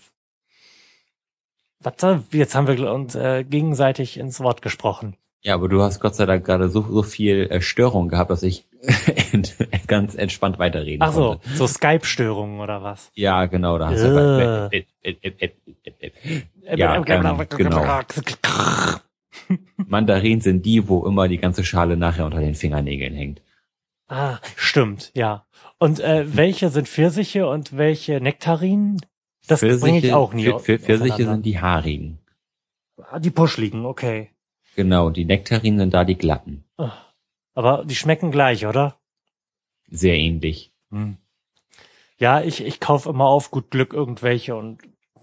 Was, 1.79 1.93
jetzt 2.31 2.53
haben 2.53 2.67
wir 2.67 2.91
uns 2.91 3.15
äh, 3.15 3.43
gegenseitig 3.43 4.19
ins 4.19 4.39
Wort 4.39 4.61
gesprochen. 4.61 5.15
Ja, 5.41 5.55
aber 5.55 5.67
du 5.67 5.81
hast 5.81 5.99
Gott 5.99 6.13
sei 6.13 6.27
Dank 6.27 6.45
gerade 6.45 6.69
so, 6.69 6.81
so 6.81 7.01
viel 7.01 7.47
äh, 7.49 7.59
Störung 7.61 8.07
gehabt, 8.09 8.29
dass 8.29 8.43
ich 8.43 8.67
ganz 9.87 10.13
entspannt 10.13 10.59
weiterreden 10.59 11.01
Ach 11.01 11.11
so, 11.11 11.29
konnte. 11.29 11.49
so 11.55 11.65
Skype-Störungen 11.65 12.59
oder 12.59 12.83
was? 12.83 13.09
Ja, 13.15 13.47
genau, 13.47 13.79
da 13.79 13.89
hast 13.89 14.03
du 14.03 14.69
Äh. 14.71 14.77
äh, 14.77 14.85
äh, 15.01 15.15
äh, 15.21 15.31
äh, 15.39 15.51
äh, 15.85 16.11
äh. 16.67 16.77
Ja, 16.77 16.97
ähm, 16.97 17.03
genau. 17.05 17.39
Mandarinen 19.77 20.41
sind 20.41 20.65
die, 20.65 20.87
wo 20.87 21.05
immer 21.05 21.27
die 21.27 21.37
ganze 21.37 21.63
Schale 21.63 21.97
nachher 21.97 22.25
unter 22.25 22.39
den 22.39 22.55
Fingernägeln 22.55 23.13
hängt. 23.15 23.41
Ah, 24.07 24.39
stimmt, 24.55 25.11
ja. 25.15 25.45
Und 25.77 25.99
äh, 25.99 26.35
welche 26.35 26.69
sind 26.69 26.87
Pfirsiche 26.87 27.47
und 27.47 27.77
welche 27.77 28.19
Nektarinen? 28.21 28.99
Das 29.47 29.61
bringe 29.61 29.99
ich 29.99 30.13
auch 30.13 30.33
nie. 30.33 30.47
Pfir- 30.49 30.59
Pfir- 30.59 30.79
Pfirsiche 30.79 31.25
sind 31.25 31.45
die 31.45 31.59
haarigen. 31.59 32.19
Ah, 32.97 33.19
Die 33.19 33.29
puschligen, 33.31 33.85
okay. 33.85 34.29
Genau, 34.75 35.09
die 35.09 35.25
Nektarinen 35.25 35.79
sind 35.79 35.93
da 35.93 36.03
die 36.05 36.15
glatten. 36.17 36.63
Ah. 36.77 36.91
Aber 37.53 37.83
die 37.85 37.95
schmecken 37.95 38.31
gleich, 38.31 38.65
oder? 38.65 38.97
Sehr 39.89 40.15
ähnlich. 40.17 40.71
Hm. 40.91 41.17
Ja, 42.17 42.41
ich, 42.41 42.63
ich 42.65 42.79
kaufe 42.79 43.09
immer 43.09 43.25
auf 43.27 43.51
gut 43.51 43.71
Glück 43.71 43.93
irgendwelche 43.93 44.55
und 44.55 44.79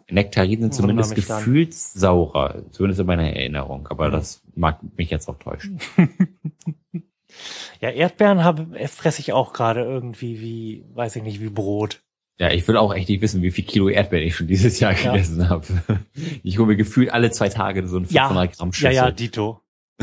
Nektarinen 0.09 0.71
sind 0.71 0.75
zumindest 0.75 1.15
gefühlssaurer, 1.17 2.63
zumindest 2.71 3.01
in 3.01 3.07
meiner 3.07 3.25
Erinnerung, 3.29 3.89
aber 3.89 4.11
das 4.11 4.43
mag 4.55 4.79
mich 4.97 5.11
jetzt 5.11 5.29
auch 5.29 5.39
täuschen. 5.39 5.81
ja, 7.81 7.91
Erdbeeren 7.91 8.45
habe 8.45 8.67
fresse 8.89 9.21
ich 9.21 9.33
auch 9.33 9.53
gerade 9.53 9.81
irgendwie 9.83 10.41
wie, 10.41 10.85
weiß 10.95 11.17
ich 11.17 11.23
nicht, 11.25 11.41
wie 11.41 11.49
Brot. 11.49 12.03
Ja, 12.39 12.51
ich 12.51 12.69
will 12.69 12.77
auch 12.77 12.95
echt 12.95 13.09
nicht 13.09 13.23
wissen, 13.23 13.43
wie 13.43 13.51
viel 13.51 13.65
Kilo 13.65 13.89
Erdbeeren 13.89 14.27
ich 14.27 14.37
schon 14.37 14.47
dieses 14.47 14.79
Jahr 14.79 14.93
Ja. 14.93 15.13
gegessen 15.13 15.49
habe. 15.49 15.67
Ich 16.43 16.59
hole 16.59 16.69
mir 16.69 16.77
gefühlt 16.77 17.11
alle 17.11 17.31
zwei 17.31 17.49
Tage 17.49 17.87
so 17.89 17.97
ein 17.99 18.07
500 18.07 18.57
Gramm 18.57 18.69
Ja, 18.69 18.73
Schüssel. 18.73 18.93
ja, 18.95 19.11
Dito. 19.11 19.61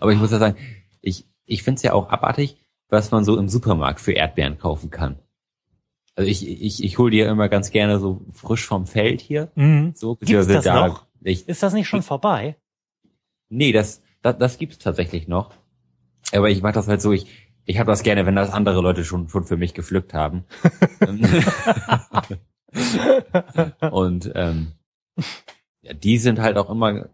Aber 0.00 0.12
ich 0.12 0.18
muss 0.18 0.30
ja 0.30 0.38
sagen, 0.38 0.56
ich, 1.00 1.26
ich 1.46 1.62
finde 1.62 1.76
es 1.78 1.82
ja 1.82 1.92
auch 1.92 2.08
abartig, 2.10 2.56
was 2.88 3.10
man 3.10 3.24
so 3.24 3.36
im 3.38 3.48
Supermarkt 3.48 4.00
für 4.00 4.12
Erdbeeren 4.12 4.58
kaufen 4.58 4.90
kann. 4.90 5.18
Also 6.18 6.32
ich, 6.32 6.48
ich, 6.48 6.82
ich 6.82 6.98
hole 6.98 7.12
die 7.12 7.18
ja 7.18 7.30
immer 7.30 7.48
ganz 7.48 7.70
gerne 7.70 8.00
so 8.00 8.22
frisch 8.32 8.66
vom 8.66 8.88
Feld 8.88 9.20
hier. 9.20 9.52
Mhm. 9.54 9.92
So, 9.94 10.16
Gibt's 10.16 10.48
das 10.48 10.64
da, 10.64 10.88
noch? 10.88 11.06
Ich, 11.22 11.48
Ist 11.48 11.62
das 11.62 11.72
nicht 11.72 11.86
schon 11.86 12.02
vorbei? 12.02 12.56
nee, 13.50 13.70
das, 13.70 14.02
das, 14.20 14.36
das 14.36 14.58
gibt's 14.58 14.78
tatsächlich 14.78 15.28
noch. 15.28 15.54
Aber 16.32 16.50
ich 16.50 16.60
mache 16.60 16.72
das 16.72 16.88
halt 16.88 17.00
so, 17.00 17.12
ich, 17.12 17.28
ich 17.66 17.78
habe 17.78 17.92
das 17.92 18.02
gerne, 18.02 18.26
wenn 18.26 18.34
das 18.34 18.50
andere 18.50 18.80
Leute 18.80 19.04
schon, 19.04 19.28
schon 19.28 19.44
für 19.44 19.56
mich 19.56 19.74
gepflückt 19.74 20.12
haben. 20.12 20.42
Und 23.92 24.32
ähm, 24.34 24.72
ja, 25.82 25.94
die 25.94 26.18
sind 26.18 26.40
halt 26.40 26.56
auch 26.56 26.68
immer 26.68 27.10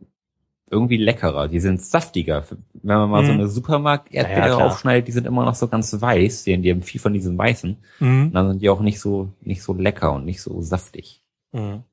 irgendwie 0.75 0.97
leckerer, 0.99 1.49
die 1.49 1.61
sind 1.61 1.81
saftiger. 1.81 2.45
Wenn 2.83 2.99
man 2.99 3.11
mal 3.11 3.25
so 3.25 3.33
Mhm. 3.33 3.39
eine 3.39 3.49
Supermarkt-Erdbeere 3.49 4.49
Ja, 4.49 4.59
ja, 4.59 4.65
aufschneidet, 4.67 5.09
die 5.09 5.13
sind 5.13 5.27
immer 5.27 5.45
noch 5.45 5.55
so 5.55 5.69
ganz 5.69 5.99
weiß, 6.01 6.45
die, 6.45 6.59
die 6.61 6.71
haben 6.71 6.83
viel 6.83 7.01
von 7.01 7.13
diesem 7.13 7.39
Weißen. 7.39 7.77
Mhm. 8.01 8.33
Dann 8.33 8.49
sind 8.51 8.63
die 8.63 8.69
auch 8.69 8.81
nicht 8.81 9.01
so, 9.01 9.33
nicht 9.41 9.63
so 9.63 9.73
lecker 9.73 10.13
und 10.13 10.25
nicht 10.25 10.43
so 10.43 10.61
saftig. 10.61 11.23
Mhm. 11.53 11.85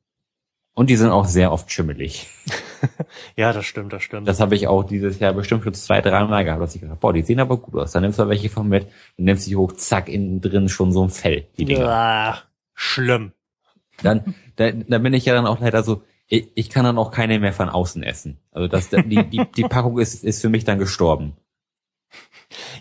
Und 0.74 0.90
die 0.90 0.96
sind 0.96 1.10
auch 1.12 1.26
sehr 1.26 1.52
oft 1.52 1.72
schimmelig. 1.72 2.28
Ja, 3.36 3.54
das 3.54 3.66
stimmt, 3.66 3.94
das 3.94 4.02
stimmt. 4.02 4.28
Das 4.28 4.40
habe 4.40 4.56
ich 4.56 4.68
auch 4.68 4.84
dieses 4.84 5.20
Jahr 5.20 5.34
bestimmt 5.34 5.64
schon 5.64 5.76
zwei, 5.76 6.02
drei 6.02 6.26
Mal 6.26 6.44
gehabt, 6.44 6.64
dass 6.64 6.74
ich 6.74 6.82
gedacht, 6.82 7.00
boah, 7.00 7.14
die 7.14 7.22
sehen 7.22 7.40
aber 7.40 7.58
gut 7.58 7.76
aus. 7.80 7.92
Dann 7.92 8.02
nimmst 8.02 8.18
du 8.18 8.28
welche 8.28 8.50
von 8.50 8.68
mit 8.68 8.86
und 9.20 9.26
nimmst 9.26 9.46
die 9.48 9.56
hoch, 9.56 9.74
zack, 9.74 10.10
innen 10.10 10.42
drin 10.42 10.68
schon 10.68 10.92
so 10.92 11.04
ein 11.04 11.12
Fell, 11.12 11.46
die 11.60 11.66
Dinger. 11.66 11.88
Ah, 11.88 12.38
schlimm. 12.74 13.34
Dann, 14.02 14.34
da, 14.56 14.72
da 14.72 14.98
bin 14.98 15.14
ich 15.14 15.26
ja 15.26 15.36
dann 15.36 15.46
auch 15.46 15.60
leider 15.60 15.84
so, 15.84 16.02
ich, 16.32 16.48
ich 16.56 16.70
kann 16.70 16.86
dann 16.86 16.98
auch 16.98 17.12
keine 17.12 17.40
mehr 17.40 17.54
von 17.54 17.68
außen 17.70 18.04
essen. 18.04 18.38
Also 18.52 18.68
das, 18.68 18.90
die, 18.90 19.24
die, 19.30 19.46
die 19.56 19.64
Packung 19.64 20.00
ist, 20.00 20.24
ist 20.24 20.42
für 20.42 20.50
mich 20.50 20.64
dann 20.64 20.80
gestorben. 20.80 21.34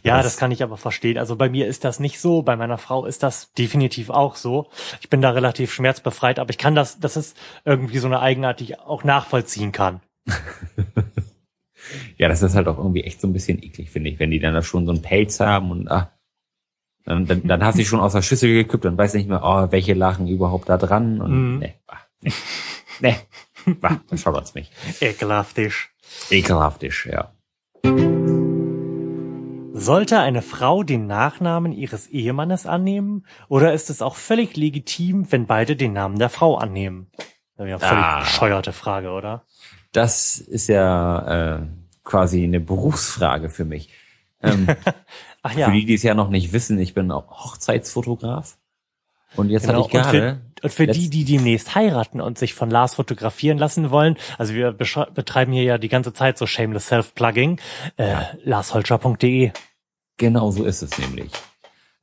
Ja, 0.02 0.16
Das- 0.16 0.24
das 0.26 0.36
kann 0.36 0.50
ich 0.50 0.62
aber 0.64 0.76
verstehen. 0.76 1.16
Also 1.18 1.36
bei 1.36 1.48
mir 1.48 1.66
ist 1.68 1.84
das 1.84 2.00
nicht 2.00 2.18
so, 2.20 2.42
bei 2.42 2.56
meiner 2.56 2.78
Frau 2.78 3.06
ist 3.06 3.22
das 3.22 3.52
definitiv 3.52 4.10
auch 4.10 4.34
so. 4.34 4.68
Ich 5.00 5.08
bin 5.10 5.20
da 5.22 5.30
relativ 5.30 5.72
schmerzbefreit, 5.72 6.38
aber 6.40 6.50
ich 6.50 6.58
kann 6.58 6.74
das, 6.74 6.98
das 6.98 7.16
ist 7.16 7.36
irgendwie 7.64 7.98
so 7.98 8.08
eine 8.08 8.18
Eigenart, 8.20 8.58
die 8.60 8.64
ich 8.64 8.78
auch 8.80 9.04
nachvollziehen 9.04 9.70
kann. 9.72 10.00
Ja, 12.18 12.28
das 12.28 12.42
ist 12.42 12.54
halt 12.54 12.68
auch 12.68 12.78
irgendwie 12.78 13.02
echt 13.04 13.20
so 13.20 13.26
ein 13.26 13.32
bisschen 13.32 13.62
eklig, 13.62 13.90
finde 13.90 14.10
ich, 14.10 14.18
wenn 14.20 14.30
die 14.30 14.38
dann 14.38 14.54
da 14.54 14.62
schon 14.62 14.84
so 14.86 14.92
einen 14.92 15.02
Pelz 15.02 15.40
haben 15.40 15.70
und 15.70 15.90
ah, 15.90 16.12
dann, 17.04 17.26
dann, 17.26 17.46
dann 17.46 17.64
hast 17.64 17.74
du 17.76 17.78
dich 17.78 17.88
schon 17.88 18.00
aus 18.00 18.12
der 18.12 18.22
Schüssel 18.22 18.52
gekippt 18.52 18.84
und 18.86 18.98
weiß 18.98 19.14
nicht 19.14 19.28
mehr, 19.28 19.40
oh, 19.42 19.66
welche 19.72 19.94
lagen 19.94 20.28
überhaupt 20.28 20.68
da 20.68 20.76
dran 20.76 21.20
und 21.20 21.30
Mhm. 21.54 21.58
nee, 21.60 21.74
bah, 21.86 21.96
nee, 22.20 22.32
nee, 23.00 23.16
bah, 23.80 24.00
das 24.08 24.20
schaudert's 24.20 24.54
mich. 24.54 24.70
Ekelhaftig. 25.00 25.88
Ekelhaftisch, 26.30 27.06
ja. 27.06 27.32
Sollte 29.72 30.18
eine 30.18 30.42
Frau 30.42 30.82
den 30.82 31.06
Nachnamen 31.06 31.72
ihres 31.72 32.06
Ehemannes 32.08 32.66
annehmen 32.66 33.24
oder 33.48 33.72
ist 33.72 33.88
es 33.88 34.02
auch 34.02 34.16
völlig 34.16 34.56
legitim, 34.56 35.30
wenn 35.32 35.46
beide 35.46 35.74
den 35.76 35.92
Namen 35.94 36.18
der 36.18 36.28
Frau 36.28 36.56
annehmen? 36.56 37.06
Das 37.56 37.66
ist 37.66 37.70
ja 37.70 37.78
völlig 37.78 38.04
Ah. 38.04 38.20
bescheuerte 38.20 38.72
Frage, 38.72 39.10
oder? 39.10 39.44
Das 39.92 40.38
ist 40.38 40.68
ja 40.68 41.56
äh, 41.56 41.66
quasi 42.04 42.44
eine 42.44 42.60
Berufsfrage 42.60 43.48
für 43.48 43.64
mich. 43.64 43.88
Ähm, 44.42 44.66
Ach 45.42 45.54
ja. 45.54 45.66
Für 45.66 45.72
die, 45.72 45.86
die 45.86 45.94
es 45.94 46.02
ja 46.02 46.14
noch 46.14 46.28
nicht 46.28 46.52
wissen, 46.52 46.78
ich 46.78 46.92
bin 46.92 47.10
auch 47.10 47.30
Hochzeitsfotograf. 47.44 48.58
Und 49.36 49.50
jetzt 49.50 49.66
Genau, 49.66 49.84
hatte 49.84 49.88
ich 49.88 49.94
und 49.94 50.10
für, 50.10 50.18
gerade. 50.18 50.40
und 50.62 50.72
für 50.72 50.86
die, 50.86 50.92
letzt- 51.06 51.10
die 51.12 51.24
demnächst 51.24 51.74
heiraten 51.74 52.20
und 52.20 52.36
sich 52.38 52.54
von 52.54 52.68
Lars 52.70 52.94
fotografieren 52.96 53.58
lassen 53.58 53.90
wollen, 53.90 54.16
also 54.38 54.54
wir 54.54 54.72
betreiben 54.72 55.52
hier 55.52 55.62
ja 55.62 55.78
die 55.78 55.88
ganze 55.88 56.12
Zeit 56.12 56.36
so 56.36 56.46
shameless 56.46 56.88
self-plugging, 56.88 57.60
äh, 57.96 58.16
larsholscher.de. 58.44 59.52
Genau 60.16 60.50
so 60.50 60.64
ist 60.64 60.82
es 60.82 60.98
nämlich. 60.98 61.30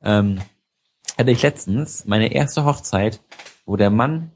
Ähm, 0.02 0.40
hatte 1.18 1.30
ich 1.30 1.42
letztens 1.42 2.04
meine 2.06 2.32
erste 2.32 2.64
Hochzeit, 2.64 3.20
wo 3.66 3.76
der 3.76 3.90
Mann 3.90 4.32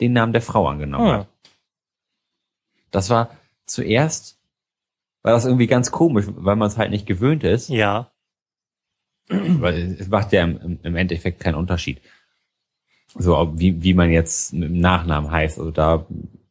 den 0.00 0.12
Namen 0.14 0.32
der 0.32 0.42
Frau 0.42 0.66
angenommen 0.68 1.06
Hm. 1.12 1.18
hat. 1.20 1.28
Das 2.90 3.08
war 3.08 3.30
zuerst, 3.66 4.38
war 5.22 5.32
das 5.32 5.44
irgendwie 5.44 5.66
ganz 5.68 5.90
komisch, 5.92 6.26
weil 6.28 6.56
man 6.56 6.68
es 6.68 6.76
halt 6.76 6.90
nicht 6.90 7.06
gewöhnt 7.06 7.44
ist. 7.44 7.68
Ja. 7.68 8.10
Weil 9.28 9.96
es 9.98 10.08
macht 10.08 10.32
ja 10.32 10.42
im, 10.42 10.80
im 10.82 10.96
Endeffekt 10.96 11.40
keinen 11.40 11.54
Unterschied. 11.54 12.02
So, 13.18 13.52
wie, 13.56 13.82
wie 13.82 13.94
man 13.94 14.10
jetzt 14.10 14.52
mit 14.54 14.68
dem 14.70 14.80
Nachnamen 14.80 15.30
heißt. 15.30 15.58
Also 15.58 15.70
da, 15.70 16.06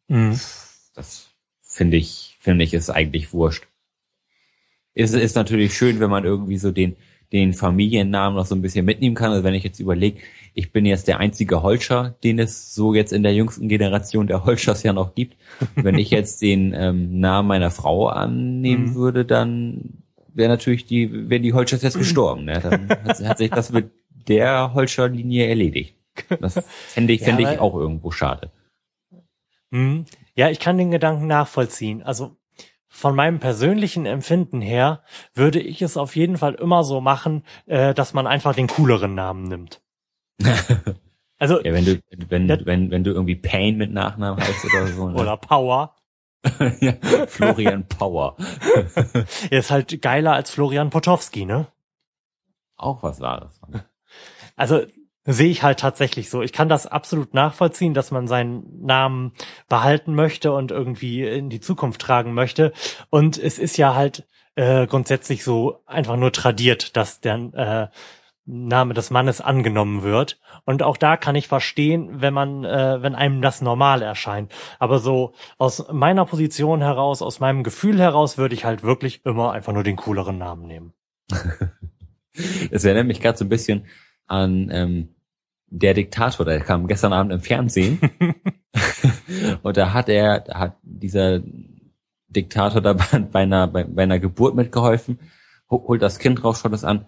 Mhm. 0.08 0.40
das 0.94 1.30
finde 1.62 1.98
ich, 1.98 2.38
finde 2.40 2.64
ich, 2.66 2.74
ist 2.74 2.90
eigentlich 2.90 3.34
wurscht. 3.34 3.66
Es 4.94 5.14
ist 5.14 5.36
natürlich 5.36 5.74
schön, 5.76 6.00
wenn 6.00 6.10
man 6.10 6.26
irgendwie 6.26 6.58
so 6.58 6.72
den, 6.72 6.98
den 7.32 7.54
Familiennamen 7.54 8.36
noch 8.36 8.46
so 8.46 8.56
ein 8.56 8.62
bisschen 8.62 8.86
mitnehmen 8.86 9.16
kann. 9.16 9.32
Also 9.32 9.44
wenn 9.46 9.54
ich 9.54 9.64
jetzt 9.64 9.80
überlege, 9.80 10.20
ich 10.54 10.74
bin 10.74 10.86
jetzt 10.86 11.08
der 11.08 11.20
einzige 11.20 11.64
Holscher, 11.64 12.16
den 12.26 12.40
es 12.40 12.76
so 12.76 12.94
jetzt 12.94 13.14
in 13.14 13.24
der 13.24 13.34
jüngsten 13.34 13.70
Generation 13.70 14.28
der 14.28 14.44
Holschers 14.44 14.84
ja 14.84 14.92
noch 14.92 15.16
gibt. 15.16 15.38
Wenn 15.76 15.98
ich 15.98 16.10
jetzt 16.10 16.42
den 16.42 16.74
ähm, 16.76 17.22
Namen 17.22 17.48
meiner 17.48 17.72
Frau 17.72 18.08
annehmen 18.08 18.90
Mhm. 18.90 18.96
würde, 18.96 19.24
dann 19.24 20.04
wäre 20.34 20.50
natürlich 20.50 20.86
die, 20.86 21.30
wären 21.30 21.42
die 21.44 21.54
Holschers 21.54 21.82
jetzt 21.84 21.98
gestorben. 21.98 22.44
Ne? 22.44 22.60
Dann 22.62 22.90
hat, 22.90 23.20
hat 23.24 23.38
sich 23.38 23.50
das 23.50 23.72
mit 23.72 23.92
der 24.28 24.74
Holscher-Linie 24.74 25.48
erledigt. 25.48 25.96
Das 26.40 26.64
fände 26.90 27.14
ich, 27.14 27.22
Ja, 27.22 27.28
fände 27.28 27.44
ich 27.44 27.48
weil- 27.50 27.60
auch 27.60 27.76
irgendwo 27.76 28.12
schade. 28.12 28.52
Mhm. 29.70 30.06
Ja, 30.36 30.50
ich 30.50 30.60
kann 30.60 30.78
den 30.78 30.92
Gedanken 30.92 31.28
nachvollziehen. 31.28 32.04
Also 32.04 32.36
von 32.88 33.16
meinem 33.16 33.40
persönlichen 33.40 34.06
Empfinden 34.06 34.60
her 34.62 35.04
würde 35.34 35.60
ich 35.60 35.82
es 35.82 35.96
auf 35.96 36.16
jeden 36.16 36.38
Fall 36.38 36.56
immer 36.56 36.84
so 36.84 37.00
machen, 37.00 37.44
äh, 37.66 37.94
dass 37.94 38.14
man 38.14 38.28
einfach 38.28 38.54
den 38.54 38.68
cooleren 38.68 39.16
Namen 39.16 39.44
nimmt. 39.44 39.82
Also 41.40 41.60
Ja, 41.64 41.74
wenn 41.74 41.86
du, 41.86 42.00
wenn, 42.30 42.48
Ja. 42.48 42.64
wenn, 42.68 42.92
wenn 42.92 43.04
du 43.04 43.10
irgendwie 43.10 43.36
Pain 43.36 43.76
mit 43.76 43.92
Nachnamen 43.92 44.40
heißt 44.44 44.64
oder 44.64 44.86
so. 44.86 45.10
Ne? 45.10 45.20
oder 45.20 45.38
Power. 45.38 45.96
ja, 46.80 46.94
Florian 47.26 47.88
Power. 47.88 48.38
Er 49.50 49.60
ist 49.60 49.72
halt 49.72 50.04
geiler 50.04 50.34
als 50.34 50.52
Florian 50.52 50.92
Potowski, 50.92 51.46
ne? 51.46 51.66
Auch 52.78 53.02
was 53.02 53.22
Wahres. 53.22 53.60
Also 54.56 54.86
sehe 55.26 55.50
ich 55.50 55.64
halt 55.64 55.80
tatsächlich 55.80 56.30
so. 56.30 56.42
Ich 56.42 56.54
kann 56.54 56.70
das 56.70 56.88
absolut 56.88 57.34
nachvollziehen, 57.34 57.94
dass 57.94 58.12
man 58.12 58.28
seinen 58.28 58.86
Namen 58.86 59.34
behalten 59.70 60.16
möchte 60.16 60.52
und 60.52 60.72
irgendwie 60.72 61.24
in 61.28 61.50
die 61.50 61.60
Zukunft 61.60 62.02
tragen 62.02 62.34
möchte. 62.34 62.74
Und 63.10 63.38
es 63.38 63.60
ist 63.60 63.78
ja 63.78 63.94
halt 63.94 64.28
äh, 64.56 64.88
grundsätzlich 64.88 65.44
so 65.44 65.84
einfach 65.86 66.18
nur 66.18 66.32
tradiert, 66.32 66.96
dass 66.98 67.22
der 67.22 67.36
äh, 67.92 67.96
Name 68.46 68.94
des 68.94 69.12
Mannes 69.12 69.40
angenommen 69.40 70.02
wird. 70.02 70.40
Und 70.66 70.82
auch 70.82 70.98
da 70.98 71.18
kann 71.18 71.36
ich 71.36 71.48
verstehen, 71.48 72.22
wenn 72.22 72.34
man, 72.34 72.66
äh, 72.66 73.02
wenn 73.02 73.16
einem 73.16 73.42
das 73.42 73.62
normal 73.62 74.02
erscheint. 74.02 74.52
Aber 74.80 75.00
so 75.00 75.34
aus 75.58 75.86
meiner 75.92 76.26
Position 76.26 76.82
heraus, 76.82 77.22
aus 77.22 77.40
meinem 77.40 77.64
Gefühl 77.64 78.00
heraus, 78.00 78.38
würde 78.38 78.56
ich 78.56 78.66
halt 78.66 78.84
wirklich 78.84 79.24
immer 79.26 79.52
einfach 79.52 79.74
nur 79.74 79.84
den 79.84 79.96
cooleren 79.96 80.38
Namen 80.38 80.68
nehmen. 80.68 80.94
Es 82.72 82.86
erinnert 82.86 83.08
mich 83.08 83.20
gerade 83.20 83.38
so 83.38 83.44
ein 83.44 83.50
bisschen 83.50 83.88
an 84.32 84.70
ähm, 84.72 85.10
der 85.68 85.94
Diktator, 85.94 86.46
der 86.46 86.62
kam 86.62 86.88
gestern 86.88 87.14
Abend 87.14 87.34
im 87.34 87.42
Fernsehen. 87.42 88.00
Und 89.64 89.78
da 89.78 89.94
hat 89.94 90.10
er, 90.10 90.40
da 90.40 90.60
hat 90.60 90.78
dieser 90.84 91.42
Diktator 92.28 92.82
da 92.82 92.94
bei 93.32 93.42
einer, 93.42 93.68
bei, 93.68 93.84
bei 93.84 94.04
einer 94.04 94.20
Geburt 94.20 94.56
mitgeholfen, 94.56 95.20
holt 95.70 96.02
das 96.02 96.20
Kind 96.20 96.44
raus, 96.44 96.62
schaut 96.62 96.74
es 96.74 96.84
an. 96.84 97.08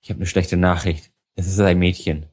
Ich 0.00 0.10
habe 0.10 0.18
eine 0.18 0.26
schlechte 0.26 0.56
Nachricht. 0.56 1.12
Es 1.36 1.46
ist 1.46 1.58
ein 1.60 1.78
Mädchen. 1.78 2.26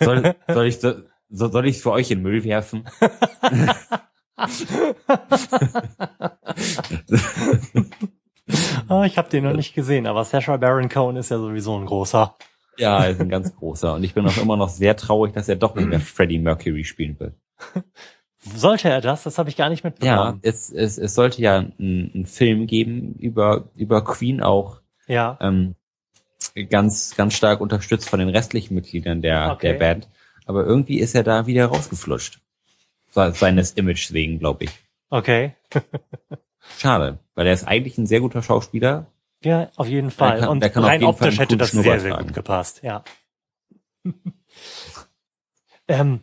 Soll, 0.00 0.34
soll 0.48 0.66
ich 0.66 0.80
so, 0.80 0.94
soll 1.28 1.66
ich 1.66 1.80
für 1.80 1.92
euch 1.92 2.10
in 2.10 2.22
Müll 2.22 2.44
werfen? 2.44 2.84
oh, 8.88 9.02
ich 9.02 9.18
habe 9.18 9.28
den 9.30 9.44
noch 9.44 9.54
nicht 9.54 9.74
gesehen, 9.74 10.06
aber 10.06 10.24
Sasha 10.24 10.56
Baron 10.56 10.88
Cohen 10.88 11.16
ist 11.16 11.30
ja 11.30 11.38
sowieso 11.38 11.76
ein 11.78 11.86
großer. 11.86 12.36
Ja, 12.78 13.04
er 13.04 13.10
ist 13.10 13.20
ein 13.20 13.28
ganz 13.28 13.54
großer. 13.54 13.94
Und 13.94 14.04
ich 14.04 14.14
bin 14.14 14.26
auch 14.26 14.36
immer 14.38 14.56
noch 14.56 14.68
sehr 14.68 14.96
traurig, 14.96 15.32
dass 15.34 15.48
er 15.48 15.56
doch 15.56 15.74
nicht 15.74 15.88
mehr 15.88 16.00
Freddie 16.00 16.38
Mercury 16.38 16.84
spielen 16.84 17.18
will. 17.20 17.34
Sollte 18.40 18.88
er 18.88 19.00
das? 19.00 19.24
Das 19.24 19.36
habe 19.38 19.48
ich 19.50 19.56
gar 19.56 19.68
nicht 19.68 19.84
mitbekommen. 19.84 20.10
Ja, 20.16 20.38
es, 20.42 20.70
es, 20.72 20.96
es 20.96 21.14
sollte 21.14 21.42
ja 21.42 21.58
einen 21.58 22.24
Film 22.26 22.66
geben 22.66 23.14
über, 23.18 23.68
über 23.74 24.02
Queen 24.04 24.40
auch. 24.42 24.80
Ja. 25.08 25.36
Ähm, 25.40 25.74
ganz, 26.70 27.16
ganz 27.16 27.34
stark 27.34 27.60
unterstützt 27.60 28.08
von 28.08 28.20
den 28.20 28.28
restlichen 28.28 28.74
Mitgliedern 28.74 29.22
der, 29.22 29.50
Okay. 29.52 29.72
der 29.72 29.78
Band. 29.78 30.08
Aber 30.46 30.64
irgendwie 30.64 30.98
ist 31.00 31.14
er 31.14 31.24
da 31.24 31.46
wieder 31.46 31.66
rausgeflutscht. 31.66 32.40
Se- 33.10 33.32
Seines 33.34 33.72
Images 33.72 34.12
wegen, 34.12 34.38
glaube 34.38 34.64
ich. 34.64 34.70
Okay. 35.10 35.54
Schade, 36.78 37.18
weil 37.34 37.46
er 37.46 37.52
ist 37.54 37.66
eigentlich 37.66 37.98
ein 37.98 38.06
sehr 38.06 38.20
guter 38.20 38.42
Schauspieler. 38.42 39.06
Ja, 39.44 39.70
auf 39.76 39.86
jeden 39.88 40.10
Fall. 40.10 40.40
kann- 40.40 40.48
Und 40.48 40.60
rein 40.84 41.04
optisch 41.04 41.38
hätte 41.38 41.56
das 41.56 41.70
sehr, 41.70 42.00
sehr 42.00 42.10
gut 42.24 42.34
gepasst, 42.34 42.82
ja. 42.82 43.04
ähm, 45.88 46.20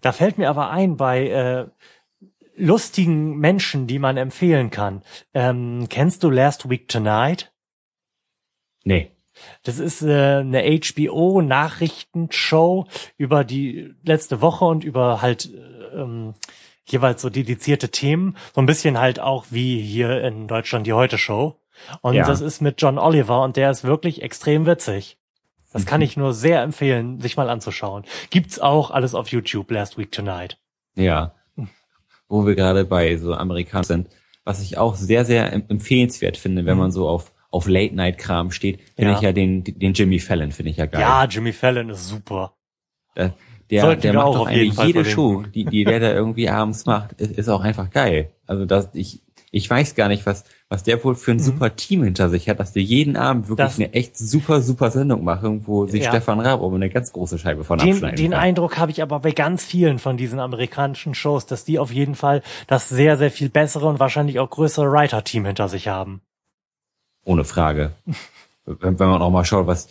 da 0.00 0.12
fällt 0.12 0.38
mir 0.38 0.48
aber 0.50 0.70
ein, 0.70 0.96
bei 0.96 1.28
äh, 1.28 1.66
lustigen 2.56 3.36
Menschen, 3.38 3.86
die 3.86 3.98
man 3.98 4.16
empfehlen 4.16 4.70
kann. 4.70 5.02
Ähm, 5.34 5.86
kennst 5.88 6.22
du 6.22 6.30
Last 6.30 6.70
Week 6.70 6.88
Tonight? 6.88 7.52
Nee. 8.84 9.10
Das 9.64 9.78
ist 9.78 10.00
äh, 10.02 10.36
eine 10.38 10.62
HBO-Nachrichtenshow 10.62 12.86
über 13.18 13.44
die 13.44 13.94
letzte 14.02 14.40
Woche 14.40 14.64
und 14.64 14.82
über 14.84 15.20
halt 15.20 15.52
äh, 15.52 15.58
ähm, 16.00 16.32
jeweils 16.86 17.20
so 17.20 17.28
dedizierte 17.28 17.90
Themen. 17.90 18.36
So 18.54 18.62
ein 18.62 18.66
bisschen 18.66 18.96
halt 18.98 19.20
auch 19.20 19.44
wie 19.50 19.78
hier 19.80 20.22
in 20.24 20.48
Deutschland 20.48 20.86
die 20.86 20.94
Heute-Show. 20.94 21.60
Und 22.00 22.14
Ja. 22.14 22.26
das 22.26 22.40
ist 22.40 22.60
mit 22.60 22.80
John 22.80 22.98
Oliver 22.98 23.42
und 23.42 23.56
der 23.56 23.70
ist 23.70 23.84
wirklich 23.84 24.22
extrem 24.22 24.66
witzig. 24.66 25.18
Das 25.72 25.84
kann 25.84 26.00
Mhm. 26.00 26.04
ich 26.06 26.16
nur 26.16 26.32
sehr 26.32 26.62
empfehlen, 26.62 27.20
sich 27.20 27.36
mal 27.36 27.50
anzuschauen. 27.50 28.04
Gibt's 28.30 28.58
auch 28.60 28.90
alles 28.90 29.14
auf 29.14 29.28
YouTube, 29.28 29.70
Last 29.70 29.98
Week 29.98 30.10
Tonight. 30.10 30.58
Ja. 30.94 31.34
Wo 32.28 32.46
wir 32.46 32.54
gerade 32.54 32.84
bei 32.84 33.16
so 33.18 33.34
Amerikanern 33.34 33.84
sind, 33.84 34.08
was 34.44 34.60
ich 34.62 34.78
auch 34.78 34.94
sehr, 34.96 35.24
sehr 35.24 35.52
em- 35.52 35.64
empfehlenswert 35.68 36.36
finde, 36.36 36.64
wenn 36.64 36.74
Mhm. 36.74 36.80
man 36.80 36.92
so 36.92 37.08
auf, 37.08 37.32
auf 37.50 37.68
Late-Night-Kram 37.68 38.50
steht, 38.50 38.80
finde 38.96 39.12
Ja. 39.12 39.16
ich 39.16 39.22
ja 39.22 39.32
den, 39.32 39.62
den 39.64 39.92
Jimmy 39.92 40.18
Fallon, 40.18 40.50
finde 40.52 40.70
ich 40.70 40.76
ja 40.78 40.86
geil. 40.86 41.00
Ja, 41.02 41.24
Jimmy 41.24 41.52
Fallon 41.52 41.90
ist 41.90 42.08
super. 42.08 42.54
Der, 43.16 43.34
der, 43.70 43.96
der 43.96 44.12
wir 44.12 44.18
macht 44.18 44.26
auch 44.26 44.34
doch 44.38 44.44
Fall 44.46 44.86
jede. 44.86 45.04
Show, 45.04 45.42
die, 45.42 45.64
die 45.64 45.84
der 45.84 46.00
da 46.00 46.12
irgendwie 46.12 46.48
abends 46.48 46.86
macht, 46.86 47.12
ist, 47.20 47.32
ist 47.32 47.48
auch 47.48 47.62
einfach 47.62 47.90
geil. 47.90 48.30
Also 48.46 48.64
das, 48.66 48.88
ich, 48.94 49.22
ich 49.50 49.68
weiß 49.68 49.94
gar 49.94 50.08
nicht, 50.08 50.24
was, 50.26 50.44
was 50.68 50.82
der 50.82 51.02
wohl 51.04 51.14
für 51.14 51.30
ein 51.30 51.38
super 51.38 51.76
Team 51.76 52.02
hinter 52.02 52.28
sich 52.28 52.48
hat, 52.48 52.58
dass 52.58 52.72
die 52.72 52.80
jeden 52.80 53.16
Abend 53.16 53.48
wirklich 53.48 53.64
Mhm. 53.64 53.68
Das- 53.68 53.78
eine 53.78 53.92
echt 53.94 54.18
super, 54.18 54.60
super 54.62 54.90
Sendung 54.90 55.22
machen, 55.22 55.62
wo 55.66 55.86
sich 55.86 56.02
Ja. 56.04 56.10
Stefan 56.10 56.40
Raab 56.40 56.60
um 56.60 56.74
eine 56.74 56.90
ganz 56.90 57.12
große 57.12 57.38
Scheibe 57.38 57.62
von 57.62 57.78
Den, 57.78 57.90
abschneiden 57.90 58.16
den 58.16 58.30
kann. 58.32 58.40
Eindruck 58.40 58.76
habe 58.78 58.90
ich 58.90 59.00
aber 59.00 59.20
bei 59.20 59.30
ganz 59.30 59.64
vielen 59.64 59.98
von 60.00 60.16
diesen 60.16 60.40
amerikanischen 60.40 61.14
Shows, 61.14 61.46
dass 61.46 61.64
die 61.64 61.78
auf 61.78 61.92
jeden 61.92 62.16
Fall 62.16 62.42
das 62.66 62.88
sehr, 62.88 63.16
sehr 63.16 63.30
viel 63.30 63.48
bessere 63.48 63.86
und 63.86 64.00
wahrscheinlich 64.00 64.40
auch 64.40 64.50
größere 64.50 64.90
Writer-Team 64.90 65.44
hinter 65.44 65.68
sich 65.68 65.86
haben. 65.88 66.20
Ohne 67.24 67.44
Frage. 67.44 67.92
wenn, 68.66 68.98
wenn 68.98 69.08
man 69.08 69.22
auch 69.22 69.30
mal 69.30 69.44
schaut, 69.44 69.68
was, 69.68 69.88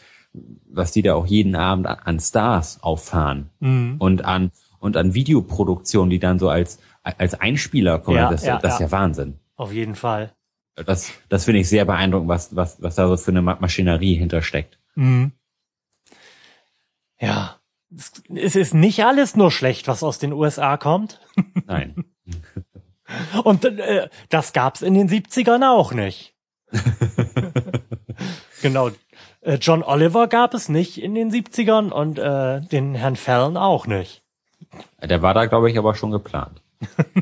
was 0.70 0.92
die 0.92 1.02
da 1.02 1.14
auch 1.16 1.26
jeden 1.26 1.56
Abend 1.56 1.88
an, 1.88 2.20
Stars 2.20 2.80
auffahren 2.82 3.50
Mhm. 3.62 3.96
und 4.00 4.26
an, 4.26 4.52
und 4.80 4.98
an 4.98 5.14
Videoproduktionen, 5.14 6.10
die 6.10 6.20
dann 6.20 6.38
so 6.38 6.50
als, 6.50 6.80
als 7.04 7.40
Einspieler 7.40 8.00
kommen, 8.00 8.18
Ja, 8.18 8.30
das, 8.30 8.46
ja, 8.46 8.58
das 8.60 8.74
ist 8.74 8.80
ja 8.82 8.92
Wahnsinn. 8.92 9.40
Auf 9.56 9.72
jeden 9.72 9.96
Fall. 9.96 10.34
Das, 10.76 11.12
das 11.30 11.46
finde 11.46 11.62
ich 11.62 11.70
sehr 11.70 11.86
beeindruckend, 11.86 12.28
was, 12.30 12.56
was, 12.56 12.82
was 12.82 12.96
da 12.96 13.08
so 13.08 13.16
für 13.18 13.32
eine 13.32 13.42
Ma- 13.42 13.58
Maschinerie 13.60 14.16
hintersteckt. 14.16 14.78
Mhm. 14.96 15.32
Ja. 17.20 17.60
Es- 17.96 18.24
Es 18.36 18.56
ist 18.56 18.74
nicht 18.74 19.04
alles 19.06 19.36
nur 19.38 19.52
schlecht, 19.52 19.88
was 19.88 20.04
aus 20.04 20.20
den 20.20 20.34
USA 20.34 20.76
kommt. 20.78 21.22
Nein. 21.66 22.06
Und 23.44 23.64
äh, 23.66 24.10
das 24.30 24.52
gab's 24.52 24.82
in 24.82 24.96
den 24.96 25.08
70ern 25.10 25.66
auch 25.70 25.94
nicht. 25.94 26.34
genau. 28.62 28.90
Äh, 29.42 29.56
John 29.62 29.84
Oliver 29.84 30.28
gab 30.28 30.54
es 30.54 30.68
nicht 30.70 30.98
in 31.02 31.14
den 31.16 31.32
70ern 31.32 31.92
und 31.92 32.18
äh, 32.20 32.62
den 32.62 32.96
Herrn 32.96 33.16
Fallon 33.16 33.56
auch 33.58 33.88
nicht. 33.88 34.24
Der 35.02 35.22
war 35.22 35.34
da, 35.34 35.46
glaube 35.46 35.70
ich, 35.72 35.78
aber 35.78 35.96
schon 35.96 36.12
geplant. 36.12 36.62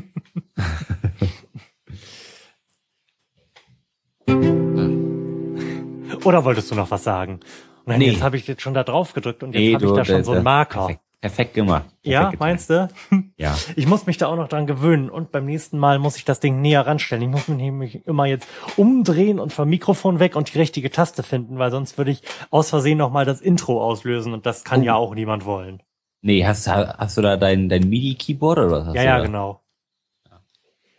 Oder 6.24 6.44
wolltest 6.44 6.70
du 6.70 6.74
noch 6.74 6.90
was 6.90 7.04
sagen? 7.04 7.40
Nein, 7.86 7.98
Nee. 7.98 8.10
jetzt 8.12 8.22
habe 8.22 8.36
ich 8.36 8.46
jetzt 8.46 8.62
schon 8.62 8.74
da 8.74 8.82
drauf 8.82 9.12
gedrückt 9.12 9.42
und 9.42 9.54
jetzt 9.54 9.74
habe 9.74 9.84
ich 9.86 9.92
da 9.92 10.04
schon 10.04 10.24
so 10.24 10.32
einen 10.32 10.42
Marker. 10.42 10.80
Perfekt, 10.86 11.00
perfekt 11.20 11.54
gemacht. 11.54 11.82
Perfekt 11.84 12.06
Ja, 12.06 12.30
getan. 12.30 12.38
meinst 12.40 12.70
du? 12.70 12.88
Ja. 13.36 13.54
Ich 13.76 13.86
muss 13.86 14.06
mich 14.06 14.16
da 14.16 14.28
auch 14.28 14.36
noch 14.36 14.48
dran 14.48 14.66
gewöhnen 14.66 15.10
und 15.10 15.32
beim 15.32 15.44
nächsten 15.44 15.76
Mal 15.78 15.98
muss 15.98 16.16
ich 16.16 16.24
das 16.24 16.40
Ding 16.40 16.60
näher 16.62 16.86
ranstellen. 16.86 17.22
Ich 17.24 17.28
muss 17.28 17.48
mich 17.48 17.58
nämlich 17.58 18.06
immer 18.06 18.26
jetzt 18.26 18.48
umdrehen 18.76 19.38
und 19.40 19.52
vom 19.52 19.68
Mikrofon 19.68 20.18
weg 20.20 20.36
und 20.36 20.54
die 20.54 20.58
richtige 20.58 20.90
Taste 20.90 21.22
finden, 21.22 21.58
weil 21.58 21.70
sonst 21.70 21.98
würde 21.98 22.12
ich 22.12 22.22
aus 22.50 22.70
Versehen 22.70 22.96
nochmal 22.98 23.24
das 23.26 23.40
Intro 23.40 23.82
auslösen 23.82 24.32
und 24.32 24.46
das 24.46 24.64
kann 24.64 24.80
Oh. 24.80 24.84
ja 24.84 24.94
auch 24.94 25.14
niemand 25.14 25.44
wollen. 25.44 25.82
Nee, 26.22 26.46
hast, 26.46 26.66
hast 26.68 27.16
du 27.18 27.22
da 27.22 27.36
dein, 27.36 27.68
dein 27.68 27.86
MIDI-Keyboard 27.88 28.58
oder 28.58 28.70
was 28.70 28.86
hast 28.86 28.94
ja, 28.94 29.02
du 29.02 29.08
ja, 29.08 29.18
genau. 29.18 29.60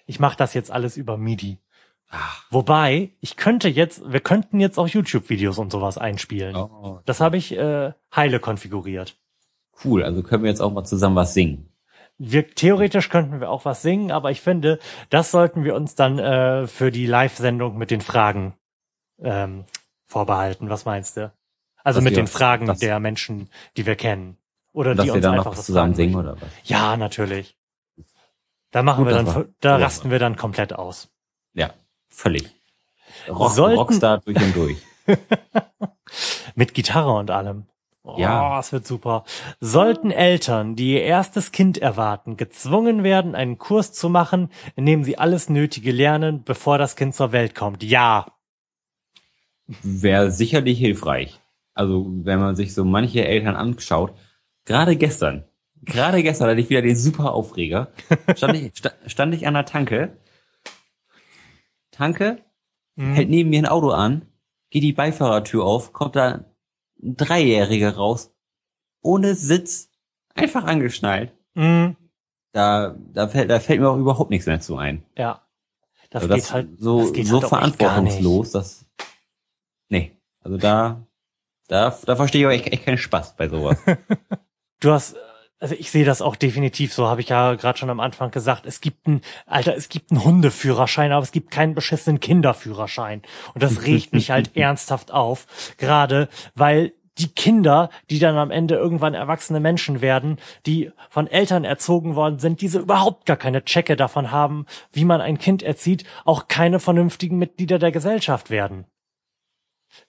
Ich 0.05 0.19
mache 0.19 0.37
das 0.37 0.53
jetzt 0.53 0.69
alles 0.69 0.97
über 0.97 1.17
MIDI. 1.17 1.57
Wobei, 2.49 3.11
ich 3.19 3.35
könnte 3.35 3.67
jetzt, 3.67 4.01
wir 4.11 4.19
könnten 4.21 4.59
jetzt 4.59 4.77
auch 4.77 4.87
YouTube-Videos 4.87 5.57
und 5.57 5.71
sowas 5.71 5.97
einspielen. 5.97 6.55
Oh, 6.55 7.01
Das 7.05 7.19
habe 7.19 7.37
ich 7.37 7.51
äh, 7.57 7.91
heile 8.15 8.39
konfiguriert. 8.39 9.17
cool. 9.83 10.03
Also 10.03 10.23
können 10.23 10.43
wir 10.43 10.49
jetzt 10.49 10.61
auch 10.61 10.71
mal 10.71 10.85
zusammen 10.85 11.15
was 11.15 11.33
singen. 11.33 11.69
Wir, 12.17 12.47
theoretisch 12.47 13.09
könnten 13.09 13.41
wir 13.41 13.49
auch 13.49 13.65
was 13.65 13.81
singen, 13.81 14.11
aber 14.11 14.31
ich 14.31 14.39
finde, 14.39 14.79
das 15.09 15.31
sollten 15.31 15.65
wir 15.65 15.75
uns 15.75 15.95
dann 15.95 16.17
äh, 16.17 16.65
für 16.67 16.89
die 16.91 17.05
Live-Sendung 17.07 17.77
mit 17.77 17.91
den 17.91 17.99
Fragen 17.99 18.53
ähm, 19.19 19.65
vorbehalten. 20.05 20.69
Was 20.69 20.85
meinst 20.85 21.17
du? 21.17 21.33
Also 21.83 21.97
Dass 21.99 22.03
mit 22.05 22.15
den 22.15 22.27
Fragen 22.27 22.67
dass- 22.67 22.79
der 22.79 22.99
Menschen, 23.01 23.49
die 23.75 23.85
wir 23.85 23.95
kennen. 23.95 24.37
Oder 24.71 24.93
Dass 24.95 25.03
die 25.03 25.09
wir 25.09 25.13
uns 25.15 25.23
dann 25.23 25.33
einfach 25.33 25.45
noch 25.51 25.57
was 25.57 25.65
zusammen 25.65 25.93
singen 25.93 26.15
oder 26.15 26.35
was? 26.41 26.49
Ja, 26.63 26.95
natürlich. 26.97 27.57
Da 28.71 28.83
machen 28.83 29.05
Gut, 29.05 29.13
wir 29.13 29.23
das 29.23 29.33
dann, 29.33 29.55
da 29.61 29.77
rasten 29.77 30.11
wir 30.11 30.19
dann 30.19 30.35
komplett 30.35 30.73
aus. 30.73 31.09
Ja, 31.53 31.71
völlig. 32.15 32.49
Rock, 33.29 33.51
Sollten- 33.51 33.77
Rockstar 33.77 34.19
durch 34.19 34.37
und 34.37 34.55
durch. 34.55 34.77
Mit 36.55 36.73
Gitarre 36.73 37.13
und 37.13 37.31
allem. 37.31 37.65
Oh, 38.03 38.15
Ja. 38.19 38.59
es 38.59 38.71
wird 38.71 38.85
super. 38.85 39.23
Sollten 39.59 40.11
Eltern, 40.11 40.75
die 40.75 40.93
ihr 40.93 41.01
erstes 41.03 41.51
Kind 41.51 41.77
erwarten, 41.79 42.37
gezwungen 42.37 43.03
werden, 43.03 43.33
einen 43.35 43.57
Kurs 43.57 43.93
zu 43.93 44.09
machen, 44.09 44.49
in 44.75 44.85
dem 44.85 45.03
sie 45.03 45.17
alles 45.17 45.49
Nötige 45.49 45.91
lernen, 45.91 46.43
bevor 46.43 46.77
das 46.77 46.95
Kind 46.95 47.15
zur 47.15 47.31
Welt 47.31 47.55
kommt? 47.55 47.83
Ja. 47.83 48.27
Wäre 49.81 50.29
sicherlich 50.31 50.77
hilfreich. 50.77 51.39
Also, 51.73 52.05
wenn 52.07 52.39
man 52.39 52.55
sich 52.55 52.73
so 52.73 52.85
manche 52.85 53.25
Eltern 53.25 53.55
anschaut, 53.55 54.13
gerade 54.65 54.95
gestern, 54.95 55.45
gerade 55.81 56.21
gestern 56.21 56.49
hatte 56.49 56.61
ich 56.61 56.69
wieder 56.69 56.83
den 56.83 56.95
super 56.95 57.33
Aufreger. 57.33 57.91
Stand 58.35 58.55
ich, 58.57 58.77
sta- 58.77 58.93
stand 59.07 59.33
ich 59.33 59.47
an 59.47 59.55
der 59.55 59.65
Tanke, 59.65 60.17
Tanke, 61.95 62.43
Mhm. 62.97 63.13
hält 63.13 63.29
neben 63.29 63.49
mir 63.49 63.59
ein 63.59 63.65
Auto 63.67 63.89
an, 63.89 64.25
geht 64.69 64.83
die 64.83 64.93
Beifahrertür 64.93 65.65
auf, 65.65 65.91
kommt 65.91 66.15
da 66.15 66.45
ein 67.01 67.17
Dreijähriger 67.17 67.95
raus, 67.95 68.31
ohne 69.01 69.35
Sitz, 69.35 69.89
einfach 70.33 70.63
angeschnallt. 70.63 71.33
Mhm. 71.55 71.97
Da, 72.53 72.95
da 73.13 73.27
fällt, 73.27 73.49
da 73.49 73.59
fällt 73.59 73.81
mir 73.81 73.89
auch 73.89 73.97
überhaupt 73.97 74.29
nichts 74.29 74.45
mehr 74.47 74.61
zu 74.61 74.77
ein. 74.77 75.03
Ja. 75.17 75.41
Das 76.09 76.23
also 76.23 76.35
geht 76.35 76.53
halt 76.53 76.79
so, 76.79 77.01
das 77.01 77.13
geht 77.13 77.27
so 77.27 77.41
halt 77.41 77.49
verantwortungslos, 77.49 78.51
dass, 78.51 78.85
nee, 79.89 80.15
also 80.39 80.57
da, 80.57 81.05
da, 81.67 81.97
da 82.05 82.15
verstehe 82.15 82.41
ich 82.41 82.47
auch 82.47 82.51
echt, 82.51 82.71
echt 82.71 82.85
keinen 82.85 82.97
Spaß 82.97 83.35
bei 83.35 83.49
sowas. 83.49 83.77
Du 84.81 84.91
hast, 84.91 85.15
also 85.65 85.73
ich 85.79 85.89
sehe 85.89 86.05
das 86.05 86.21
auch 86.21 86.35
definitiv 86.35 86.93
so, 86.93 87.07
habe 87.07 87.21
ich 87.21 87.29
ja 87.29 87.55
gerade 87.55 87.75
schon 87.79 87.89
am 87.89 87.99
Anfang 87.99 88.29
gesagt. 88.29 88.67
Es 88.67 88.81
gibt 88.81 89.07
ein, 89.07 89.21
Alter, 89.47 89.75
es 89.75 89.89
gibt 89.89 90.11
einen 90.11 90.23
Hundeführerschein, 90.23 91.11
aber 91.11 91.23
es 91.23 91.31
gibt 91.31 91.49
keinen 91.49 91.73
beschissenen 91.73 92.19
Kinderführerschein. 92.19 93.23
Und 93.55 93.63
das 93.63 93.83
regt 93.83 94.13
mich 94.13 94.29
halt 94.29 94.51
ernsthaft 94.55 95.11
auf. 95.11 95.47
Gerade, 95.79 96.29
weil 96.53 96.93
die 97.17 97.29
Kinder, 97.29 97.89
die 98.11 98.19
dann 98.19 98.37
am 98.37 98.51
Ende 98.51 98.75
irgendwann 98.75 99.15
erwachsene 99.15 99.59
Menschen 99.59 100.01
werden, 100.01 100.37
die 100.67 100.91
von 101.09 101.25
Eltern 101.25 101.63
erzogen 101.63 102.13
worden 102.15 102.37
sind, 102.37 102.61
diese 102.61 102.77
überhaupt 102.77 103.25
gar 103.25 103.37
keine 103.37 103.65
Checke 103.65 103.95
davon 103.95 104.29
haben, 104.29 104.67
wie 104.93 105.05
man 105.05 105.19
ein 105.19 105.39
Kind 105.39 105.63
erzieht, 105.63 106.03
auch 106.25 106.47
keine 106.47 106.79
vernünftigen 106.79 107.39
Mitglieder 107.39 107.79
der 107.79 107.91
Gesellschaft 107.91 108.51
werden. 108.51 108.85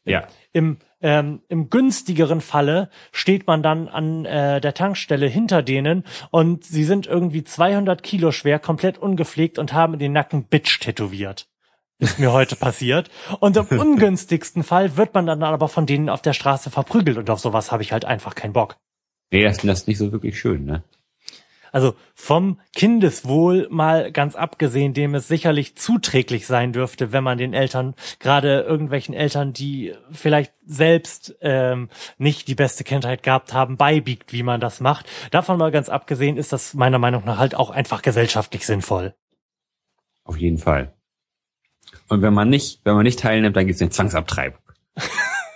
Ja. 0.04 0.26
Im, 0.52 0.78
ähm, 1.00 1.42
im 1.48 1.70
günstigeren 1.70 2.40
Falle 2.40 2.90
steht 3.12 3.46
man 3.46 3.62
dann 3.62 3.88
an 3.88 4.24
äh, 4.24 4.60
der 4.60 4.74
Tankstelle 4.74 5.26
hinter 5.26 5.62
denen 5.62 6.04
und 6.30 6.64
sie 6.64 6.84
sind 6.84 7.06
irgendwie 7.06 7.44
200 7.44 8.02
Kilo 8.02 8.32
schwer, 8.32 8.58
komplett 8.58 8.98
ungepflegt 8.98 9.58
und 9.58 9.72
haben 9.72 9.98
den 9.98 10.12
Nacken 10.12 10.44
Bitch 10.44 10.80
tätowiert. 10.80 11.48
Ist 11.98 12.18
mir 12.18 12.32
heute 12.32 12.56
passiert. 12.56 13.10
Und 13.40 13.56
im 13.56 13.66
ungünstigsten 13.78 14.62
Fall 14.62 14.96
wird 14.96 15.14
man 15.14 15.26
dann 15.26 15.42
aber 15.42 15.68
von 15.68 15.86
denen 15.86 16.08
auf 16.08 16.22
der 16.22 16.34
Straße 16.34 16.70
verprügelt 16.70 17.16
und 17.16 17.30
auf 17.30 17.40
sowas 17.40 17.72
habe 17.72 17.82
ich 17.82 17.92
halt 17.92 18.04
einfach 18.04 18.34
keinen 18.34 18.52
Bock. 18.52 18.76
Nee, 19.30 19.42
das 19.42 19.64
ist 19.64 19.88
nicht 19.88 19.98
so 19.98 20.12
wirklich 20.12 20.38
schön, 20.38 20.64
ne? 20.64 20.84
Also 21.76 21.94
vom 22.14 22.58
Kindeswohl 22.74 23.68
mal 23.70 24.10
ganz 24.10 24.34
abgesehen, 24.34 24.94
dem 24.94 25.14
es 25.14 25.28
sicherlich 25.28 25.76
zuträglich 25.76 26.46
sein 26.46 26.72
dürfte, 26.72 27.12
wenn 27.12 27.22
man 27.22 27.36
den 27.36 27.52
Eltern, 27.52 27.94
gerade 28.18 28.60
irgendwelchen 28.62 29.14
Eltern, 29.14 29.52
die 29.52 29.92
vielleicht 30.10 30.54
selbst 30.64 31.36
ähm, 31.42 31.90
nicht 32.16 32.48
die 32.48 32.54
beste 32.54 32.82
Kindheit 32.82 33.22
gehabt 33.22 33.52
haben, 33.52 33.76
beibiegt, 33.76 34.32
wie 34.32 34.42
man 34.42 34.58
das 34.58 34.80
macht. 34.80 35.04
Davon 35.32 35.58
mal 35.58 35.70
ganz 35.70 35.90
abgesehen 35.90 36.38
ist 36.38 36.50
das 36.50 36.72
meiner 36.72 36.98
Meinung 36.98 37.26
nach 37.26 37.36
halt 37.36 37.54
auch 37.54 37.68
einfach 37.68 38.00
gesellschaftlich 38.00 38.64
sinnvoll. 38.64 39.14
Auf 40.24 40.38
jeden 40.38 40.56
Fall. 40.56 40.94
Und 42.08 42.22
wenn 42.22 42.32
man 42.32 42.48
nicht, 42.48 42.80
wenn 42.84 42.94
man 42.94 43.04
nicht 43.04 43.20
teilnimmt, 43.20 43.54
dann 43.54 43.66
gibt 43.66 43.76
es 43.76 43.82
eine 43.82 43.90
Zwangsabtreibung. 43.90 44.62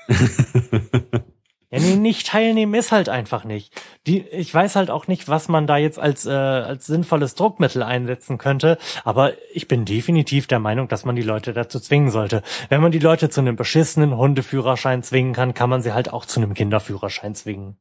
Ja, 1.73 1.79
nee, 1.79 1.95
nicht 1.95 2.27
teilnehmen 2.27 2.75
ist 2.75 2.91
halt 2.91 3.09
einfach 3.09 3.45
nicht. 3.45 3.73
Die, 4.09 4.27
ich 4.27 4.53
weiß 4.53 4.75
halt 4.75 4.91
auch 4.91 5.07
nicht, 5.07 5.29
was 5.29 5.49
man 5.49 5.69
da 5.69 5.77
jetzt 5.77 6.01
als, 6.01 6.27
äh, 6.27 6.31
als 6.31 6.87
sinnvolles 6.87 7.37
Druckmittel 7.37 7.85
einsetzen 7.85 8.39
könnte, 8.39 8.77
aber 9.05 9.35
ich 9.55 9.69
bin 9.69 9.85
definitiv 9.85 10.49
der 10.49 10.59
Meinung, 10.59 10.89
dass 10.89 11.05
man 11.05 11.15
die 11.15 11.23
Leute 11.23 11.53
dazu 11.53 11.79
zwingen 11.79 12.11
sollte. 12.11 12.43
Wenn 12.71 12.81
man 12.81 12.91
die 12.91 12.99
Leute 12.99 13.31
zu 13.31 13.41
einem 13.41 13.55
beschissenen 13.55 14.17
Hundeführerschein 14.17 15.05
zwingen 15.05 15.33
kann, 15.33 15.55
kann 15.55 15.71
man 15.71 15.81
sie 15.81 15.93
halt 15.93 16.13
auch 16.13 16.27
zu 16.27 16.41
einem 16.41 16.55
Kinderführerschein 16.55 17.35
zwingen. 17.35 17.79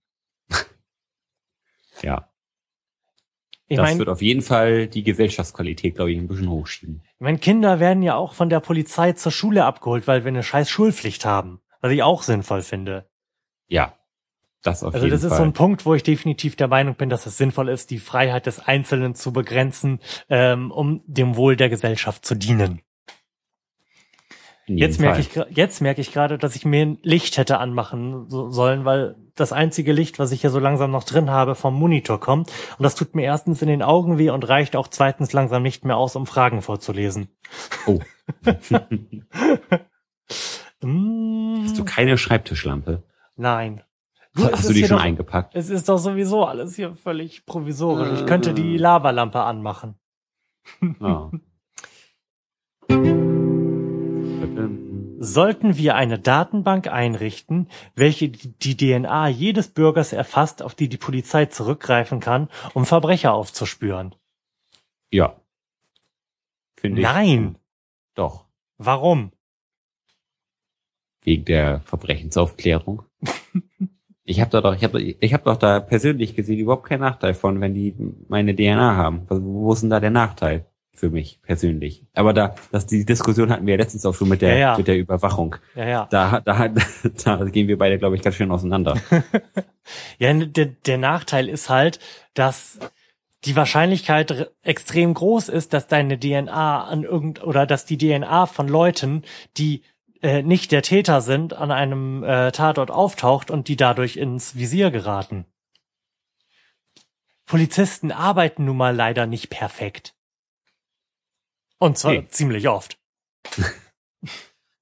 Ja. 2.01 2.29
Ich 3.67 3.75
das 3.75 3.89
mein, 3.89 3.99
wird 3.99 4.07
auf 4.07 4.21
jeden 4.21 4.41
Fall 4.41 4.87
die 4.87 5.03
Gesellschaftsqualität, 5.03 5.95
glaube 5.95 6.13
ich, 6.13 6.17
ein 6.17 6.29
bisschen 6.29 6.49
hochschieben. 6.49 7.01
ich 7.03 7.19
mein, 7.19 7.41
Kinder 7.41 7.81
werden 7.81 8.01
ja 8.01 8.15
auch 8.15 8.33
von 8.33 8.49
der 8.49 8.61
Polizei 8.61 9.11
zur 9.11 9.33
Schule 9.33 9.65
abgeholt, 9.65 10.07
weil 10.07 10.23
wir 10.23 10.29
eine 10.29 10.43
scheiß 10.43 10.69
Schulpflicht 10.69 11.25
haben. 11.25 11.59
Was 11.81 11.91
ich 11.91 12.01
auch 12.01 12.23
sinnvoll 12.23 12.61
finde. 12.61 13.08
Ja. 13.69 13.93
Das 14.61 14.83
auf 14.83 14.93
Also 14.93 15.05
jeden 15.05 15.15
das 15.15 15.23
ist 15.23 15.29
Fall. 15.29 15.37
so 15.37 15.43
ein 15.43 15.53
Punkt, 15.53 15.85
wo 15.85 15.95
ich 15.95 16.03
definitiv 16.03 16.57
der 16.57 16.67
Meinung 16.67 16.95
bin, 16.95 17.09
dass 17.09 17.25
es 17.25 17.37
sinnvoll 17.37 17.69
ist, 17.69 17.91
die 17.91 17.99
Freiheit 17.99 18.45
des 18.45 18.59
Einzelnen 18.59 19.15
zu 19.15 19.31
begrenzen, 19.31 20.01
ähm, 20.27 20.71
um 20.71 21.01
dem 21.07 21.37
Wohl 21.37 21.55
der 21.55 21.69
Gesellschaft 21.69 22.25
zu 22.25 22.35
dienen. 22.35 22.81
Jetzt 24.67 24.99
merke 24.99 25.23
Fall. 25.23 25.47
ich, 25.49 25.57
jetzt 25.57 25.81
merke 25.81 26.01
ich 26.01 26.11
gerade, 26.11 26.37
dass 26.37 26.55
ich 26.55 26.63
mir 26.65 26.85
ein 26.85 26.99
Licht 27.01 27.37
hätte 27.37 27.57
anmachen 27.57 28.29
so, 28.29 28.51
sollen, 28.51 28.85
weil 28.85 29.15
das 29.33 29.51
einzige 29.51 29.93
Licht, 29.93 30.19
was 30.19 30.31
ich 30.31 30.41
hier 30.41 30.51
so 30.51 30.59
langsam 30.59 30.91
noch 30.91 31.05
drin 31.05 31.31
habe, 31.31 31.55
vom 31.55 31.73
Monitor 31.73 32.19
kommt. 32.19 32.51
Und 32.77 32.83
das 32.83 32.93
tut 32.93 33.15
mir 33.15 33.23
erstens 33.23 33.63
in 33.63 33.67
den 33.67 33.81
Augen 33.81 34.19
weh 34.19 34.29
und 34.29 34.47
reicht 34.47 34.75
auch 34.75 34.87
zweitens 34.89 35.33
langsam 35.33 35.63
nicht 35.63 35.85
mehr 35.85 35.97
aus, 35.97 36.15
um 36.15 36.27
Fragen 36.27 36.61
vorzulesen. 36.61 37.29
Oh. 37.87 37.99
Hast 40.81 40.81
du 40.81 41.85
keine 41.85 42.17
Schreibtischlampe? 42.17 43.03
Nein. 43.39 43.81
Hast 44.35 44.59
es 44.59 44.67
du 44.67 44.73
die 44.73 44.85
schon 44.85 44.97
doch- 44.97 45.03
eingepackt? 45.03 45.55
Es 45.55 45.69
ist 45.69 45.89
doch 45.89 45.97
sowieso 45.97 46.45
alles 46.45 46.75
hier 46.75 46.95
völlig 46.95 47.45
provisorisch. 47.45 48.19
Ich 48.19 48.25
könnte 48.27 48.53
die 48.53 48.77
Lavalampe 48.77 49.41
anmachen. 49.41 49.95
Ja. 51.01 51.31
Sollten 55.21 55.75
wir 55.75 55.95
eine 55.95 56.17
Datenbank 56.17 56.87
einrichten, 56.87 57.67
welche 57.93 58.29
die 58.29 58.53
die 58.57 58.77
DNA 58.77 59.27
jedes 59.27 59.67
Bürgers 59.67 60.13
erfasst, 60.13 60.63
auf 60.63 60.75
die 60.75 60.87
die 60.87 60.97
Polizei 60.97 61.45
zurückgreifen 61.47 62.21
kann, 62.21 62.47
um 62.73 62.85
Verbrecher 62.85 63.33
aufzuspüren? 63.33 64.15
Ja. 65.11 65.35
Finde 66.77 67.01
ich. 67.01 67.07
Nein. 67.07 67.57
Doch. 68.15 68.45
Warum? 68.77 69.33
Wegen 71.21 71.43
der 71.43 71.81
Verbrechensaufklärung. 71.81 73.03
Ich 74.23 74.39
habe 74.41 74.51
da 74.51 74.61
doch, 74.61 74.75
ich 74.75 74.83
habe 74.83 75.01
ich 75.01 75.33
hab 75.33 75.43
doch 75.43 75.57
da 75.57 75.79
persönlich 75.79 76.35
gesehen 76.35 76.59
überhaupt 76.59 76.87
keinen 76.87 77.01
Nachteil 77.01 77.33
von, 77.33 77.59
wenn 77.61 77.73
die 77.73 77.95
meine 78.27 78.55
DNA 78.55 78.95
haben. 78.95 79.23
Was- 79.27 79.41
Wo 79.41 79.73
ist 79.73 79.81
denn 79.81 79.89
da 79.89 79.99
der 79.99 80.11
Nachteil 80.11 80.65
für 80.93 81.09
mich 81.09 81.39
persönlich? 81.41 82.05
Aber 82.13 82.31
da, 82.33 82.53
dass 82.71 82.85
die 82.85 83.05
Diskussion 83.05 83.49
hatten 83.51 83.65
wir 83.65 83.73
ja 83.73 83.79
letztens 83.79 84.05
auch 84.05 84.13
schon 84.13 84.29
mit 84.29 84.41
der 84.43 84.51
Ja, 84.53 84.57
ja. 84.73 84.77
mit 84.77 84.87
der 84.87 84.97
Überwachung. 84.99 85.55
Ja, 85.75 85.87
ja. 85.87 86.07
Da, 86.11 86.41
da, 86.41 86.67
da 87.25 87.43
gehen 87.45 87.67
wir 87.67 87.77
beide, 87.79 87.97
glaube 87.97 88.15
ich, 88.17 88.21
ganz 88.21 88.35
schön 88.35 88.51
auseinander. 88.51 88.97
Ja, 90.19 90.31
der, 90.33 90.67
der 90.67 90.99
Nachteil 90.99 91.49
ist 91.49 91.67
halt, 91.69 91.97
dass 92.35 92.77
die 93.45 93.55
Wahrscheinlichkeit 93.55 94.51
extrem 94.61 95.15
groß 95.15 95.49
ist, 95.49 95.73
dass 95.73 95.87
deine 95.87 96.19
DNA 96.19 96.83
an 96.83 97.03
irgend 97.03 97.43
oder 97.43 97.65
dass 97.65 97.85
die 97.85 97.97
DNA 97.97 98.45
von 98.45 98.67
Leuten, 98.67 99.23
die 99.57 99.81
äh, 100.21 100.41
nicht 100.43 100.71
der 100.71 100.81
Täter 100.81 101.21
sind, 101.21 101.53
an 101.53 101.71
einem 101.71 102.23
äh, 102.23 102.51
Tatort 102.51 102.91
auftaucht 102.91 103.51
und 103.51 103.67
die 103.67 103.75
dadurch 103.77 104.17
ins 104.17 104.55
Visier 104.55 104.91
geraten. 104.91 105.45
Polizisten 107.45 108.11
arbeiten 108.11 108.65
nun 108.65 108.77
mal 108.77 108.95
leider 108.95 109.25
nicht 109.25 109.49
perfekt. 109.49 110.13
Und 111.79 111.97
zwar 111.97 112.13
Nee. 112.13 112.27
ziemlich 112.29 112.67
oft. 112.67 112.97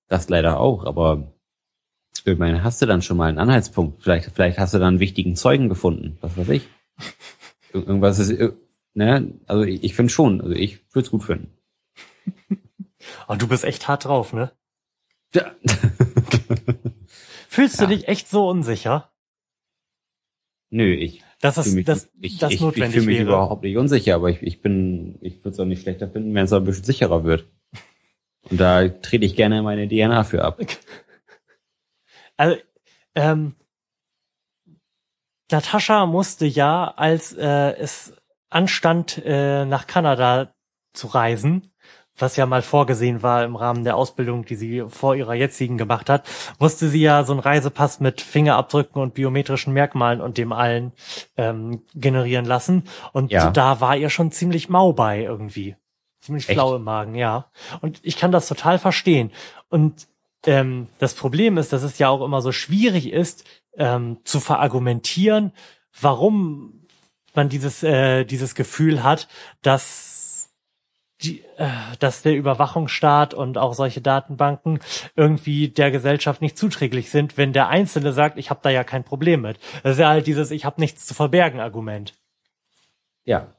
Das 0.09 0.29
leider 0.29 0.61
auch, 0.61 0.85
aber 0.85 1.33
ich 2.23 2.38
meine, 2.38 2.63
hast 2.63 2.81
du 2.81 2.85
dann 2.85 3.01
schon 3.01 3.17
mal 3.17 3.27
einen 3.27 3.39
Anhaltspunkt? 3.39 4.01
Vielleicht, 4.01 4.31
vielleicht 4.33 4.57
hast 4.57 4.73
du 4.73 4.77
dann 4.79 4.88
einen 4.93 4.99
wichtigen 5.01 5.35
Zeugen 5.35 5.67
gefunden, 5.67 6.17
was 6.21 6.38
weiß 6.38 6.47
ich. 6.47 6.69
Ir- 7.73 7.85
Irgendwas 7.85 8.17
ist, 8.19 8.31
ne? 8.93 9.33
Also 9.47 9.63
ich, 9.63 9.83
ich 9.83 9.95
finde 9.95 10.13
schon, 10.13 10.39
also 10.39 10.53
ich 10.53 10.79
würde 10.95 11.05
es 11.07 11.11
gut 11.11 11.23
finden. 11.23 11.51
Oh, 13.27 13.35
du 13.35 13.47
bist 13.49 13.65
echt 13.65 13.88
hart 13.89 14.05
drauf, 14.05 14.31
ne? 14.31 14.51
Fühlst 17.49 17.80
du 17.80 17.84
Ja. 17.84 17.89
dich 17.89 18.07
echt 18.07 18.30
so 18.30 18.47
unsicher, 18.49 19.11
Nö, 20.69 20.93
ich 20.93 21.23
das, 21.39 21.65
mich, 21.67 21.86
dass 21.86 22.09
ich, 22.19 22.39
das 22.39 22.49
ich, 22.51 22.55
ich 22.55 22.61
notwendig 22.61 22.93
fühle 22.93 23.05
mich 23.05 23.17
wäre? 23.19 23.28
überhaupt 23.30 23.63
nicht 23.63 23.78
unsicher, 23.78 24.15
aber 24.15 24.30
ich, 24.30 24.41
ich 24.41 24.61
bin, 24.61 25.17
ich 25.21 25.38
würde 25.39 25.49
es 25.51 25.59
auch 25.59 25.65
nicht 25.65 25.82
schlechter 25.82 26.09
finden, 26.09 26.34
wenn 26.34 26.45
es 26.45 26.51
ein 26.53 26.63
bisschen 26.63 26.84
sicherer 26.84 27.23
wird. 27.23 27.45
Und 28.49 28.59
da 28.59 28.88
trete 28.89 29.25
ich 29.25 29.36
gerne 29.36 29.61
meine 29.61 29.88
DNA 29.88 30.23
für 30.23 30.43
ab. 30.43 30.59
Also, 32.39 32.61
ähm, 33.15 33.55
Natascha 35.51 36.05
musste 36.05 36.45
ja, 36.45 36.93
als 36.95 37.34
äh, 37.34 37.71
es 37.78 38.13
anstand, 38.51 39.19
äh, 39.25 39.65
nach 39.65 39.88
Kanada 39.88 40.53
zu 40.93 41.07
reisen, 41.07 41.73
was 42.18 42.36
ja 42.36 42.45
mal 42.45 42.61
vorgesehen 42.61 43.22
war 43.24 43.43
im 43.43 43.55
Rahmen 43.55 43.84
der 43.84 43.95
Ausbildung, 43.95 44.45
die 44.45 44.55
sie 44.55 44.84
vor 44.88 45.15
ihrer 45.15 45.34
jetzigen 45.34 45.78
gemacht 45.78 46.09
hat, 46.09 46.26
musste 46.59 46.89
sie 46.89 47.01
ja 47.01 47.24
so 47.24 47.34
einen 47.34 47.39
Reisepass 47.39 47.99
mit 47.99 48.22
Fingerabdrücken 48.22 49.01
und 49.01 49.13
biometrischen 49.13 49.74
Merkmalen 49.74 50.22
und 50.22 50.38
dem 50.38 50.51
allen 50.51 50.93
ähm, 51.38 51.82
generieren 51.93 52.45
lassen. 52.45 52.84
Und 53.13 53.32
Ja. 53.32 53.51
da 53.51 53.82
war 53.82 53.95
ihr 53.95 54.09
schon 54.09 54.32
ziemlich 54.32 54.70
mau 54.70 54.93
bei 54.93 55.22
irgendwie. 55.22 55.76
Ziemlich 56.22 56.45
flau 56.47 56.76
im 56.76 56.84
Magen, 56.84 57.15
ja. 57.15 57.45
Und 57.82 57.99
ich 58.03 58.18
kann 58.18 58.32
das 58.32 58.47
total 58.47 58.80
verstehen. 58.80 59.32
Und 59.70 60.07
ähm, 60.45 60.88
das 60.99 61.13
Problem 61.13 61.57
ist, 61.57 61.72
dass 61.74 61.84
es 61.84 61.99
ja 61.99 62.09
auch 62.09 62.24
immer 62.24 62.41
so 62.41 62.51
schwierig 62.51 63.11
ist, 63.11 63.43
ähm, 63.78 64.18
zu 64.24 64.39
verargumentieren, 64.39 65.51
warum 66.01 66.86
man 67.36 67.49
dieses, 67.49 67.84
äh, 67.84 68.26
dieses 68.26 68.55
Gefühl 68.55 69.03
hat, 69.03 69.28
dass 69.61 70.16
die, 71.22 71.43
äh, 71.57 71.70
dass 71.99 72.22
der 72.22 72.36
Überwachungsstaat 72.36 73.34
und 73.34 73.57
auch 73.57 73.74
solche 73.74 74.01
Datenbanken 74.01 74.80
irgendwie 75.15 75.70
der 75.70 75.91
Gesellschaft 75.91 76.41
nicht 76.41 76.57
zuträglich 76.57 77.09
sind, 77.09 77.38
wenn 77.38 77.53
der 77.53 77.70
Einzelne 77.70 78.13
sagt, 78.13 78.38
ich 78.38 78.49
habe 78.49 78.59
da 78.61 78.70
ja 78.70 78.84
kein 78.84 79.03
Problem 79.03 79.41
mit. 79.41 79.59
Das 79.84 79.93
ist 79.93 79.99
ja 79.99 80.09
halt 80.09 80.28
dieses 80.28 80.51
Ich 80.51 80.65
habe 80.65 80.80
nichts 80.80 81.05
zu 81.05 81.13
verbergen 81.13 81.59
Argument. 81.59 82.13
Ja. 83.24 83.53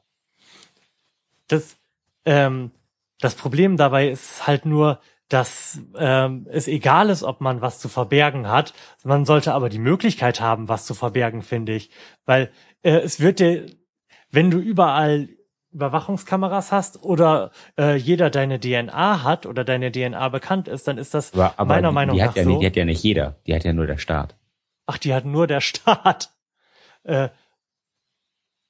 Das, 1.47 1.77
ähm, 2.25 2.71
das 3.19 3.35
Problem 3.35 3.75
dabei 3.75 4.09
ist 4.09 4.47
halt 4.47 4.65
nur, 4.65 4.99
dass 5.27 5.79
ähm, 5.95 6.47
es 6.49 6.67
egal 6.67 7.09
ist, 7.09 7.23
ob 7.23 7.39
man 7.39 7.61
was 7.61 7.79
zu 7.79 7.87
verbergen 7.87 8.47
hat. 8.47 8.73
Man 9.03 9.25
sollte 9.25 9.53
aber 9.53 9.69
die 9.69 9.79
Möglichkeit 9.79 10.41
haben, 10.41 10.69
was 10.69 10.85
zu 10.85 10.95
verbergen, 10.95 11.43
finde 11.43 11.75
ich. 11.75 11.91
Weil 12.25 12.51
äh, 12.81 12.97
es 12.99 13.19
wird 13.19 13.39
dir, 13.39 13.65
wenn 14.31 14.49
du 14.49 14.57
überall 14.57 15.29
Überwachungskameras 15.71 16.71
hast 16.71 17.03
oder 17.03 17.51
äh, 17.77 17.95
jeder 17.95 18.29
deine 18.29 18.59
DNA 18.59 19.23
hat 19.23 19.45
oder 19.45 19.63
deine 19.63 19.91
DNA 19.91 20.29
bekannt 20.29 20.67
ist, 20.67 20.87
dann 20.87 20.97
ist 20.97 21.13
das 21.13 21.33
Aber, 21.33 21.53
aber 21.57 21.65
meiner 21.65 21.89
die, 21.89 21.93
Meinung 21.93 22.15
die 22.15 22.23
nach 22.23 22.35
ja 22.35 22.43
so. 22.43 22.49
nicht, 22.49 22.61
die 22.61 22.65
hat 22.65 22.75
ja 22.75 22.85
nicht 22.85 23.03
jeder, 23.03 23.35
die 23.45 23.55
hat 23.55 23.63
ja 23.63 23.73
nur 23.73 23.85
der 23.85 23.97
Staat. 23.97 24.35
Ach, 24.87 24.97
die 24.97 25.13
hat 25.13 25.25
nur 25.25 25.45
der 25.45 25.61
Staat. 25.61 26.31
Äh, 27.03 27.29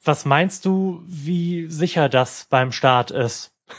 was 0.04 0.26
meinst 0.26 0.66
du, 0.66 1.02
wie 1.06 1.68
sicher 1.68 2.10
das 2.10 2.48
beim 2.50 2.72
Staat 2.72 3.12
ist? 3.12 3.56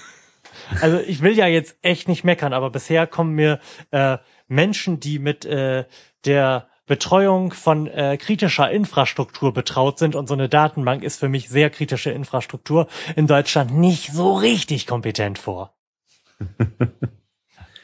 Also 0.81 0.99
ich 0.99 1.23
will 1.23 1.37
ja 1.37 1.47
jetzt 1.47 1.79
echt 1.83 2.07
nicht 2.07 2.23
meckern, 2.23 2.53
aber 2.53 2.71
bisher 2.71 3.07
kommen 3.07 3.35
mir 3.35 3.61
äh, 3.93 4.19
Menschen, 4.47 5.01
die 5.01 5.19
mit 5.19 5.45
äh, 5.45 5.85
der 6.25 6.70
Betreuung 6.91 7.53
von 7.53 7.87
äh, 7.87 8.17
kritischer 8.17 8.69
Infrastruktur 8.69 9.55
betraut 9.55 10.01
sind 10.01 10.17
und 10.17 10.27
so 10.27 10.35
eine 10.35 10.49
Datenbank 10.49 11.05
ist 11.05 11.21
für 11.21 11.29
mich 11.29 11.49
sehr 11.49 11.71
kritische 11.71 12.11
Infrastruktur 12.11 12.89
in 13.15 13.29
Deutschland 13.29 13.71
nicht 13.71 14.11
so 14.11 14.33
richtig 14.33 14.89
kompetent 14.89 15.39
vor. 15.39 15.73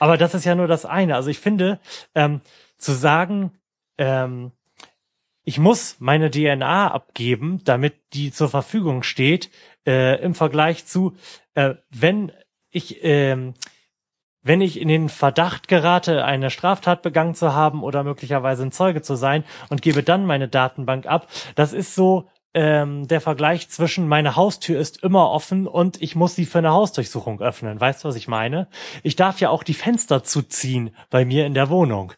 aber 0.00 0.16
das 0.16 0.34
ist 0.34 0.44
ja 0.44 0.56
nur 0.56 0.66
das 0.66 0.84
eine. 0.84 1.14
Also 1.14 1.30
ich 1.30 1.38
finde, 1.38 1.78
ähm, 2.16 2.40
zu 2.78 2.94
sagen, 2.94 3.52
ähm, 3.96 4.50
ich 5.44 5.60
muss 5.60 6.00
meine 6.00 6.28
DNA 6.28 6.90
abgeben, 6.90 7.60
damit 7.62 7.94
die 8.12 8.32
zur 8.32 8.48
Verfügung 8.48 9.04
steht, 9.04 9.52
äh, 9.86 10.20
im 10.20 10.34
Vergleich 10.34 10.84
zu, 10.84 11.14
äh, 11.54 11.76
wenn 11.90 12.32
ich, 12.70 13.04
ähm, 13.04 13.54
wenn 14.46 14.60
ich 14.60 14.80
in 14.80 14.88
den 14.88 15.08
Verdacht 15.08 15.68
gerate, 15.68 16.24
eine 16.24 16.50
Straftat 16.50 17.02
begangen 17.02 17.34
zu 17.34 17.52
haben 17.52 17.82
oder 17.82 18.04
möglicherweise 18.04 18.62
ein 18.62 18.72
Zeuge 18.72 19.02
zu 19.02 19.16
sein 19.16 19.44
und 19.68 19.82
gebe 19.82 20.02
dann 20.02 20.24
meine 20.26 20.48
Datenbank 20.48 21.06
ab, 21.06 21.28
das 21.54 21.72
ist 21.72 21.94
so 21.94 22.28
ähm, 22.54 23.06
der 23.06 23.20
Vergleich 23.20 23.68
zwischen 23.68 24.08
meine 24.08 24.34
Haustür 24.34 24.80
ist 24.80 25.02
immer 25.02 25.30
offen 25.30 25.66
und 25.66 26.00
ich 26.00 26.16
muss 26.16 26.34
sie 26.34 26.46
für 26.46 26.58
eine 26.58 26.72
Hausdurchsuchung 26.72 27.40
öffnen. 27.42 27.78
Weißt 27.78 28.02
du, 28.02 28.08
was 28.08 28.16
ich 28.16 28.28
meine? 28.28 28.68
Ich 29.02 29.14
darf 29.14 29.40
ja 29.40 29.50
auch 29.50 29.62
die 29.62 29.74
Fenster 29.74 30.24
zuziehen 30.24 30.96
bei 31.10 31.24
mir 31.24 31.44
in 31.44 31.52
der 31.52 31.68
Wohnung. 31.68 32.14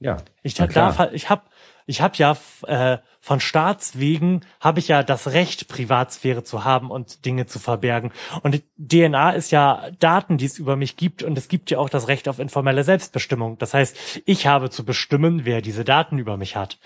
Ja. 0.00 0.18
Ich 0.42 0.54
darf, 0.54 0.98
halt, 0.98 1.14
ich 1.14 1.30
habe 1.30 1.42
ich 1.86 2.00
habe 2.00 2.16
ja 2.16 2.36
äh, 2.66 2.98
von 3.20 3.40
Staatswegen 3.40 4.44
habe 4.60 4.80
ich 4.80 4.88
ja 4.88 5.02
das 5.02 5.28
Recht, 5.28 5.68
Privatsphäre 5.68 6.42
zu 6.42 6.64
haben 6.64 6.90
und 6.90 7.24
Dinge 7.24 7.46
zu 7.46 7.58
verbergen. 7.58 8.12
Und 8.42 8.62
DNA 8.76 9.30
ist 9.30 9.52
ja 9.52 9.90
Daten, 9.98 10.36
die 10.36 10.46
es 10.46 10.58
über 10.58 10.76
mich 10.76 10.96
gibt 10.96 11.22
und 11.22 11.38
es 11.38 11.48
gibt 11.48 11.70
ja 11.70 11.78
auch 11.78 11.88
das 11.88 12.08
Recht 12.08 12.28
auf 12.28 12.40
informelle 12.40 12.84
Selbstbestimmung. 12.84 13.58
Das 13.58 13.72
heißt, 13.72 14.22
ich 14.26 14.46
habe 14.46 14.70
zu 14.70 14.84
bestimmen, 14.84 15.44
wer 15.44 15.62
diese 15.62 15.84
Daten 15.84 16.18
über 16.18 16.36
mich 16.36 16.56
hat. 16.56 16.78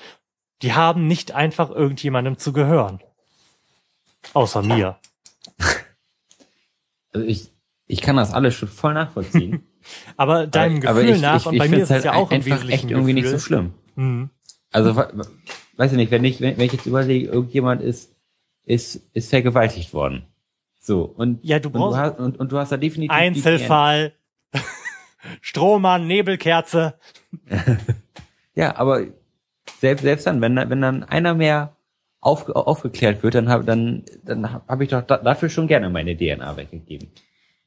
Die 0.62 0.74
haben 0.74 1.07
nicht 1.07 1.32
einfach 1.32 1.70
irgendjemandem 1.70 2.36
zu 2.36 2.53
gehören. 2.53 3.01
Außer 4.34 4.62
mir. 4.62 4.98
Also 7.12 7.26
ich, 7.26 7.51
ich 7.88 8.03
kann 8.03 8.14
das 8.14 8.32
alles 8.32 8.55
schon 8.55 8.68
voll 8.68 8.94
nachvollziehen. 8.94 9.66
aber 10.16 10.46
deinem 10.46 10.80
Gefühl 10.80 10.88
aber 10.88 11.03
ich, 11.03 11.20
nach, 11.20 11.40
ich, 11.40 11.46
und 11.46 11.59
bei 11.59 11.68
mir 11.68 11.78
ist 11.78 11.82
es 11.82 11.90
halt 11.90 12.05
ja 12.05 12.12
auch 12.12 12.30
ein 12.30 12.44
wesentlichen 12.44 12.72
echt 12.72 12.88
irgendwie 12.88 13.14
Gefühl. 13.14 13.32
nicht 13.32 13.40
so 13.40 13.44
schlimm. 13.44 13.74
Mhm. 13.96 14.30
Also, 14.70 14.96
weiß 14.96 15.92
ich 15.92 15.96
nicht, 15.96 16.10
wenn 16.10 16.24
ich, 16.24 16.40
wenn, 16.40 16.60
ich 16.60 16.72
jetzt 16.72 16.86
überlege, 16.86 17.28
irgendjemand 17.28 17.82
ist, 17.82 18.14
ist, 18.64 19.02
ist 19.12 19.30
vergewaltigt 19.30 19.92
worden. 19.94 20.26
So, 20.78 21.02
und, 21.04 21.44
ja, 21.44 21.58
du 21.58 21.70
brauchst, 21.70 21.98
und, 21.98 21.98
du 21.98 22.02
hast, 22.02 22.18
und, 22.18 22.40
und 22.40 22.52
du 22.52 22.58
hast 22.58 22.72
da 22.72 22.76
definitiv. 22.76 23.16
Einzelfall. 23.16 24.14
Strohmann, 25.40 26.06
Nebelkerze. 26.06 26.94
ja, 28.54 28.76
aber 28.76 29.06
selbst, 29.80 30.02
selbst 30.02 30.26
dann, 30.26 30.40
wenn, 30.40 30.56
wenn 30.56 30.80
dann 30.80 31.04
einer 31.04 31.34
mehr 31.34 31.76
auf, 32.20 32.48
aufgeklärt 32.48 33.22
wird, 33.22 33.34
dann 33.34 33.48
habe 33.48 33.64
dann, 33.64 34.04
dann 34.22 34.52
hab 34.52 34.80
ich 34.80 34.88
doch 34.88 35.02
da, 35.02 35.18
dafür 35.18 35.48
schon 35.48 35.66
gerne 35.66 35.90
meine 35.90 36.16
DNA 36.16 36.56
weggegeben. 36.56 37.10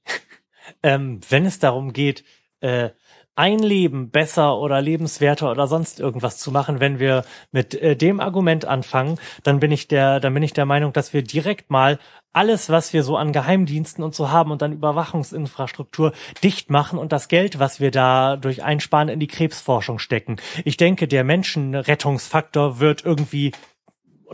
ähm, 0.83 1.19
wenn 1.29 1.45
es 1.45 1.59
darum 1.59 1.93
geht, 1.93 2.23
äh, 2.61 2.89
ein 3.35 3.59
Leben 3.59 4.11
besser 4.11 4.59
oder 4.59 4.81
lebenswerter 4.81 5.49
oder 5.49 5.67
sonst 5.67 5.99
irgendwas 5.99 6.37
zu 6.37 6.51
machen, 6.51 6.79
wenn 6.79 6.99
wir 6.99 7.25
mit 7.51 7.73
äh, 7.73 7.95
dem 7.95 8.19
Argument 8.19 8.65
anfangen, 8.65 9.17
dann 9.43 9.59
bin 9.59 9.71
ich 9.71 9.87
der, 9.87 10.19
dann 10.19 10.33
bin 10.33 10.43
ich 10.43 10.53
der 10.53 10.65
Meinung, 10.65 10.93
dass 10.93 11.13
wir 11.13 11.23
direkt 11.23 11.71
mal 11.71 11.97
alles, 12.31 12.69
was 12.69 12.93
wir 12.93 13.03
so 13.03 13.17
an 13.17 13.31
Geheimdiensten 13.31 14.03
und 14.03 14.13
so 14.13 14.29
haben 14.29 14.51
und 14.51 14.61
an 14.61 14.73
Überwachungsinfrastruktur 14.73 16.13
dicht 16.43 16.69
machen 16.69 16.99
und 16.99 17.11
das 17.11 17.27
Geld, 17.27 17.59
was 17.59 17.79
wir 17.79 17.91
da 17.91 18.37
durch 18.37 18.63
einsparen, 18.63 19.09
in 19.09 19.19
die 19.19 19.27
Krebsforschung 19.27 19.99
stecken. 19.99 20.37
Ich 20.63 20.77
denke, 20.77 21.07
der 21.07 21.23
Menschenrettungsfaktor 21.23 22.79
wird 22.79 23.05
irgendwie 23.05 23.51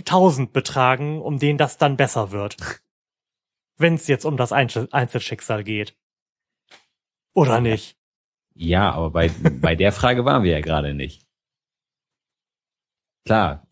tausend 0.05 0.53
betragen, 0.53 1.21
um 1.21 1.39
den 1.39 1.57
das 1.57 1.77
dann 1.77 1.97
besser 1.97 2.31
wird. 2.31 2.57
Wenn 3.77 3.93
es 3.93 4.07
jetzt 4.07 4.25
um 4.25 4.37
das 4.37 4.51
Einzelschicksal 4.51 5.63
geht. 5.63 5.95
Oder 7.33 7.61
nicht? 7.61 7.98
Ja, 8.61 8.91
aber 8.91 9.11
bei, 9.11 9.31
bei 9.61 9.75
der 9.75 9.93
Frage 9.93 10.25
waren 10.25 10.43
wir 10.43 10.51
ja 10.51 10.59
gerade 10.59 10.93
nicht. 10.93 11.25
Klar. 13.25 13.65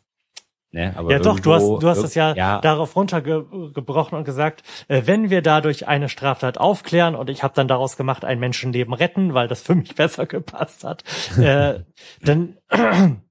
Ne, 0.72 0.94
aber 0.96 1.12
ja 1.12 1.20
doch, 1.20 1.42
du 1.42 1.54
hast, 1.54 1.66
du 1.66 1.90
hast 1.90 2.04
es 2.04 2.16
ja, 2.16 2.34
ja, 2.36 2.62
darauf 2.62 2.96
runtergebrochen 2.96 4.18
und 4.18 4.24
gesagt, 4.24 4.64
äh, 4.88 5.02
wenn 5.06 5.30
wir 5.30 5.42
dadurch 5.42 5.88
eine 5.88 6.08
Straftat 6.08 6.58
aufklären 6.58 7.16
und 7.16 7.30
ich 7.30 7.44
habe 7.44 7.54
dann 7.54 7.68
daraus 7.68 7.98
gemacht, 7.98 8.24
ein 8.24 8.40
Menschenleben 8.40 8.94
retten, 8.94 9.34
weil 9.34 9.50
das 9.50 9.62
für 9.62 9.76
mich 9.76 9.94
besser 9.96 10.26
gepasst 10.26 10.86
hat, 10.86 11.04
äh, 11.38 11.82
dann, 12.22 12.58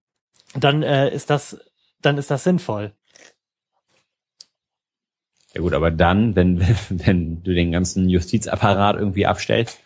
dann 0.55 0.83
äh, 0.83 1.09
ist 1.09 1.31
das, 1.31 1.59
dann 2.03 2.19
ist 2.19 2.31
das 2.31 2.45
sinnvoll. 2.45 2.93
Ja 5.55 5.63
gut, 5.63 5.73
aber 5.73 5.91
dann, 5.91 6.37
wenn, 6.37 6.61
wenn 6.91 7.43
du 7.43 7.55
den 7.55 7.73
ganzen 7.73 8.11
Justizapparat 8.11 8.97
irgendwie 8.97 9.25
abstellst, 9.25 9.81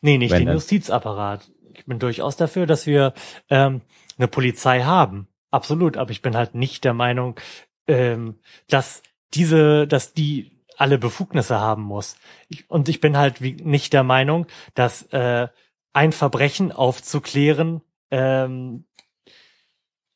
Nee, 0.00 0.18
nicht 0.18 0.34
den 0.34 0.48
Justizapparat. 0.48 1.50
Ich 1.74 1.86
bin 1.86 1.98
durchaus 1.98 2.36
dafür, 2.36 2.66
dass 2.66 2.86
wir 2.86 3.14
ähm, 3.50 3.82
eine 4.18 4.28
Polizei 4.28 4.82
haben. 4.82 5.28
Absolut, 5.50 5.96
aber 5.96 6.10
ich 6.10 6.22
bin 6.22 6.36
halt 6.36 6.54
nicht 6.54 6.84
der 6.84 6.94
Meinung, 6.94 7.38
ähm, 7.86 8.38
dass 8.68 9.02
diese, 9.34 9.86
dass 9.86 10.14
die 10.14 10.52
alle 10.76 10.98
Befugnisse 10.98 11.60
haben 11.60 11.82
muss. 11.82 12.16
Ich, 12.48 12.68
und 12.70 12.88
ich 12.88 13.00
bin 13.00 13.16
halt 13.16 13.42
wie, 13.42 13.54
nicht 13.54 13.92
der 13.92 14.02
Meinung, 14.02 14.46
dass 14.74 15.02
äh, 15.12 15.48
ein 15.92 16.12
Verbrechen 16.12 16.72
aufzuklären 16.72 17.82
ähm, 18.10 18.84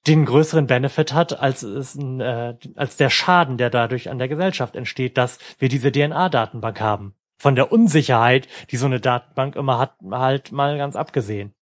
den 0.07 0.25
größeren 0.25 0.67
Benefit 0.67 1.13
hat, 1.13 1.39
als 1.39 1.63
es 1.63 1.97
ein, 1.97 2.21
äh, 2.21 2.57
als 2.77 2.97
der 2.97 3.11
Schaden, 3.11 3.59
der 3.59 3.71
dadurch 3.71 4.09
an 4.09 4.19
der 4.19 4.29
Gesellschaft 4.29 4.77
entsteht, 4.77 5.19
dass 5.19 5.39
wir 5.59 5.69
diese 5.69 5.91
DNA-Datenbank 5.91 6.81
haben 6.81 7.16
von 7.37 7.55
der 7.55 7.73
Unsicherheit, 7.73 8.49
die 8.71 8.77
so 8.77 8.87
eine 8.87 9.01
Datenbank 9.01 9.57
immer 9.57 9.79
hat, 9.79 9.95
halt 10.11 10.53
mal 10.53 10.79
ganz 10.79 10.97
abgesehen. 10.97 11.55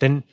Denn 0.00 0.24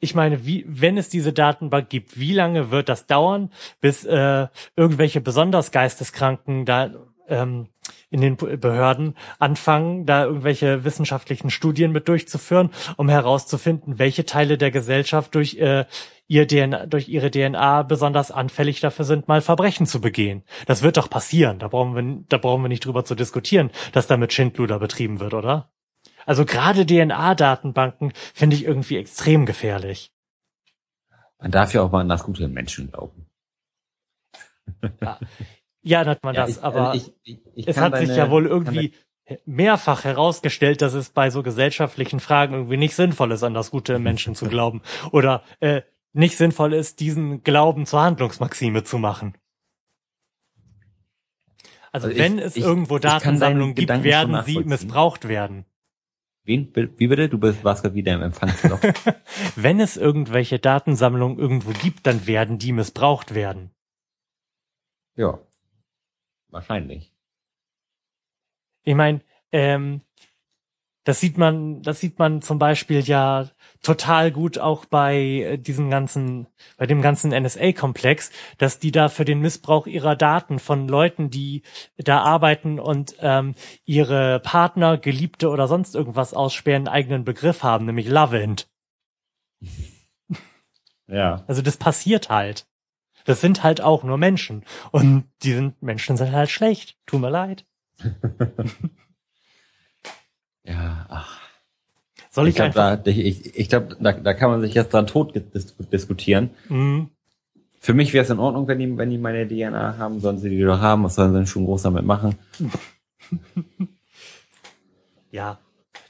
ich 0.00 0.14
meine, 0.14 0.46
wie, 0.46 0.64
wenn 0.66 0.96
es 0.96 1.08
diese 1.08 1.32
Datenbank 1.32 1.88
gibt, 1.88 2.18
wie 2.18 2.32
lange 2.32 2.70
wird 2.70 2.88
das 2.88 3.06
dauern, 3.06 3.50
bis 3.80 4.04
äh, 4.04 4.46
irgendwelche 4.76 5.20
besonders 5.20 5.72
Geisteskranken 5.72 6.64
da 6.64 6.90
ähm, 7.28 7.68
in 8.10 8.20
den 8.20 8.36
Behörden 8.36 9.14
anfangen, 9.38 10.06
da 10.06 10.24
irgendwelche 10.24 10.84
wissenschaftlichen 10.84 11.50
Studien 11.50 11.92
mit 11.92 12.08
durchzuführen, 12.08 12.70
um 12.96 13.08
herauszufinden, 13.08 13.98
welche 13.98 14.24
Teile 14.24 14.56
der 14.56 14.70
Gesellschaft 14.70 15.34
durch 15.34 15.56
äh, 15.56 15.84
ihr 16.28 16.46
DNA, 16.46 16.86
durch 16.86 17.08
ihre 17.08 17.30
DNA 17.30 17.82
besonders 17.82 18.30
anfällig 18.30 18.80
dafür 18.80 19.04
sind, 19.04 19.26
mal 19.26 19.40
Verbrechen 19.40 19.86
zu 19.86 20.00
begehen. 20.00 20.44
Das 20.66 20.82
wird 20.82 20.98
doch 20.98 21.10
passieren. 21.10 21.58
Da 21.58 21.68
brauchen 21.68 21.96
wir, 21.96 22.24
da 22.28 22.36
brauchen 22.36 22.62
wir 22.62 22.68
nicht 22.68 22.84
drüber 22.84 23.04
zu 23.04 23.14
diskutieren, 23.14 23.70
dass 23.92 24.06
damit 24.06 24.32
Schindluder 24.32 24.78
betrieben 24.78 25.20
wird, 25.20 25.34
oder? 25.34 25.72
Also 26.26 26.44
gerade 26.44 26.84
DNA-Datenbanken 26.84 28.12
finde 28.34 28.54
ich 28.56 28.64
irgendwie 28.64 28.98
extrem 28.98 29.46
gefährlich. 29.46 30.12
Man 31.38 31.50
darf 31.50 31.72
ja 31.72 31.82
auch 31.82 31.90
mal 31.90 32.02
an 32.02 32.08
das 32.08 32.24
gute 32.24 32.46
Menschen 32.48 32.92
glauben. 32.92 33.26
Ja, 35.00 35.18
ja 35.82 36.04
hat 36.04 36.22
man 36.22 36.34
ja, 36.34 36.42
das, 36.42 36.58
ich, 36.58 36.62
aber 36.62 36.90
also 36.90 37.12
ich, 37.22 37.40
ich, 37.54 37.68
es 37.68 37.78
hat 37.78 37.94
deine, 37.94 38.06
sich 38.06 38.16
ja 38.16 38.30
wohl 38.30 38.46
irgendwie 38.46 38.92
mehrfach 39.46 40.04
herausgestellt, 40.04 40.82
dass 40.82 40.92
es 40.92 41.10
bei 41.10 41.30
so 41.30 41.42
gesellschaftlichen 41.42 42.20
Fragen 42.20 42.54
irgendwie 42.54 42.76
nicht 42.76 42.94
sinnvoll 42.94 43.32
ist, 43.32 43.42
an 43.42 43.54
das 43.54 43.70
gute 43.70 43.98
Menschen 43.98 44.34
zu 44.34 44.46
glauben. 44.46 44.82
Oder 45.12 45.42
äh, 45.60 45.82
nicht 46.18 46.36
sinnvoll 46.36 46.74
ist, 46.74 47.00
diesen 47.00 47.42
Glauben 47.44 47.86
zur 47.86 48.02
Handlungsmaxime 48.02 48.84
zu 48.84 48.98
machen. 48.98 49.38
Also, 51.92 52.08
also 52.08 52.18
wenn 52.18 52.38
ich, 52.38 52.44
es 52.44 52.56
ich, 52.56 52.64
irgendwo 52.64 52.98
Datensammlungen 52.98 53.74
gibt, 53.74 53.88
werden 54.02 54.42
sie 54.44 54.58
missbraucht 54.60 55.28
werden. 55.28 55.64
Wen, 56.44 56.74
wie 56.74 57.06
bitte? 57.06 57.28
Du 57.28 57.38
bist, 57.38 57.62
warst 57.62 57.82
gerade 57.82 57.94
wieder 57.94 58.14
im 58.14 58.22
Empfangsloch. 58.22 58.80
wenn 59.56 59.80
es 59.80 59.96
irgendwelche 59.96 60.58
Datensammlungen 60.58 61.38
irgendwo 61.38 61.70
gibt, 61.72 62.06
dann 62.06 62.26
werden 62.26 62.58
die 62.58 62.72
missbraucht 62.72 63.34
werden. 63.34 63.70
Ja. 65.14 65.38
Wahrscheinlich. 66.48 67.12
Ich 68.82 68.94
meine, 68.94 69.20
ähm, 69.52 70.00
das 71.08 71.20
sieht 71.20 71.38
man, 71.38 71.80
das 71.80 72.00
sieht 72.00 72.18
man 72.18 72.42
zum 72.42 72.58
Beispiel 72.58 73.00
ja 73.00 73.48
total 73.80 74.30
gut 74.30 74.58
auch 74.58 74.84
bei 74.84 75.16
äh, 75.16 75.56
diesem 75.56 75.88
ganzen, 75.88 76.48
bei 76.76 76.84
dem 76.84 77.00
ganzen 77.00 77.30
NSA-Komplex, 77.30 78.30
dass 78.58 78.78
die 78.78 78.92
da 78.92 79.08
für 79.08 79.24
den 79.24 79.40
Missbrauch 79.40 79.86
ihrer 79.86 80.16
Daten 80.16 80.58
von 80.58 80.86
Leuten, 80.86 81.30
die 81.30 81.62
da 81.96 82.20
arbeiten 82.20 82.78
und 82.78 83.16
ähm, 83.20 83.54
ihre 83.86 84.40
Partner, 84.40 84.98
Geliebte 84.98 85.48
oder 85.48 85.66
sonst 85.66 85.94
irgendwas 85.94 86.34
aussperren, 86.34 86.86
einen 86.86 86.94
eigenen 86.94 87.24
Begriff 87.24 87.62
haben, 87.62 87.86
nämlich 87.86 88.08
Lovend. 88.08 88.68
Ja. 91.10 91.42
Also 91.46 91.62
das 91.62 91.78
passiert 91.78 92.28
halt. 92.28 92.66
Das 93.24 93.40
sind 93.40 93.62
halt 93.62 93.80
auch 93.80 94.04
nur 94.04 94.18
Menschen. 94.18 94.62
Und 94.90 95.24
die 95.42 95.54
sind, 95.54 95.80
Menschen 95.82 96.18
sind 96.18 96.32
halt 96.32 96.50
schlecht. 96.50 96.98
Tut 97.06 97.22
mir 97.22 97.30
leid. 97.30 97.64
Ja, 100.68 101.06
ach. 101.08 101.38
Soll 102.30 102.46
Ich 102.46 102.50
ich, 102.50 102.56
glaube, 102.56 102.82
einfach, 102.82 103.02
da, 103.02 103.10
ich, 103.10 103.56
ich, 103.58 103.68
glaub, 103.68 103.96
da, 103.98 104.12
da 104.12 104.34
kann 104.34 104.50
man 104.50 104.60
sich 104.60 104.74
jetzt 104.74 104.92
dran 104.92 105.06
tot 105.06 105.34
dis 105.34 105.74
diskutieren. 105.92 106.50
Mhm. 106.68 107.08
Für 107.80 107.94
mich 107.94 108.12
wäre 108.12 108.24
es 108.24 108.30
in 108.30 108.38
Ordnung, 108.38 108.66
wenn 108.68 108.78
die, 108.80 108.98
wenn 108.98 109.08
die 109.10 109.18
meine 109.18 109.46
DNA 109.48 109.96
haben, 109.98 110.20
sollen 110.20 110.38
sie 110.38 110.50
die 110.50 110.60
doch 110.62 110.80
haben, 110.80 111.04
was 111.04 111.14
sollen 111.14 111.30
sie 111.32 111.38
denn 111.38 111.46
schon 111.46 111.64
groß 111.64 111.82
damit 111.82 112.04
machen? 112.04 112.36
Ja. 115.30 115.58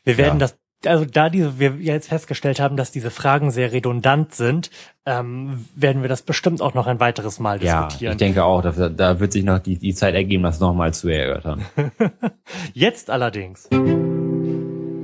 Wir 0.05 0.17
werden 0.17 0.35
Ja. 0.39 0.47
das, 0.47 0.57
also 0.87 1.05
da 1.05 1.29
diese, 1.29 1.59
wir 1.59 1.75
jetzt 1.81 2.09
festgestellt 2.09 2.61
haben, 2.61 2.77
dass 2.77 2.93
diese 2.93 3.11
Fragen 3.11 3.51
sehr 3.51 3.73
redundant 3.73 4.33
sind, 4.35 4.71
ähm, 5.07 5.67
werden 5.75 6.03
wir 6.03 6.09
das 6.09 6.23
bestimmt 6.23 6.63
auch 6.63 6.75
noch 6.75 6.87
ein 6.87 7.01
weiteres 7.01 7.41
Mal 7.41 7.63
Ja, 7.63 7.87
diskutieren. 7.87 8.13
ich 8.13 8.19
denke 8.19 8.45
auch, 8.45 8.63
da, 8.63 8.89
da 8.89 9.19
wird 9.21 9.33
sich 9.33 9.43
noch 9.45 9.59
die, 9.59 9.77
die 9.77 9.95
Zeit 9.95 10.15
ergeben, 10.15 10.45
das 10.45 10.61
nochmal 10.61 10.95
zu 10.95 11.09
erörtern. 11.09 11.65
Jetzt 12.75 13.11
allerdings. 13.11 13.69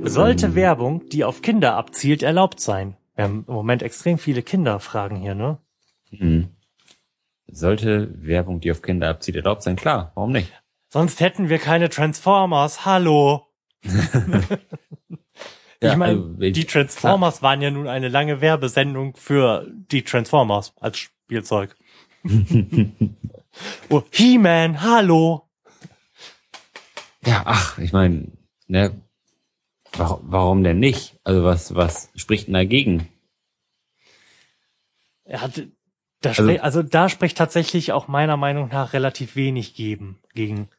Sollte 0.07 0.55
Werbung, 0.55 1.07
die 1.09 1.23
auf 1.23 1.41
Kinder 1.41 1.75
abzielt, 1.75 2.23
erlaubt 2.23 2.59
sein? 2.59 2.95
Wir 3.15 3.25
haben 3.25 3.45
im 3.47 3.53
Moment 3.53 3.81
extrem 3.81 4.17
viele 4.17 4.43
Kinderfragen 4.43 5.19
hier, 5.19 5.35
ne? 5.35 5.57
Mhm. 6.11 6.49
Sollte 7.47 8.13
Werbung, 8.21 8.59
die 8.59 8.71
auf 8.71 8.81
Kinder 8.81 9.09
abzieht, 9.09 9.35
erlaubt 9.35 9.63
sein? 9.63 9.75
Klar, 9.75 10.11
warum 10.15 10.31
nicht? 10.31 10.51
Sonst 10.89 11.19
hätten 11.19 11.49
wir 11.49 11.57
keine 11.57 11.89
Transformers. 11.89 12.85
Hallo. 12.85 13.47
ich 13.83 15.95
meine, 15.95 16.19
also, 16.19 16.33
die 16.37 16.65
Transformers 16.65 17.41
waren 17.41 17.61
ja 17.61 17.71
nun 17.71 17.87
eine 17.87 18.09
lange 18.09 18.41
Werbesendung 18.41 19.15
für 19.15 19.67
die 19.91 20.03
Transformers 20.03 20.73
als 20.79 20.97
Spielzeug. 20.97 21.75
oh, 23.89 24.01
He-Man, 24.11 24.81
hallo. 24.81 25.43
Ja, 27.25 27.43
ach, 27.45 27.77
ich 27.77 27.91
meine, 27.91 28.31
ne, 28.67 28.91
warum, 29.97 30.19
warum 30.23 30.63
denn 30.63 30.79
nicht? 30.79 31.17
Also 31.23 31.43
was, 31.43 31.75
was 31.75 32.09
spricht 32.15 32.47
denn 32.47 32.53
dagegen? 32.53 33.07
Er 35.23 35.41
hat, 35.41 35.63
da 36.21 36.29
Also- 36.29 36.43
spre- 36.43 36.59
also 36.59 36.83
da 36.83 37.09
spricht 37.09 37.37
tatsächlich 37.37 37.91
auch 37.91 38.07
meiner 38.07 38.37
Meinung 38.37 38.69
nach 38.69 38.93
relativ 38.93 39.35
wenig 39.35 39.73
geben 39.75 40.19
gegen. 40.33 40.69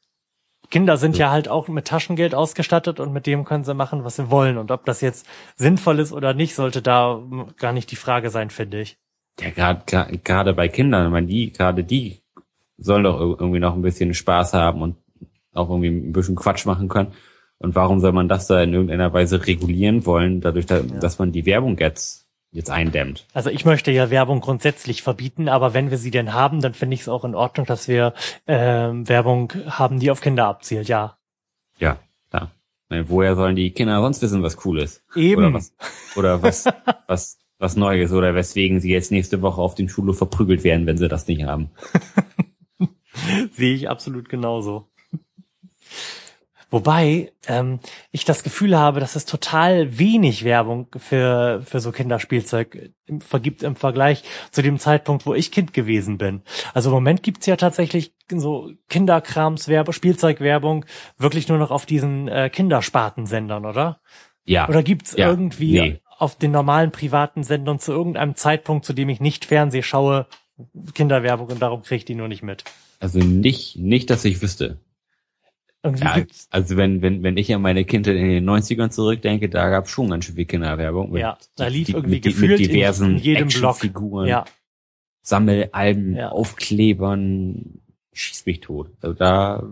Kinder 0.70 0.96
sind 0.96 1.16
ja 1.16 1.30
halt 1.30 1.48
auch 1.48 1.68
mit 1.68 1.86
Taschengeld 1.86 2.34
ausgestattet 2.34 2.98
und 2.98 3.12
mit 3.12 3.26
dem 3.26 3.44
können 3.44 3.62
sie 3.62 3.74
machen, 3.74 4.02
was 4.02 4.16
sie 4.16 4.30
wollen. 4.30 4.58
Und 4.58 4.72
ob 4.72 4.84
das 4.84 5.00
jetzt 5.00 5.24
sinnvoll 5.54 6.00
ist 6.00 6.12
oder 6.12 6.34
nicht, 6.34 6.56
sollte 6.56 6.82
da 6.82 7.22
gar 7.56 7.72
nicht 7.72 7.90
die 7.92 7.96
Frage 7.96 8.30
sein, 8.30 8.50
finde 8.50 8.80
ich. 8.80 8.98
Ja, 9.40 9.50
gerade 9.50 10.18
gerade 10.24 10.54
bei 10.54 10.66
Kindern, 10.68 11.06
ich 11.06 11.12
meine, 11.12 11.26
die, 11.28 11.52
gerade 11.52 11.84
die 11.84 12.20
sollen 12.78 13.04
doch 13.04 13.20
ir- 13.20 13.38
irgendwie 13.40 13.60
noch 13.60 13.74
ein 13.74 13.82
bisschen 13.82 14.12
Spaß 14.12 14.54
haben 14.54 14.82
und 14.82 14.96
auch 15.54 15.68
irgendwie 15.70 15.88
ein 15.90 16.12
bisschen 16.12 16.34
Quatsch 16.34 16.66
machen 16.66 16.88
können. 16.88 17.12
Und 17.58 17.74
warum 17.74 18.00
soll 18.00 18.12
man 18.12 18.28
das 18.28 18.46
da 18.46 18.62
in 18.62 18.72
irgendeiner 18.72 19.12
Weise 19.12 19.46
regulieren 19.46 20.04
wollen, 20.04 20.40
dadurch, 20.40 20.66
da, 20.66 20.80
dass 20.80 21.18
man 21.18 21.32
die 21.32 21.46
Werbung 21.46 21.78
jetzt, 21.78 22.26
jetzt 22.52 22.70
eindämmt? 22.70 23.26
Also 23.32 23.50
ich 23.50 23.64
möchte 23.64 23.90
ja 23.90 24.10
Werbung 24.10 24.40
grundsätzlich 24.40 25.02
verbieten, 25.02 25.48
aber 25.48 25.72
wenn 25.72 25.90
wir 25.90 25.98
sie 25.98 26.10
denn 26.10 26.34
haben, 26.34 26.60
dann 26.60 26.74
finde 26.74 26.94
ich 26.94 27.00
es 27.02 27.08
auch 27.08 27.24
in 27.24 27.34
Ordnung, 27.34 27.66
dass 27.66 27.88
wir 27.88 28.12
ähm, 28.46 29.08
Werbung 29.08 29.52
haben, 29.66 30.00
die 30.00 30.10
auf 30.10 30.20
Kinder 30.20 30.46
abzielt. 30.46 30.88
Ja, 30.88 31.16
Ja, 31.78 31.98
klar. 32.30 32.50
Meine, 32.88 33.08
woher 33.08 33.34
sollen 33.34 33.56
die 33.56 33.72
Kinder 33.72 34.00
sonst 34.00 34.22
wissen, 34.22 34.42
was 34.42 34.64
cool 34.64 34.78
ist? 34.78 35.02
eben. 35.14 35.42
Oder 35.42 35.54
was, 35.54 35.74
oder 36.16 36.42
was, 36.42 36.66
was, 37.06 37.38
was 37.58 37.76
Neues 37.76 38.12
oder 38.12 38.34
weswegen 38.34 38.80
sie 38.80 38.90
jetzt 38.90 39.10
nächste 39.10 39.40
Woche 39.42 39.60
auf 39.60 39.74
dem 39.74 39.88
Schulhof 39.88 40.18
verprügelt 40.18 40.62
werden, 40.62 40.86
wenn 40.86 40.98
sie 40.98 41.08
das 41.08 41.26
nicht 41.26 41.44
haben. 41.44 41.70
Sehe 43.52 43.74
ich 43.74 43.88
absolut 43.88 44.28
genauso. 44.28 44.88
Wobei 46.68 47.32
ähm, 47.46 47.78
ich 48.10 48.24
das 48.24 48.42
Gefühl 48.42 48.76
habe, 48.76 48.98
dass 48.98 49.14
es 49.14 49.24
total 49.24 49.98
wenig 49.98 50.44
Werbung 50.44 50.88
für, 50.96 51.62
für 51.64 51.78
so 51.78 51.92
Kinderspielzeug 51.92 52.90
vergibt 53.20 53.62
im 53.62 53.76
Vergleich 53.76 54.24
zu 54.50 54.62
dem 54.62 54.78
Zeitpunkt, 54.78 55.26
wo 55.26 55.34
ich 55.34 55.52
Kind 55.52 55.72
gewesen 55.72 56.18
bin. 56.18 56.42
Also 56.74 56.90
im 56.90 56.94
Moment 56.94 57.22
gibt's 57.22 57.46
ja 57.46 57.56
tatsächlich 57.56 58.14
so 58.28 58.70
Kinderkramswerbung, 58.88 59.92
Spielzeugwerbung 59.92 60.86
wirklich 61.18 61.48
nur 61.48 61.58
noch 61.58 61.70
auf 61.70 61.86
diesen 61.86 62.26
äh, 62.26 62.50
Kinderspartensendern, 62.50 63.64
oder? 63.64 64.00
Ja. 64.44 64.68
Oder 64.68 64.82
gibt's 64.82 65.14
Ja, 65.16 65.28
irgendwie 65.28 65.80
nee. 65.80 66.00
auf 66.18 66.36
den 66.36 66.50
normalen 66.50 66.90
privaten 66.90 67.44
Sendern 67.44 67.78
zu 67.78 67.92
irgendeinem 67.92 68.34
Zeitpunkt, 68.34 68.84
zu 68.84 68.92
dem 68.92 69.08
ich 69.08 69.20
nicht 69.20 69.44
Fernseh 69.44 69.82
schaue, 69.82 70.26
Kinderwerbung 70.94 71.48
und 71.48 71.62
darum 71.62 71.82
kriege 71.82 71.96
ich 71.96 72.04
die 72.04 72.14
nur 72.14 72.28
nicht 72.28 72.42
mit? 72.42 72.64
Also 72.98 73.18
nicht, 73.18 73.76
nicht, 73.76 74.10
dass 74.10 74.24
ich 74.24 74.40
wüsste. 74.42 74.78
Irgendwie 75.86 76.04
Ja, 76.04 76.14
gibt's 76.16 76.48
also 76.50 76.76
wenn, 76.76 77.00
wenn, 77.02 77.22
wenn 77.22 77.36
ich 77.36 77.54
an 77.54 77.62
meine 77.62 77.84
Kindheit 77.84 78.16
in 78.16 78.28
den 78.28 78.44
90ern 78.48 78.90
zurückdenke, 78.90 79.48
da 79.48 79.70
gab 79.70 79.84
es 79.86 79.90
schon 79.90 80.10
ganz 80.10 80.24
schön 80.26 80.34
viel 80.36 80.44
Kinderwerbung. 80.44 81.12
mit- 81.12 81.22
Ja, 81.22 81.38
da 81.56 81.66
lief 81.68 81.86
die- 81.86 81.92
irgendwie 81.92 82.16
mit, 82.16 82.22
gefühlt 82.24 82.60
mit 82.60 82.70
diversen 82.70 83.12
in 83.12 83.18
jedem. 83.18 83.44
Actionfiguren, 83.44 84.28
Ja, 84.28 84.44
Sammelalben, 85.22 86.14
Ja. 86.16 86.28
Aufklebern, 86.30 87.80
schieß 88.12 88.46
mich 88.46 88.60
tot. 88.60 88.90
Also 89.00 89.14
da 89.14 89.62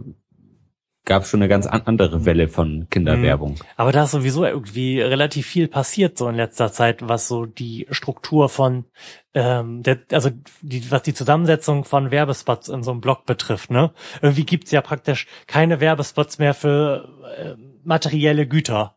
gab 1.05 1.23
es 1.23 1.31
schon 1.31 1.41
eine 1.41 1.49
ganz 1.49 1.67
an 1.67 1.83
andere 1.85 2.25
Welle 2.25 2.49
von 2.49 2.89
Kinderwerbung. 2.91 3.57
aber 3.77 3.93
da 3.93 4.05
ist 4.05 4.13
sowieso 4.13 4.45
irgendwie 4.45 5.01
relativ 5.01 5.47
viel 5.47 5.69
passiert 5.69 6.17
so 6.17 6.29
in 6.29 6.35
letzter 6.35 6.73
Zeit, 6.73 7.07
was 7.09 7.29
so 7.29 7.47
die 7.47 7.87
Struktur 7.91 8.49
von, 8.49 8.87
ähm, 9.35 9.83
der, 9.83 9.99
also 10.13 10.31
die, 10.63 10.91
was 10.91 11.03
die 11.03 11.15
Zusammensetzung 11.15 11.85
von 11.85 12.11
Werbespots 12.11 12.69
in 12.69 12.83
so 12.83 12.91
einem 12.91 13.01
Blog 13.01 13.27
betrifft. 13.27 13.71
Ne, 13.71 13.93
irgendwie 14.23 14.45
gibt's 14.45 14.71
ja 14.71 14.81
praktisch 14.81 15.27
keine 15.47 15.81
Werbespots 15.81 16.39
mehr 16.39 16.55
für 16.55 17.09
äh, 17.37 17.55
materielle 17.85 18.47
Güter. 18.47 18.97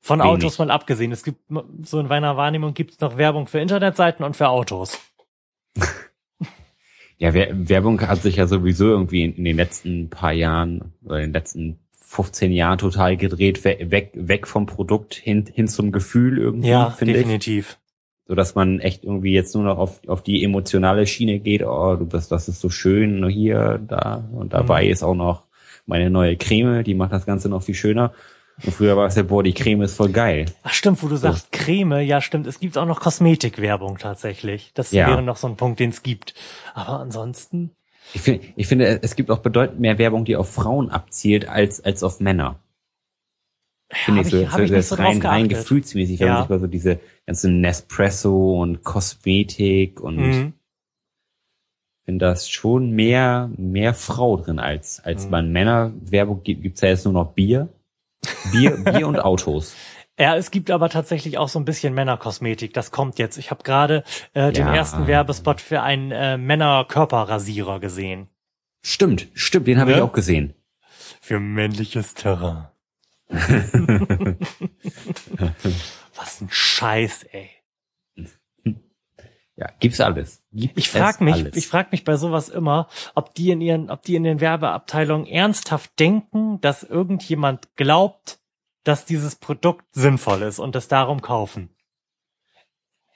Von 0.00 0.20
Wenig. 0.20 0.32
Autos 0.32 0.58
mal 0.58 0.70
abgesehen. 0.70 1.12
Es 1.12 1.24
gibt 1.24 1.40
so 1.82 1.98
in 1.98 2.08
meiner 2.08 2.36
Wahrnehmung 2.36 2.74
gibt's 2.74 3.00
noch 3.00 3.16
Werbung 3.16 3.46
für 3.46 3.60
Internetseiten 3.60 4.22
und 4.22 4.36
für 4.36 4.50
Autos. 4.50 5.00
Ja, 7.24 7.32
Wer- 7.32 7.68
Werbung 7.70 8.00
hat 8.02 8.20
sich 8.22 8.36
ja 8.36 8.46
sowieso 8.46 8.84
irgendwie 8.88 9.24
in, 9.24 9.44
den 9.44 9.56
letzten 9.56 10.10
paar 10.10 10.32
Jahren 10.32 10.92
oder 11.04 11.16
in 11.20 11.28
den 11.28 11.32
letzten 11.32 11.78
15 11.98 12.52
Jahren 12.52 12.76
total 12.76 13.16
gedreht, 13.16 13.64
we- 13.64 13.90
weg, 13.90 14.10
weg 14.14 14.46
vom 14.46 14.66
Produkt 14.66 15.14
hin, 15.14 15.46
hin 15.50 15.66
zum 15.66 15.90
Gefühl 15.90 16.36
irgendwie, 16.38 16.68
Ja, 16.68 16.90
finde 16.90 17.14
ich. 17.14 17.20
definitiv. 17.20 17.78
So 18.28 18.34
dass 18.34 18.54
man 18.54 18.78
echt 18.80 19.04
irgendwie 19.04 19.32
jetzt 19.32 19.54
nur 19.54 19.64
noch 19.64 19.78
auf, 19.78 20.00
auf 20.06 20.22
die 20.22 20.44
emotionale 20.44 21.06
Schiene 21.06 21.38
geht, 21.40 21.62
oh, 21.64 21.96
du, 21.96 22.04
das, 22.04 22.28
das 22.28 22.48
ist 22.48 22.60
so 22.60 22.68
schön, 22.68 23.20
nur 23.20 23.30
hier, 23.30 23.80
da 23.88 24.28
und 24.32 24.52
dabei 24.52 24.84
Mhm. 24.84 24.90
ist 24.90 25.02
auch 25.02 25.14
noch 25.14 25.44
meine 25.86 26.10
neue 26.10 26.36
Creme, 26.36 26.84
die 26.84 26.94
macht 26.94 27.12
das 27.12 27.24
Ganze 27.26 27.48
noch 27.48 27.62
viel 27.62 27.74
schöner. 27.74 28.12
Und 28.62 28.72
früher 28.72 28.96
war 28.96 29.06
es 29.06 29.16
ja, 29.16 29.22
boah, 29.24 29.42
die 29.42 29.52
Creme 29.52 29.82
ist 29.82 29.96
voll 29.96 30.10
geil. 30.10 30.46
Ach 30.62 30.72
stimmt, 30.72 31.02
wo 31.02 31.08
du 31.08 31.16
sagst 31.16 31.50
Creme, 31.50 32.00
ja 32.02 32.20
stimmt, 32.20 32.46
es 32.46 32.60
gibt 32.60 32.78
auch 32.78 32.86
noch 32.86 33.00
Kosmetikwerbung 33.00 33.98
tatsächlich. 33.98 34.70
Das 34.74 34.92
Ja. 34.92 35.08
wäre 35.08 35.22
noch 35.22 35.36
so 35.36 35.48
ein 35.48 35.56
Punkt, 35.56 35.80
den 35.80 35.90
es 35.90 36.02
gibt. 36.02 36.34
Aber 36.72 37.00
ansonsten, 37.00 37.70
Ich 38.12 38.20
finde, 38.22 38.46
ich 38.54 38.66
finde, 38.68 39.02
es 39.02 39.16
gibt 39.16 39.30
auch 39.30 39.38
bedeutend 39.38 39.80
mehr 39.80 39.98
Werbung, 39.98 40.24
die 40.24 40.36
auf 40.36 40.52
Frauen 40.52 40.90
abzielt, 40.90 41.48
als, 41.48 41.82
als 41.84 42.02
auf 42.04 42.20
Männer. 42.20 42.60
Finde 43.92 44.22
ich 44.22 44.30
so, 44.30 44.36
ich, 44.38 44.50
hab 44.50 44.60
ich 44.60 44.70
so 44.70 44.80
so 44.80 44.94
rein, 44.96 45.20
rein 45.22 45.48
gefühlsmäßig, 45.48 46.20
wenn 46.20 46.26
Ja. 46.28 46.34
man 46.34 46.42
sich 46.42 46.50
mal 46.50 46.60
so 46.60 46.66
diese 46.66 47.00
ganzen 47.26 47.60
Nespresso 47.60 48.60
und 48.60 48.82
Kosmetik 48.84 50.00
und 50.00 50.16
Mhm. 50.16 50.52
finde 52.04 52.26
das 52.26 52.48
schon 52.48 52.90
mehr, 52.90 53.50
mehr 53.56 53.94
Frau 53.94 54.36
drin 54.36 54.58
als, 54.58 55.00
als 55.00 55.26
Mhm. 55.26 55.30
bei 55.30 55.42
Männerwerbung 55.42 56.42
gibt, 56.42 56.62
gibt's 56.62 56.80
ja 56.80 56.88
jetzt 56.88 57.04
nur 57.04 57.14
noch 57.14 57.32
Bier. 57.32 57.68
Bier, 58.52 58.76
Bier 58.76 59.06
und 59.08 59.18
Autos. 59.20 59.74
Ja, 60.16 60.36
es 60.36 60.52
gibt 60.52 60.70
aber 60.70 60.90
tatsächlich 60.90 61.38
auch 61.38 61.48
so 61.48 61.58
ein 61.58 61.64
bisschen 61.64 61.92
Männerkosmetik. 61.92 62.72
Das 62.72 62.92
kommt 62.92 63.18
jetzt. 63.18 63.36
Ich 63.36 63.50
habe 63.50 63.64
gerade 63.64 64.04
äh, 64.32 64.52
den 64.52 64.68
Ja. 64.68 64.72
ersten 64.76 65.08
Werbespot 65.08 65.60
für 65.60 65.82
einen 65.82 66.12
äh, 66.12 66.36
Männerkörperrasierer 66.38 67.80
gesehen. 67.80 68.28
Stimmt, 68.80 69.26
stimmt, 69.34 69.66
den 69.66 69.80
habe 69.80 69.90
Ne? 69.90 69.96
ich 69.96 70.02
auch 70.04 70.12
gesehen. 70.12 70.54
Für 71.20 71.40
männliches 71.40 72.14
Terrain. 72.14 72.68
Was 76.14 76.40
ein 76.40 76.48
Scheiß, 76.48 77.24
ey. 77.32 77.50
Ja, 79.56 79.70
gibt's 79.78 80.00
alles. 80.00 80.42
Gibt 80.52 80.76
Ich 80.76 80.90
frag 80.90 81.16
es 81.16 81.20
mich, 81.20 81.34
alles. 81.34 81.56
ich 81.56 81.68
frag 81.68 81.92
mich 81.92 82.04
bei 82.04 82.16
sowas 82.16 82.48
immer, 82.48 82.88
ob 83.14 83.34
die 83.34 83.50
in 83.50 83.60
ihren, 83.60 83.88
ob 83.88 84.02
die 84.02 84.16
in 84.16 84.24
den 84.24 84.40
Werbeabteilungen 84.40 85.26
ernsthaft 85.26 85.98
denken, 86.00 86.60
dass 86.60 86.82
irgendjemand 86.82 87.76
glaubt, 87.76 88.40
dass 88.82 89.04
dieses 89.04 89.36
Produkt 89.36 89.86
sinnvoll 89.92 90.42
ist 90.42 90.58
und 90.58 90.74
es 90.74 90.88
darum 90.88 91.22
kaufen. 91.22 91.70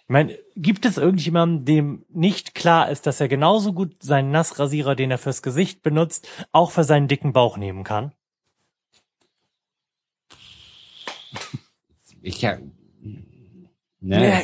Ich 0.08 0.12
meine, 0.12 0.38
gibt 0.56 0.86
es 0.86 0.96
irgendjemanden, 0.96 1.66
dem 1.66 2.06
nicht 2.08 2.54
klar 2.54 2.88
ist, 2.88 3.06
dass 3.06 3.20
er 3.20 3.28
genauso 3.28 3.74
gut 3.74 4.02
seinen 4.02 4.30
Nassrasierer, 4.30 4.94
den 4.94 5.10
er 5.10 5.18
fürs 5.18 5.42
Gesicht 5.42 5.82
benutzt, 5.82 6.26
auch 6.52 6.70
für 6.70 6.84
seinen 6.84 7.08
dicken 7.08 7.32
Bauch 7.32 7.58
nehmen 7.58 7.84
kann? 7.84 8.14
ich 12.22 12.40
ja, 12.40 12.58
Ne? 14.00 14.42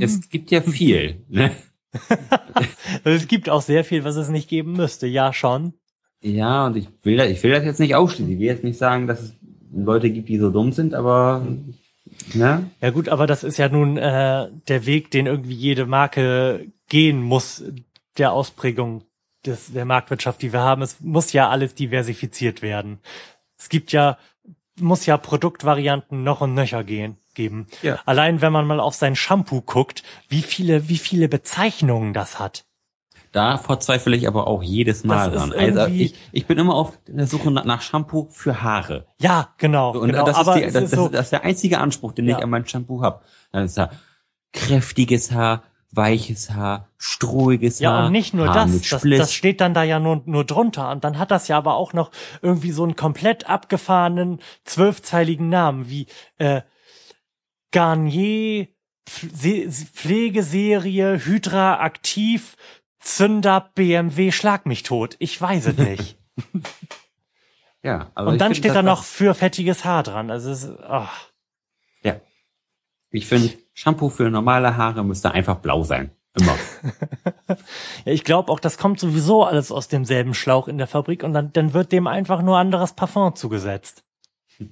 Es, 0.00 0.12
es 0.12 0.28
gibt 0.30 0.50
ja 0.50 0.60
viel. 0.62 1.22
Ne? 1.28 1.52
es 3.04 3.28
gibt 3.28 3.48
auch 3.48 3.62
sehr 3.62 3.84
viel, 3.84 4.04
was 4.04 4.16
es 4.16 4.28
nicht 4.28 4.48
geben 4.48 4.72
müsste. 4.72 5.06
Ja, 5.06 5.32
schon. 5.32 5.74
Ja, 6.22 6.66
und 6.66 6.76
ich 6.76 6.88
will, 7.02 7.16
das, 7.16 7.28
ich 7.28 7.42
will 7.42 7.50
das 7.50 7.64
jetzt 7.64 7.80
nicht 7.80 7.94
ausschließen. 7.94 8.32
Ich 8.32 8.38
will 8.38 8.46
jetzt 8.46 8.64
nicht 8.64 8.78
sagen, 8.78 9.06
dass 9.06 9.20
es 9.20 9.34
Leute 9.72 10.10
gibt, 10.10 10.28
die 10.28 10.38
so 10.38 10.50
dumm 10.50 10.72
sind, 10.72 10.94
aber 10.94 11.46
ne? 12.32 12.70
Ja 12.80 12.90
gut, 12.90 13.08
aber 13.08 13.26
das 13.26 13.44
ist 13.44 13.58
ja 13.58 13.68
nun 13.68 13.98
äh, 13.98 14.48
der 14.68 14.86
Weg, 14.86 15.10
den 15.10 15.26
irgendwie 15.26 15.54
jede 15.54 15.84
Marke 15.84 16.72
gehen 16.88 17.22
muss, 17.22 17.64
der 18.16 18.32
Ausprägung 18.32 19.04
des, 19.44 19.72
der 19.72 19.84
Marktwirtschaft, 19.84 20.40
die 20.40 20.52
wir 20.52 20.60
haben. 20.60 20.80
Es 20.80 21.00
muss 21.00 21.32
ja 21.32 21.50
alles 21.50 21.74
diversifiziert 21.74 22.62
werden. 22.62 23.00
Es 23.58 23.68
gibt 23.68 23.92
ja, 23.92 24.16
muss 24.80 25.04
ja 25.04 25.18
Produktvarianten 25.18 26.22
noch 26.22 26.40
und 26.40 26.54
nöcher 26.54 26.84
gehen 26.84 27.18
geben. 27.34 27.66
Ja. 27.82 27.98
Allein 28.06 28.40
wenn 28.40 28.52
man 28.52 28.66
mal 28.66 28.80
auf 28.80 28.94
sein 28.94 29.16
Shampoo 29.16 29.60
guckt, 29.60 30.02
wie 30.28 30.42
viele, 30.42 30.88
wie 30.88 30.98
viele 30.98 31.28
Bezeichnungen 31.28 32.12
das 32.12 32.38
hat. 32.38 32.64
Da 33.34 33.58
verzweifle 33.58 34.14
ich 34.14 34.28
aber 34.28 34.46
auch 34.46 34.62
jedes 34.62 35.02
Mal 35.02 35.32
dran. 35.32 35.52
Also 35.52 35.86
ich, 35.86 36.14
ich 36.30 36.46
bin 36.46 36.56
immer 36.56 36.76
auf 36.76 36.96
der 37.08 37.26
Suche 37.26 37.50
nach 37.50 37.82
Shampoo 37.82 38.28
für 38.30 38.62
Haare. 38.62 39.08
Ja, 39.20 39.48
genau. 39.58 39.90
Und 39.90 40.12
genau. 40.12 40.24
Das, 40.24 40.38
ist 40.38 40.54
die, 40.54 40.60
das, 40.70 40.84
ist 40.84 40.94
so, 40.94 41.08
das, 41.08 41.22
ist 41.22 41.30
der 41.32 41.42
einzige 41.42 41.78
Anspruch, 41.78 42.12
den 42.12 42.28
ja. 42.28 42.38
ich 42.38 42.44
an 42.44 42.48
mein 42.50 42.64
Shampoo 42.64 43.02
habe. 43.02 43.22
Dann 43.50 43.64
ist 43.64 43.76
da 43.76 43.90
kräftiges 44.52 45.32
Haar, 45.32 45.64
weiches 45.90 46.52
Haar, 46.52 46.90
strohiges 46.96 47.80
ja, 47.80 47.90
Haar. 47.90 47.98
Ja, 47.98 48.06
und 48.06 48.12
nicht 48.12 48.34
nur 48.34 48.46
Haar 48.46 48.66
das, 48.66 48.88
das, 48.88 49.02
das 49.02 49.32
steht 49.32 49.60
dann 49.60 49.74
da 49.74 49.82
ja 49.82 49.98
nur, 49.98 50.22
nur 50.26 50.44
drunter. 50.44 50.92
Und 50.92 51.02
dann 51.02 51.18
hat 51.18 51.32
das 51.32 51.48
ja 51.48 51.58
aber 51.58 51.74
auch 51.74 51.92
noch 51.92 52.12
irgendwie 52.40 52.70
so 52.70 52.84
einen 52.84 52.94
komplett 52.94 53.50
abgefahrenen, 53.50 54.38
zwölfzeiligen 54.62 55.48
Namen 55.48 55.88
wie 55.90 56.06
äh, 56.38 56.60
Garnier 57.74 58.68
Pflegeserie 59.06 61.26
Hydra 61.26 61.80
aktiv 61.80 62.56
Zünder 63.00 63.72
BMW 63.74 64.30
Schlag 64.30 64.64
mich 64.64 64.84
tot. 64.84 65.16
Ich 65.18 65.38
weiß 65.38 65.66
es 65.66 65.76
nicht. 65.76 66.16
ja, 67.82 68.12
aber 68.14 68.30
Und 68.30 68.40
dann 68.40 68.54
steht 68.54 68.76
da 68.76 68.82
noch 68.82 69.02
für 69.02 69.34
fettiges 69.34 69.84
Haar 69.84 70.04
dran. 70.04 70.30
Also 70.30 70.52
es 70.52 70.62
ist, 70.62 70.78
oh. 70.88 71.08
Ja. 72.02 72.20
Ich 73.10 73.26
finde, 73.26 73.52
Shampoo 73.74 74.08
für 74.08 74.30
normale 74.30 74.76
Haare 74.76 75.04
müsste 75.04 75.32
einfach 75.32 75.56
blau 75.56 75.82
sein. 75.82 76.12
Immer. 76.34 76.56
ja, 78.04 78.12
ich 78.12 78.22
glaube 78.22 78.52
auch, 78.52 78.60
das 78.60 78.78
kommt 78.78 79.00
sowieso 79.00 79.44
alles 79.44 79.72
aus 79.72 79.88
demselben 79.88 80.32
Schlauch 80.32 80.68
in 80.68 80.78
der 80.78 80.86
Fabrik 80.86 81.24
und 81.24 81.34
dann, 81.34 81.52
dann 81.52 81.74
wird 81.74 81.90
dem 81.90 82.06
einfach 82.06 82.40
nur 82.40 82.56
anderes 82.56 82.92
Parfum 82.92 83.34
zugesetzt. 83.34 84.04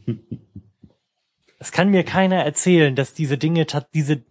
Es 1.63 1.71
kann 1.71 1.91
mir 1.91 2.03
keiner 2.03 2.45
erzählen, 2.45 2.97
dass 2.97 3.15
diese 3.15 3.39
Dinge, 3.39 3.69
diese 3.95 4.15
äh, 4.15 4.23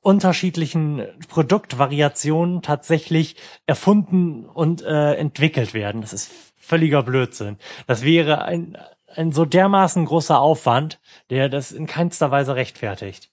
unterschiedlichen 0.00 1.06
Produktvariationen 1.28 2.62
tatsächlich 2.62 3.36
erfunden 3.66 4.46
und 4.46 4.80
äh, 4.80 5.12
entwickelt 5.16 5.74
werden. 5.74 6.00
Das 6.00 6.14
ist 6.14 6.32
völliger 6.56 7.02
Blödsinn. 7.02 7.58
Das 7.86 8.04
wäre 8.04 8.46
ein, 8.46 8.78
ein 9.14 9.32
so 9.32 9.44
dermaßen 9.44 10.06
großer 10.06 10.40
Aufwand, 10.40 10.98
der 11.28 11.50
das 11.50 11.72
in 11.72 11.86
keinster 11.86 12.30
Weise 12.30 12.56
rechtfertigt. 12.56 13.30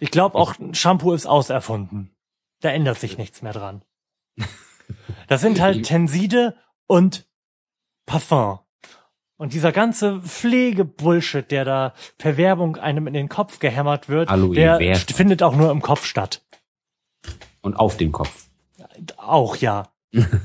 Ich 0.00 0.10
glaube 0.10 0.36
auch, 0.36 0.56
Shampoo 0.72 1.12
ist 1.12 1.26
auserfunden. 1.26 2.10
Da 2.60 2.70
ändert 2.70 2.98
sich 2.98 3.18
nichts 3.18 3.42
mehr 3.42 3.52
dran. 3.52 3.82
Das 5.28 5.42
sind 5.42 5.60
halt 5.60 5.86
Tenside 5.86 6.56
und 6.88 7.24
Parfum. 8.04 8.58
Und 9.42 9.54
dieser 9.54 9.72
ganze 9.72 10.20
Pflegebullshit, 10.20 11.50
der 11.50 11.64
da 11.64 11.94
per 12.16 12.36
Werbung 12.36 12.76
einem 12.76 13.08
in 13.08 13.12
den 13.12 13.28
Kopf 13.28 13.58
gehämmert 13.58 14.08
wird, 14.08 14.28
Aloe 14.28 14.54
der 14.54 14.76
Vera. 14.76 15.00
findet 15.12 15.42
auch 15.42 15.56
nur 15.56 15.72
im 15.72 15.82
Kopf 15.82 16.04
statt. 16.04 16.42
Und 17.60 17.74
auf 17.74 17.96
dem 17.96 18.12
Kopf. 18.12 18.46
Auch 19.16 19.56
ja. 19.56 19.88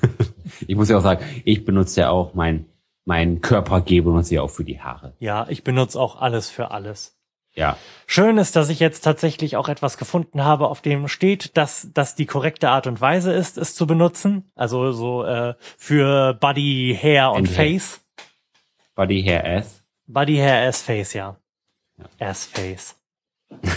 ich 0.68 0.76
muss 0.76 0.90
ja 0.90 0.98
auch 0.98 1.04
sagen, 1.04 1.24
ich 1.46 1.64
benutze 1.64 2.02
ja 2.02 2.10
auch 2.10 2.34
mein, 2.34 2.66
mein 3.06 3.42
Körpergel 3.42 4.02
benutze 4.02 4.34
ich 4.34 4.40
auch 4.40 4.50
für 4.50 4.64
die 4.64 4.82
Haare. 4.82 5.14
Ja, 5.20 5.46
ich 5.48 5.64
benutze 5.64 6.00
auch 6.00 6.20
alles 6.20 6.50
für 6.50 6.72
alles. 6.72 7.20
Ja. 7.54 7.78
Schön 8.08 8.40
ist, 8.40 8.56
dass 8.56 8.70
ich 8.70 8.80
jetzt 8.80 9.02
tatsächlich 9.02 9.58
auch 9.58 9.70
etwas 9.70 10.00
gefunden 10.00 10.44
habe, 10.44 10.70
auf 10.70 10.82
dem 10.82 11.08
steht, 11.08 11.56
dass 11.56 11.90
das 11.94 12.16
die 12.16 12.26
korrekte 12.26 12.70
Art 12.70 12.88
und 12.88 13.00
Weise 13.00 13.32
ist, 13.32 13.60
es 13.60 13.76
zu 13.76 13.86
benutzen. 13.86 14.52
Also 14.56 14.92
so 14.92 15.24
äh, 15.24 15.54
für 15.78 16.34
Body, 16.34 16.98
Hair 17.00 17.34
und, 17.34 17.42
und 17.42 17.50
Face. 17.50 18.02
Body, 18.98 19.22
Hair, 19.22 19.46
Ass? 19.46 19.84
Body, 20.08 20.38
Hair, 20.38 20.68
Ass, 20.68 20.82
Face, 20.82 21.14
ja. 21.14 21.38
ja. 22.00 22.28
Ass, 22.28 22.46
Face. 22.46 22.96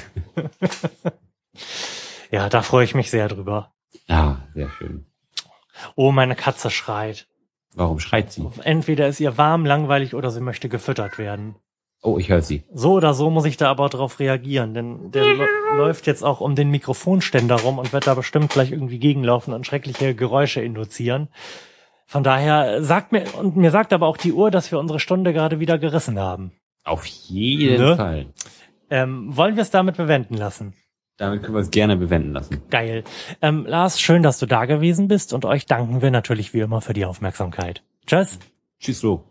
ja, 2.30 2.48
da 2.48 2.62
freue 2.62 2.86
ich 2.86 2.94
mich 2.94 3.10
sehr 3.10 3.28
drüber. 3.28 3.70
Ja, 4.08 4.40
sehr 4.54 4.70
schön. 4.70 5.04
Oh, 5.94 6.10
meine 6.10 6.36
Katze 6.36 6.70
schreit. 6.70 7.28
Warum 7.74 8.00
schreit 8.00 8.32
sie? 8.32 8.48
Entweder 8.64 9.08
ist 9.08 9.20
ihr 9.20 9.36
warm, 9.36 9.66
langweilig 9.66 10.14
oder 10.14 10.30
sie 10.30 10.40
möchte 10.40 10.70
gefüttert 10.70 11.18
werden. 11.18 11.54
Oh, 12.00 12.16
ich 12.16 12.30
höre 12.30 12.40
sie. 12.40 12.64
So 12.72 12.94
oder 12.94 13.12
so 13.12 13.28
muss 13.28 13.44
ich 13.44 13.58
da 13.58 13.68
aber 13.68 13.90
drauf 13.90 14.20
reagieren, 14.20 14.72
denn 14.72 15.10
der 15.10 15.26
läuft 15.76 16.06
jetzt 16.06 16.24
auch 16.24 16.40
um 16.40 16.54
den 16.54 16.70
Mikrofonständer 16.70 17.60
rum 17.60 17.78
und 17.78 17.92
wird 17.92 18.06
da 18.06 18.14
bestimmt 18.14 18.50
gleich 18.50 18.72
irgendwie 18.72 18.98
gegenlaufen 18.98 19.52
und 19.52 19.66
schreckliche 19.66 20.14
Geräusche 20.14 20.62
induzieren. 20.62 21.28
Von 22.10 22.24
daher 22.24 22.82
sagt 22.82 23.12
mir, 23.12 23.22
und 23.38 23.54
mir 23.54 23.70
sagt 23.70 23.92
aber 23.92 24.08
auch 24.08 24.16
die 24.16 24.32
Uhr, 24.32 24.50
dass 24.50 24.72
wir 24.72 24.80
unsere 24.80 24.98
Stunde 24.98 25.32
gerade 25.32 25.60
wieder 25.60 25.78
gerissen 25.78 26.18
haben. 26.18 26.50
Auf 26.82 27.06
jeden 27.06 27.80
ne? 27.80 27.94
Fall. 27.94 28.26
Ähm, 28.90 29.36
wollen 29.36 29.54
wir 29.54 29.62
es 29.62 29.70
damit 29.70 29.96
bewenden 29.96 30.34
lassen? 30.34 30.74
Damit 31.18 31.44
können 31.44 31.54
wir 31.54 31.60
es 31.60 31.70
gerne 31.70 31.96
bewenden 31.96 32.32
lassen. 32.32 32.62
Geil. 32.68 33.04
Ähm, 33.40 33.64
Lars, 33.64 34.00
schön, 34.00 34.24
dass 34.24 34.40
du 34.40 34.46
da 34.46 34.64
gewesen 34.64 35.06
bist 35.06 35.32
und 35.32 35.44
euch 35.44 35.66
danken 35.66 36.02
wir 36.02 36.10
natürlich 36.10 36.52
wie 36.52 36.58
immer 36.58 36.80
für 36.80 36.94
die 36.94 37.04
Aufmerksamkeit. 37.04 37.84
Tschüss. 38.06 38.40
Tschüss, 38.80 39.02
Lo. 39.02 39.22